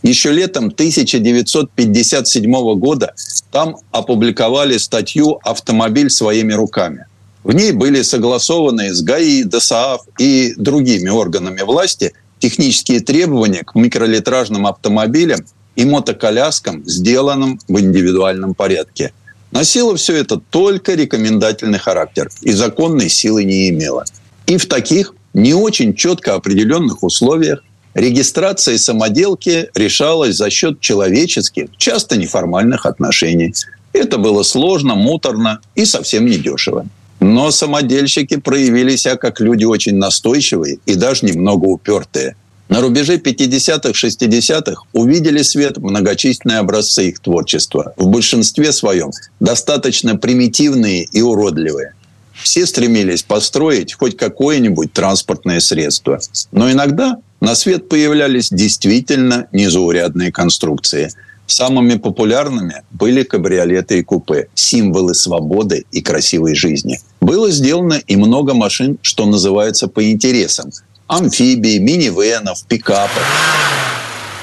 Еще 0.03 0.31
летом 0.31 0.65
1957 0.65 2.75
года 2.75 3.13
там 3.51 3.77
опубликовали 3.91 4.77
статью 4.77 5.39
«Автомобиль 5.43 6.09
своими 6.09 6.53
руками». 6.53 7.05
В 7.43 7.53
ней 7.53 7.71
были 7.71 8.03
согласованы 8.03 8.93
с 8.93 9.01
ГАИ, 9.01 9.43
ДСААФ 9.43 10.01
и 10.17 10.53
другими 10.57 11.09
органами 11.09 11.61
власти 11.61 12.13
технические 12.43 12.99
требования 12.99 13.63
к 13.63 13.73
микролитражным 13.73 14.67
автомобилям 14.67 15.45
и 15.77 15.85
мотоколяскам, 15.85 16.83
сделанным 16.85 17.57
в 17.69 17.79
индивидуальном 17.79 18.53
порядке. 18.53 19.13
Носило 19.51 19.95
все 19.95 20.15
это 20.17 20.41
только 20.49 20.95
рекомендательный 20.95 21.79
характер 21.79 22.29
и 22.41 22.51
законной 22.51 23.07
силы 23.07 23.45
не 23.45 23.69
имело. 23.69 24.03
И 24.45 24.57
в 24.57 24.65
таких 24.65 25.13
не 25.33 25.53
очень 25.53 25.95
четко 25.95 26.33
определенных 26.33 27.01
условиях 27.01 27.63
регистрация 27.93 28.77
самоделки 28.77 29.69
решалась 29.73 30.35
за 30.35 30.49
счет 30.49 30.81
человеческих, 30.81 31.67
часто 31.77 32.17
неформальных 32.17 32.85
отношений. 32.85 33.53
Это 33.93 34.17
было 34.17 34.43
сложно, 34.43 34.95
муторно 34.95 35.61
и 35.75 35.85
совсем 35.85 36.25
недешево. 36.25 36.85
Но 37.23 37.51
самодельщики 37.51 38.35
проявили 38.35 38.97
себя 38.97 39.15
как 39.15 39.39
люди 39.39 39.63
очень 39.63 39.95
настойчивые 39.95 40.79
и 40.85 40.95
даже 40.95 41.25
немного 41.25 41.67
упертые. 41.67 42.35
На 42.67 42.81
рубеже 42.81 43.15
50-х, 43.15 43.91
60-х 43.91 44.83
увидели 44.91 45.41
свет 45.41 45.77
многочисленные 45.77 46.57
образцы 46.57 47.07
их 47.07 47.19
творчества. 47.19 47.93
В 47.95 48.07
большинстве 48.07 48.73
своем 48.73 49.11
достаточно 49.39 50.17
примитивные 50.17 51.05
и 51.05 51.21
уродливые. 51.21 51.93
Все 52.33 52.65
стремились 52.65 53.23
построить 53.23 53.93
хоть 53.93 54.17
какое-нибудь 54.17 54.91
транспортное 54.91 55.61
средство. 55.61 56.19
Но 56.51 56.69
иногда 56.69 57.19
на 57.39 57.55
свет 57.55 57.87
появлялись 57.87 58.49
действительно 58.49 59.47
незаурядные 59.53 60.33
конструкции– 60.33 61.09
Самыми 61.45 61.95
популярными 61.95 62.83
были 62.91 63.23
кабриолеты 63.23 63.99
и 63.99 64.03
купе, 64.03 64.47
символы 64.55 65.13
свободы 65.13 65.85
и 65.91 66.01
красивой 66.01 66.55
жизни. 66.55 66.99
Было 67.19 67.51
сделано 67.51 68.01
и 68.07 68.15
много 68.15 68.53
машин, 68.53 68.97
что 69.01 69.25
называется, 69.25 69.87
по 69.87 70.09
интересам. 70.09 70.71
Амфибии, 71.07 71.79
минивенов, 71.79 72.63
пикапов. 72.65 73.23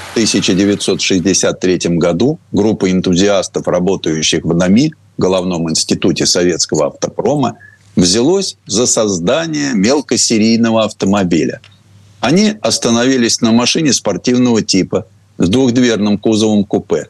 В 0.09 0.13
1963 0.13 1.79
году 1.97 2.39
группа 2.53 2.91
энтузиастов, 2.91 3.67
работающих 3.67 4.45
в 4.45 4.55
НАМИ, 4.55 4.93
Головном 5.17 5.69
институте 5.71 6.27
советского 6.27 6.87
автопрома, 6.87 7.59
взялось 7.97 8.57
за 8.67 8.87
создание 8.87 9.73
мелкосерийного 9.75 10.85
автомобиля. 10.85 11.61
Они 12.21 12.55
остановились 12.61 13.41
на 13.41 13.53
машине 13.53 13.93
спортивного 13.95 14.61
типа– 14.61 15.07
с 15.41 15.49
двухдверным 15.49 16.19
кузовом 16.19 16.65
купе. 16.65 17.09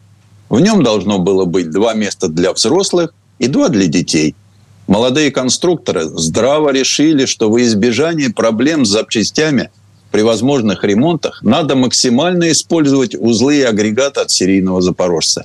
В 0.48 0.58
нем 0.60 0.82
должно 0.82 1.18
было 1.18 1.44
быть 1.44 1.70
два 1.70 1.92
места 1.92 2.28
для 2.28 2.54
взрослых 2.54 3.12
и 3.38 3.48
два 3.48 3.68
для 3.68 3.86
детей. 3.86 4.34
Молодые 4.86 5.30
конструкторы 5.30 6.04
здраво 6.04 6.70
решили, 6.70 7.26
что 7.26 7.50
во 7.50 7.60
избежание 7.62 8.30
проблем 8.30 8.86
с 8.86 8.90
запчастями 8.90 9.70
при 10.10 10.22
возможных 10.22 10.84
ремонтах 10.84 11.42
надо 11.42 11.76
максимально 11.76 12.50
использовать 12.50 13.14
узлы 13.14 13.58
и 13.58 13.62
агрегаты 13.62 14.20
от 14.20 14.30
серийного 14.30 14.80
запорожца. 14.80 15.44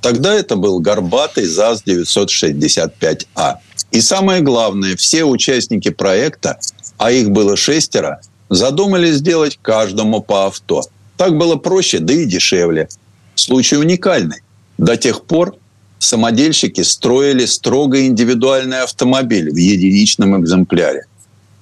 Тогда 0.00 0.34
это 0.34 0.56
был 0.56 0.78
горбатый 0.78 1.46
ЗАЗ-965А. 1.46 3.54
И 3.90 4.00
самое 4.00 4.42
главное, 4.42 4.94
все 4.96 5.24
участники 5.24 5.90
проекта, 5.90 6.58
а 6.98 7.10
их 7.10 7.30
было 7.30 7.56
шестеро, 7.56 8.20
задумали 8.48 9.10
сделать 9.10 9.58
каждому 9.62 10.22
по 10.22 10.46
авто. 10.46 10.82
Так 11.16 11.36
было 11.36 11.56
проще, 11.56 11.98
да 11.98 12.12
и 12.12 12.24
дешевле. 12.26 12.88
Случай 13.34 13.76
уникальный. 13.76 14.40
До 14.78 14.96
тех 14.96 15.24
пор 15.24 15.56
самодельщики 15.98 16.82
строили 16.82 17.46
строго 17.46 18.06
индивидуальный 18.06 18.82
автомобиль 18.82 19.50
в 19.50 19.56
единичном 19.56 20.40
экземпляре. 20.40 21.06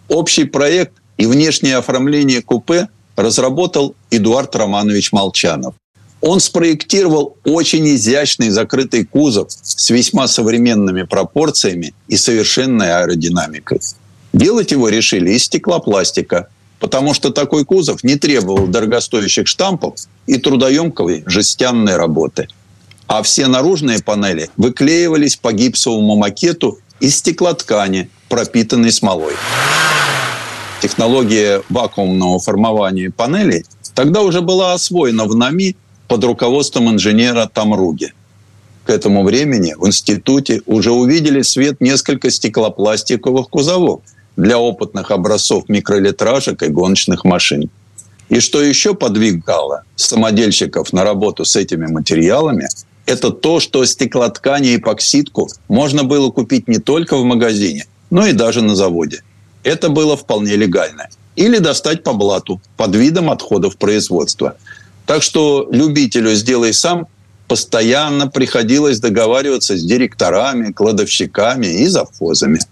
Общий 0.09 0.45
проект 0.45 0.93
и 1.17 1.27
внешнее 1.27 1.77
оформление 1.77 2.43
купе 2.43 2.89
разработал 3.17 3.95
Эдуард 4.11 4.55
Романович 4.57 5.13
Молчанов. 5.13 5.75
Он 6.21 6.41
спроектировал 6.41 7.37
очень 7.45 7.87
изящный 7.95 8.51
закрытый 8.51 9.05
кузов 9.05 9.49
с 9.51 9.91
весьма 9.91 10.27
современными 10.27 11.03
пропорциями 11.03 11.95
и 12.09 12.17
совершенной 12.17 12.93
аэродинамикой. 12.93 13.81
Делать 14.33 14.73
его 14.73 14.89
решили 14.89 15.33
из 15.33 15.45
стеклопластика, 15.45 16.49
потому 16.85 17.15
что 17.15 17.31
такой 17.31 17.65
кузов 17.65 18.05
не 18.05 18.17
требовал 18.17 18.67
дорогостоящих 18.67 19.47
штампов 19.47 19.95
и 20.27 20.37
трудоемкой 20.37 21.23
жестянной 21.25 21.97
работы. 21.97 22.49
А 23.07 23.23
все 23.23 23.47
наружные 23.47 24.03
панели 24.03 24.51
выклеивались 24.59 25.37
по 25.37 25.55
гипсовому 25.55 26.15
макету 26.17 26.79
из 27.01 27.17
стеклоткани, 27.17 28.11
пропитанной 28.29 28.93
смолой. 28.93 29.33
Технология 30.83 31.63
вакуумного 31.71 32.39
формования 32.39 33.11
панелей 33.11 33.65
тогда 33.95 34.21
уже 34.21 34.43
была 34.43 34.75
освоена 34.75 35.25
в 35.25 35.35
НАМИ 35.35 35.77
под 36.07 36.23
руководством 36.25 36.91
инженера 36.91 37.51
Тамруги. 37.51 38.13
К 38.85 38.91
этому 38.91 39.25
времени 39.25 39.75
в 39.79 39.87
институте 39.87 40.61
уже 40.67 40.93
увидели 40.93 41.41
свет 41.41 41.81
несколько 41.81 42.31
стеклопластиковых 42.31 43.49
кузовов– 43.49 44.03
для 44.37 44.59
опытных 44.59 45.11
образцов 45.11 45.69
микролитражек 45.69 46.63
и 46.63 46.69
гоночных 46.69 47.25
машин. 47.25 47.71
И 48.29 48.41
что 48.41 48.63
еще 48.63 48.95
подвигало 48.95 49.85
самодельщиков 49.97 50.93
на 50.93 51.05
работу 51.05 51.45
с 51.45 51.57
этими 51.57 51.87
материалами, 51.87 52.69
это 53.07 53.31
то, 53.31 53.61
что 53.61 53.85
стеклоткани 53.85 54.71
и 54.71 54.77
эпоксидку 54.77 55.51
можно 55.69 56.05
было 56.05 56.31
купить 56.31 56.69
не 56.69 56.79
только 56.79 57.17
в 57.17 57.25
магазине, 57.25 57.87
но 58.11 58.27
и 58.27 58.33
даже 58.33 58.63
на 58.63 58.75
заводе. 58.75 59.23
Это 59.63 59.89
было 59.89 60.17
вполне 60.17 60.57
легально. 60.57 61.09
Или 61.37 61.59
достать 61.59 62.03
по 62.03 62.13
блату 62.13 62.61
под 62.77 62.95
видом 62.97 63.31
отходов 63.31 63.77
производства. 63.77 64.57
Так 65.07 65.23
что 65.23 65.69
любителю 65.71 66.35
«сделай 66.35 66.73
сам» 66.73 67.07
постоянно 67.47 68.27
приходилось 68.29 69.01
договариваться 69.01 69.77
с 69.77 69.85
директорами, 69.85 70.73
кладовщиками 70.73 71.67
и 71.67 71.87
завхозами– 71.89 72.61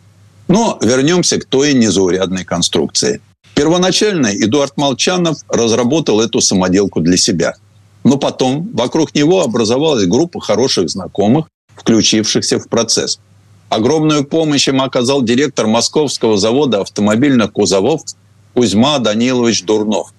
но 0.48 0.78
вернемся 0.82 1.38
к 1.38 1.44
той 1.44 1.74
незаурядной 1.74 2.44
конструкции. 2.44 3.20
Первоначально 3.54 4.28
Эдуард 4.34 4.76
Молчанов 4.76 5.38
разработал 5.48 6.20
эту 6.20 6.40
самоделку 6.40 7.00
для 7.00 7.16
себя. 7.16 7.54
Но 8.04 8.16
потом 8.16 8.68
вокруг 8.72 9.14
него 9.14 9.42
образовалась 9.42 10.06
группа 10.06 10.40
хороших 10.40 10.88
знакомых, 10.90 11.46
включившихся 11.76 12.58
в 12.58 12.68
процесс. 12.68 13.20
Огромную 13.68 14.24
помощь 14.24 14.68
им 14.68 14.82
оказал 14.82 15.22
директор 15.22 15.66
Московского 15.66 16.36
завода 16.36 16.80
автомобильных 16.80 17.52
кузовов 17.52 18.02
Кузьма 18.54 18.98
Данилович 18.98 19.64
Дурнов. 19.64 20.12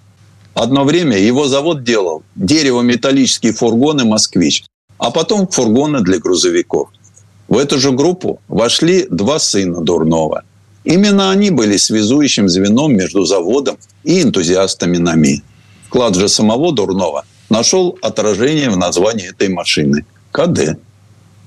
Одно 0.54 0.84
время 0.84 1.18
его 1.18 1.46
завод 1.46 1.84
делал 1.84 2.22
дерево-металлические 2.36 3.52
фургоны 3.52 4.04
«Москвич», 4.04 4.64
а 4.98 5.10
потом 5.10 5.46
фургоны 5.48 6.00
для 6.00 6.18
грузовиков– 6.18 6.88
в 7.54 7.56
эту 7.56 7.78
же 7.78 7.92
группу 7.92 8.40
вошли 8.48 9.06
два 9.08 9.38
сына 9.38 9.80
Дурнова. 9.80 10.42
Именно 10.82 11.30
они 11.30 11.50
были 11.50 11.76
связующим 11.76 12.48
звеном 12.48 12.96
между 12.96 13.24
заводом 13.24 13.78
и 14.02 14.22
энтузиастами 14.22 14.96
НАМИ. 14.96 15.44
Вклад 15.86 16.16
же 16.16 16.28
самого 16.28 16.72
Дурнова 16.72 17.24
нашел 17.48 17.96
отражение 18.02 18.70
в 18.70 18.76
названии 18.76 19.30
этой 19.30 19.50
машины– 19.50 20.04
КД. 20.32 20.80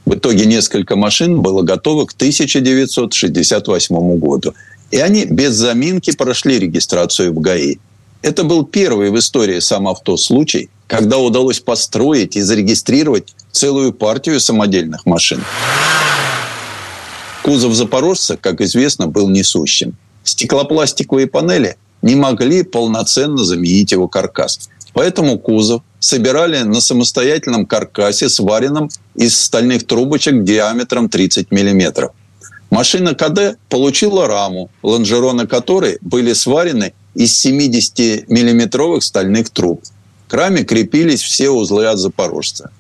В 0.05 0.16
итоге 0.16 0.45
несколько 0.45 0.95
машин 0.95 1.41
было 1.41 1.62
готово 1.62 2.05
к 2.05 2.14
1968 2.14 4.18
году. 4.18 4.53
И 4.91 4.97
они 4.99 5.26
без 5.26 5.55
заминки 5.55 6.16
прошли 6.16 6.58
регистрацию 6.58 7.34
в 7.34 7.41
ГАИ. 7.41 7.80
Это 8.22 8.45
был 8.45 8.64
первый 8.64 9.12
в 9.12 9.20
истории 9.20 9.60
сам 9.60 9.89
авто 9.89 10.16
случай, 10.16 10.70
когда 10.88 11.18
удалось 11.18 11.60
построить 11.60 12.38
и 12.38 12.41
зарегистрировать 12.41 13.34
целую 13.58 13.91
партию 13.91 14.39
самодельных 14.39 15.05
машин. 15.05 15.43
Кузов 17.43 17.74
«Запорожца», 17.74 18.38
как 18.38 18.62
известно, 18.62 19.08
был 19.08 19.30
несущим. 19.30 19.95
Стеклопластиковые 20.24 21.28
панели 21.28 21.78
не 22.01 22.16
могли 22.16 22.64
полноценно 22.64 23.43
заменить 23.43 23.91
его 23.91 24.08
каркас. 24.08 24.70
Поэтому 24.93 25.39
кузов 25.39 25.82
собирали 25.99 26.64
на 26.64 26.82
самостоятельном 26.82 27.66
каркасе, 27.66 28.30
сваренном 28.30 28.89
из 29.16 29.39
стальных 29.39 29.86
трубочек 29.88 30.43
диаметром 30.43 31.10
30 31.10 31.51
мм. 31.51 32.12
Машина 32.70 33.16
КД 33.16 33.58
получила 33.70 34.28
раму, 34.28 34.70
лонжероны 34.84 35.47
которой 35.47 35.97
были 36.01 36.34
сварены 36.34 36.93
из 37.16 37.45
70-миллиметровых 37.45 39.01
стальных 39.01 39.49
труб. 39.49 39.84
К 40.28 40.34
раме 40.34 40.64
крепились 40.64 41.22
все 41.22 41.49
узлы 41.49 41.86
от 41.86 41.97
«Запорожца». 41.97 42.72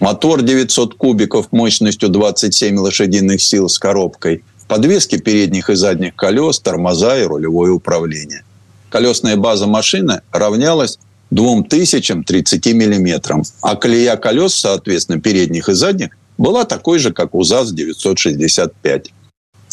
Мотор 0.00 0.42
900 0.42 0.94
кубиков 0.94 1.52
мощностью 1.52 2.08
27 2.08 2.76
лошадиных 2.78 3.40
сил 3.40 3.68
с 3.68 3.78
коробкой. 3.78 4.44
Подвески 4.68 5.18
передних 5.18 5.70
и 5.70 5.74
задних 5.74 6.16
колес, 6.16 6.58
тормоза 6.58 7.18
и 7.18 7.24
рулевое 7.24 7.72
управление. 7.72 8.44
Колесная 8.90 9.36
база 9.36 9.66
машины 9.66 10.22
равнялась 10.32 10.98
2030 11.30 12.66
миллиметрам, 12.74 13.42
а 13.60 13.76
колея 13.76 14.16
колес, 14.16 14.54
соответственно, 14.54 15.20
передних 15.20 15.68
и 15.68 15.74
задних, 15.74 16.10
была 16.38 16.64
такой 16.64 16.98
же, 16.98 17.12
как 17.12 17.34
у 17.34 17.42
ЗАЗ-965. 17.42 19.06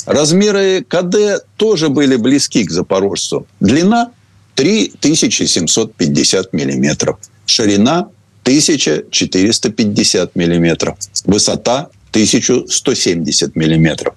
Размеры 0.06 0.86
КД 0.88 1.46
тоже 1.58 1.90
были 1.90 2.16
близки 2.16 2.64
к 2.64 2.72
«Запорожцу». 2.72 3.46
Длина 3.60 4.12
3750 4.56 6.54
миллиметров, 6.54 7.18
ширина 7.46 8.10
1450 8.44 10.36
миллиметров, 10.36 10.98
высота 11.26 11.90
1170 12.12 13.56
миллиметров. 13.56 14.16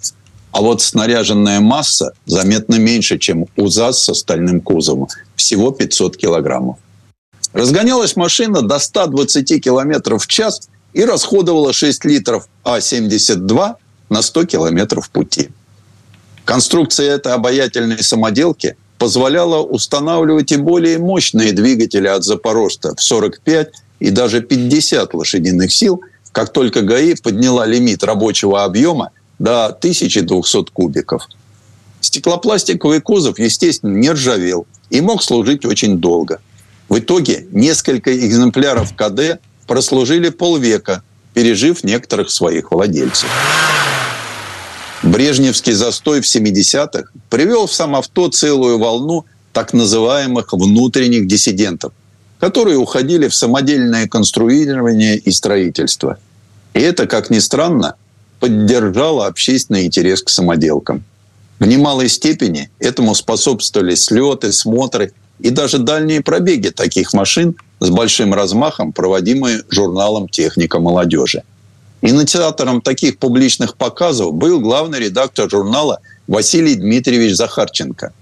А 0.50 0.60
вот 0.60 0.82
снаряженная 0.82 1.60
масса 1.60 2.12
заметно 2.26 2.76
меньше, 2.76 3.18
чем 3.18 3.46
у 3.56 3.66
ЗАЗ 3.66 4.04
с 4.04 4.08
остальным 4.10 4.60
кузовом. 4.60 5.08
Всего 5.34 5.72
500 5.72 6.16
килограммов. 6.16 6.76
Разгонялась 7.52 8.16
машина 8.16 8.62
до 8.62 8.78
120 8.78 9.62
километров 9.62 10.24
в 10.24 10.26
час 10.26 10.68
и 10.92 11.04
расходовала 11.04 11.72
6 11.72 12.04
литров 12.04 12.48
А-72 12.64 13.74
на 14.10 14.22
100 14.22 14.44
километров 14.44 15.10
пути. 15.10 15.50
Конструкция 16.44 17.14
этой 17.14 17.32
обаятельной 17.32 18.02
самоделки 18.02 18.76
позволяла 18.98 19.62
устанавливать 19.62 20.52
и 20.52 20.56
более 20.56 20.98
мощные 20.98 21.52
двигатели 21.52 22.06
от 22.06 22.22
«Запорожца» 22.22 22.94
в 22.94 23.02
45 23.02 23.72
и 24.00 24.10
даже 24.10 24.40
50 24.40 25.14
лошадиных 25.14 25.72
сил, 25.72 26.02
как 26.32 26.52
только 26.52 26.82
ГАИ 26.82 27.14
подняла 27.14 27.66
лимит 27.66 28.02
рабочего 28.02 28.64
объема 28.64 29.10
до 29.38 29.66
1200 29.66 30.70
кубиков. 30.72 31.28
Стеклопластиковый 32.00 33.00
кузов, 33.00 33.38
естественно, 33.38 33.96
не 33.96 34.10
ржавел 34.10 34.66
и 34.90 35.00
мог 35.00 35.22
служить 35.22 35.64
очень 35.64 35.98
долго. 35.98 36.40
В 36.88 36.98
итоге 36.98 37.46
несколько 37.50 38.14
экземпляров 38.14 38.94
КД 38.94 39.40
прослужили 39.66 40.28
полвека, 40.28 41.02
пережив 41.32 41.82
некоторых 41.82 42.30
своих 42.30 42.72
владельцев. 42.72 43.28
Брежневский 45.02 45.72
застой 45.72 46.20
в 46.20 46.24
70-х 46.24 47.04
привел 47.30 47.66
в 47.66 47.72
сам 47.72 47.96
авто 47.96 48.28
целую 48.28 48.78
волну 48.78 49.24
так 49.52 49.72
называемых 49.72 50.52
внутренних 50.52 51.26
диссидентов– 51.26 51.92
которые 52.44 52.76
уходили 52.76 53.26
в 53.28 53.34
самодельное 53.34 54.06
конструирование 54.06 55.16
и 55.16 55.30
строительство. 55.30 56.18
И 56.74 56.78
это, 56.78 57.06
как 57.06 57.30
ни 57.30 57.38
странно, 57.38 57.94
поддержало 58.38 59.26
общественный 59.26 59.86
интерес 59.86 60.22
к 60.22 60.28
самоделкам. 60.28 61.04
В 61.58 61.66
немалой 61.66 62.10
степени 62.10 62.68
этому 62.80 63.14
способствовали 63.14 63.94
слеты, 63.94 64.52
смотры 64.52 65.14
и 65.40 65.48
даже 65.48 65.78
дальние 65.78 66.20
пробеги 66.20 66.68
таких 66.68 67.14
машин 67.14 67.56
с 67.80 67.88
большим 67.88 68.34
размахом, 68.34 68.92
проводимые 68.92 69.62
журналом 69.70 70.28
«Техника 70.28 70.78
молодежи». 70.80 71.44
Инициатором 72.02 72.82
таких 72.82 73.16
публичных 73.16 73.78
показов 73.78 74.34
был 74.34 74.60
главный 74.60 75.00
редактор 75.00 75.48
журнала 75.48 76.00
Василий 76.26 76.74
Дмитриевич 76.74 77.36
Захарченко. 77.36 78.12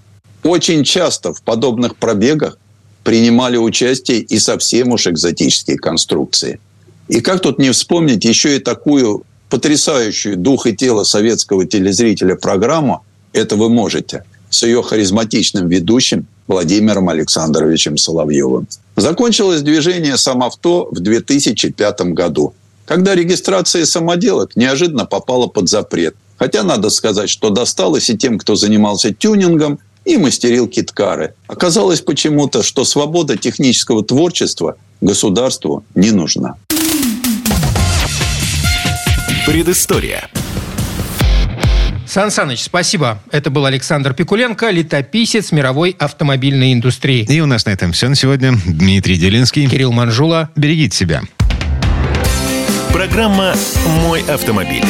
Очень 0.45 0.85
часто 0.85 1.35
в 1.35 1.43
подобных 1.43 1.97
пробегах 1.97 2.57
принимали 3.05 3.57
участие 3.57 4.21
и 4.21 4.39
совсем 4.39 4.93
уж 4.93 5.07
экзотические 5.07 5.79
конструкции. 5.79 6.61
И 7.09 7.21
как 7.21 7.41
тут 7.41 7.59
не 7.59 7.71
вспомнить 7.71 8.25
еще 8.25 8.57
и 8.57 8.59
такую 8.59 9.25
потрясающую 9.51 10.37
дух 10.37 10.67
и 10.67 10.75
тело 10.75 11.05
советского 11.05 11.67
телезрителя 11.67 12.37
программу 12.37 13.05
«Это 13.33 13.57
вы 13.57 13.69
можете» 13.69 14.25
с 14.49 14.63
ее 14.63 14.83
харизматичным 14.83 15.69
ведущим 15.69 16.27
Владимиром 16.47 17.09
Александровичем 17.09 17.97
Соловьевым. 17.97 18.67
Закончилось 18.97 19.63
движение 19.63 20.17
«Самавто» 20.17 20.87
в 20.91 21.01
2005 21.01 22.01
году, 22.13 22.55
когда 22.87 23.15
регистрация 23.15 23.85
самоделок 23.85 24.57
неожиданно 24.57 25.07
попала 25.07 25.47
под 25.47 25.69
запрет. 25.69 26.15
Хотя 26.39 26.63
надо 26.63 26.91
сказать, 26.91 27.31
что 27.31 27.51
досталось 27.51 28.11
и 28.11 28.19
тем, 28.19 28.39
кто 28.39 28.57
занимался 28.57 29.15
тюнингом 29.15 29.79
и 30.05 30.17
мастерил 30.17 30.69
киткары. 30.69 31.35
Оказалось 31.47 32.01
почему-то, 32.01 32.63
что 32.63 32.85
свобода 32.85 33.37
технического 33.37 34.03
творчества 34.03 34.77
государству 35.01 35.85
не 35.95 36.11
нужна. 36.11 36.55
Предыстория. 39.47 40.29
Сан 42.07 42.31
Саныч, 42.31 42.61
спасибо. 42.61 43.23
Это 43.31 43.49
был 43.49 43.65
Александр 43.65 44.13
Пикуленко, 44.13 44.69
летописец 44.71 45.51
мировой 45.51 45.97
автомобильной 45.99 46.75
индустрии. 46.75 47.25
И 47.27 47.41
у 47.41 47.47
нас 47.47 47.65
на 47.65 47.71
этом 47.71 47.93
все 47.93 48.09
на 48.09 48.15
сегодня. 48.15 48.53
Дмитрий 48.67 49.17
Делинский. 49.17 49.67
Кирилл 49.67 49.93
Манжула. 49.93 50.51
Берегите 50.55 50.95
себя. 50.95 51.23
Программа 52.93 53.55
«Мой 54.03 54.21
автомобиль». 54.29 54.85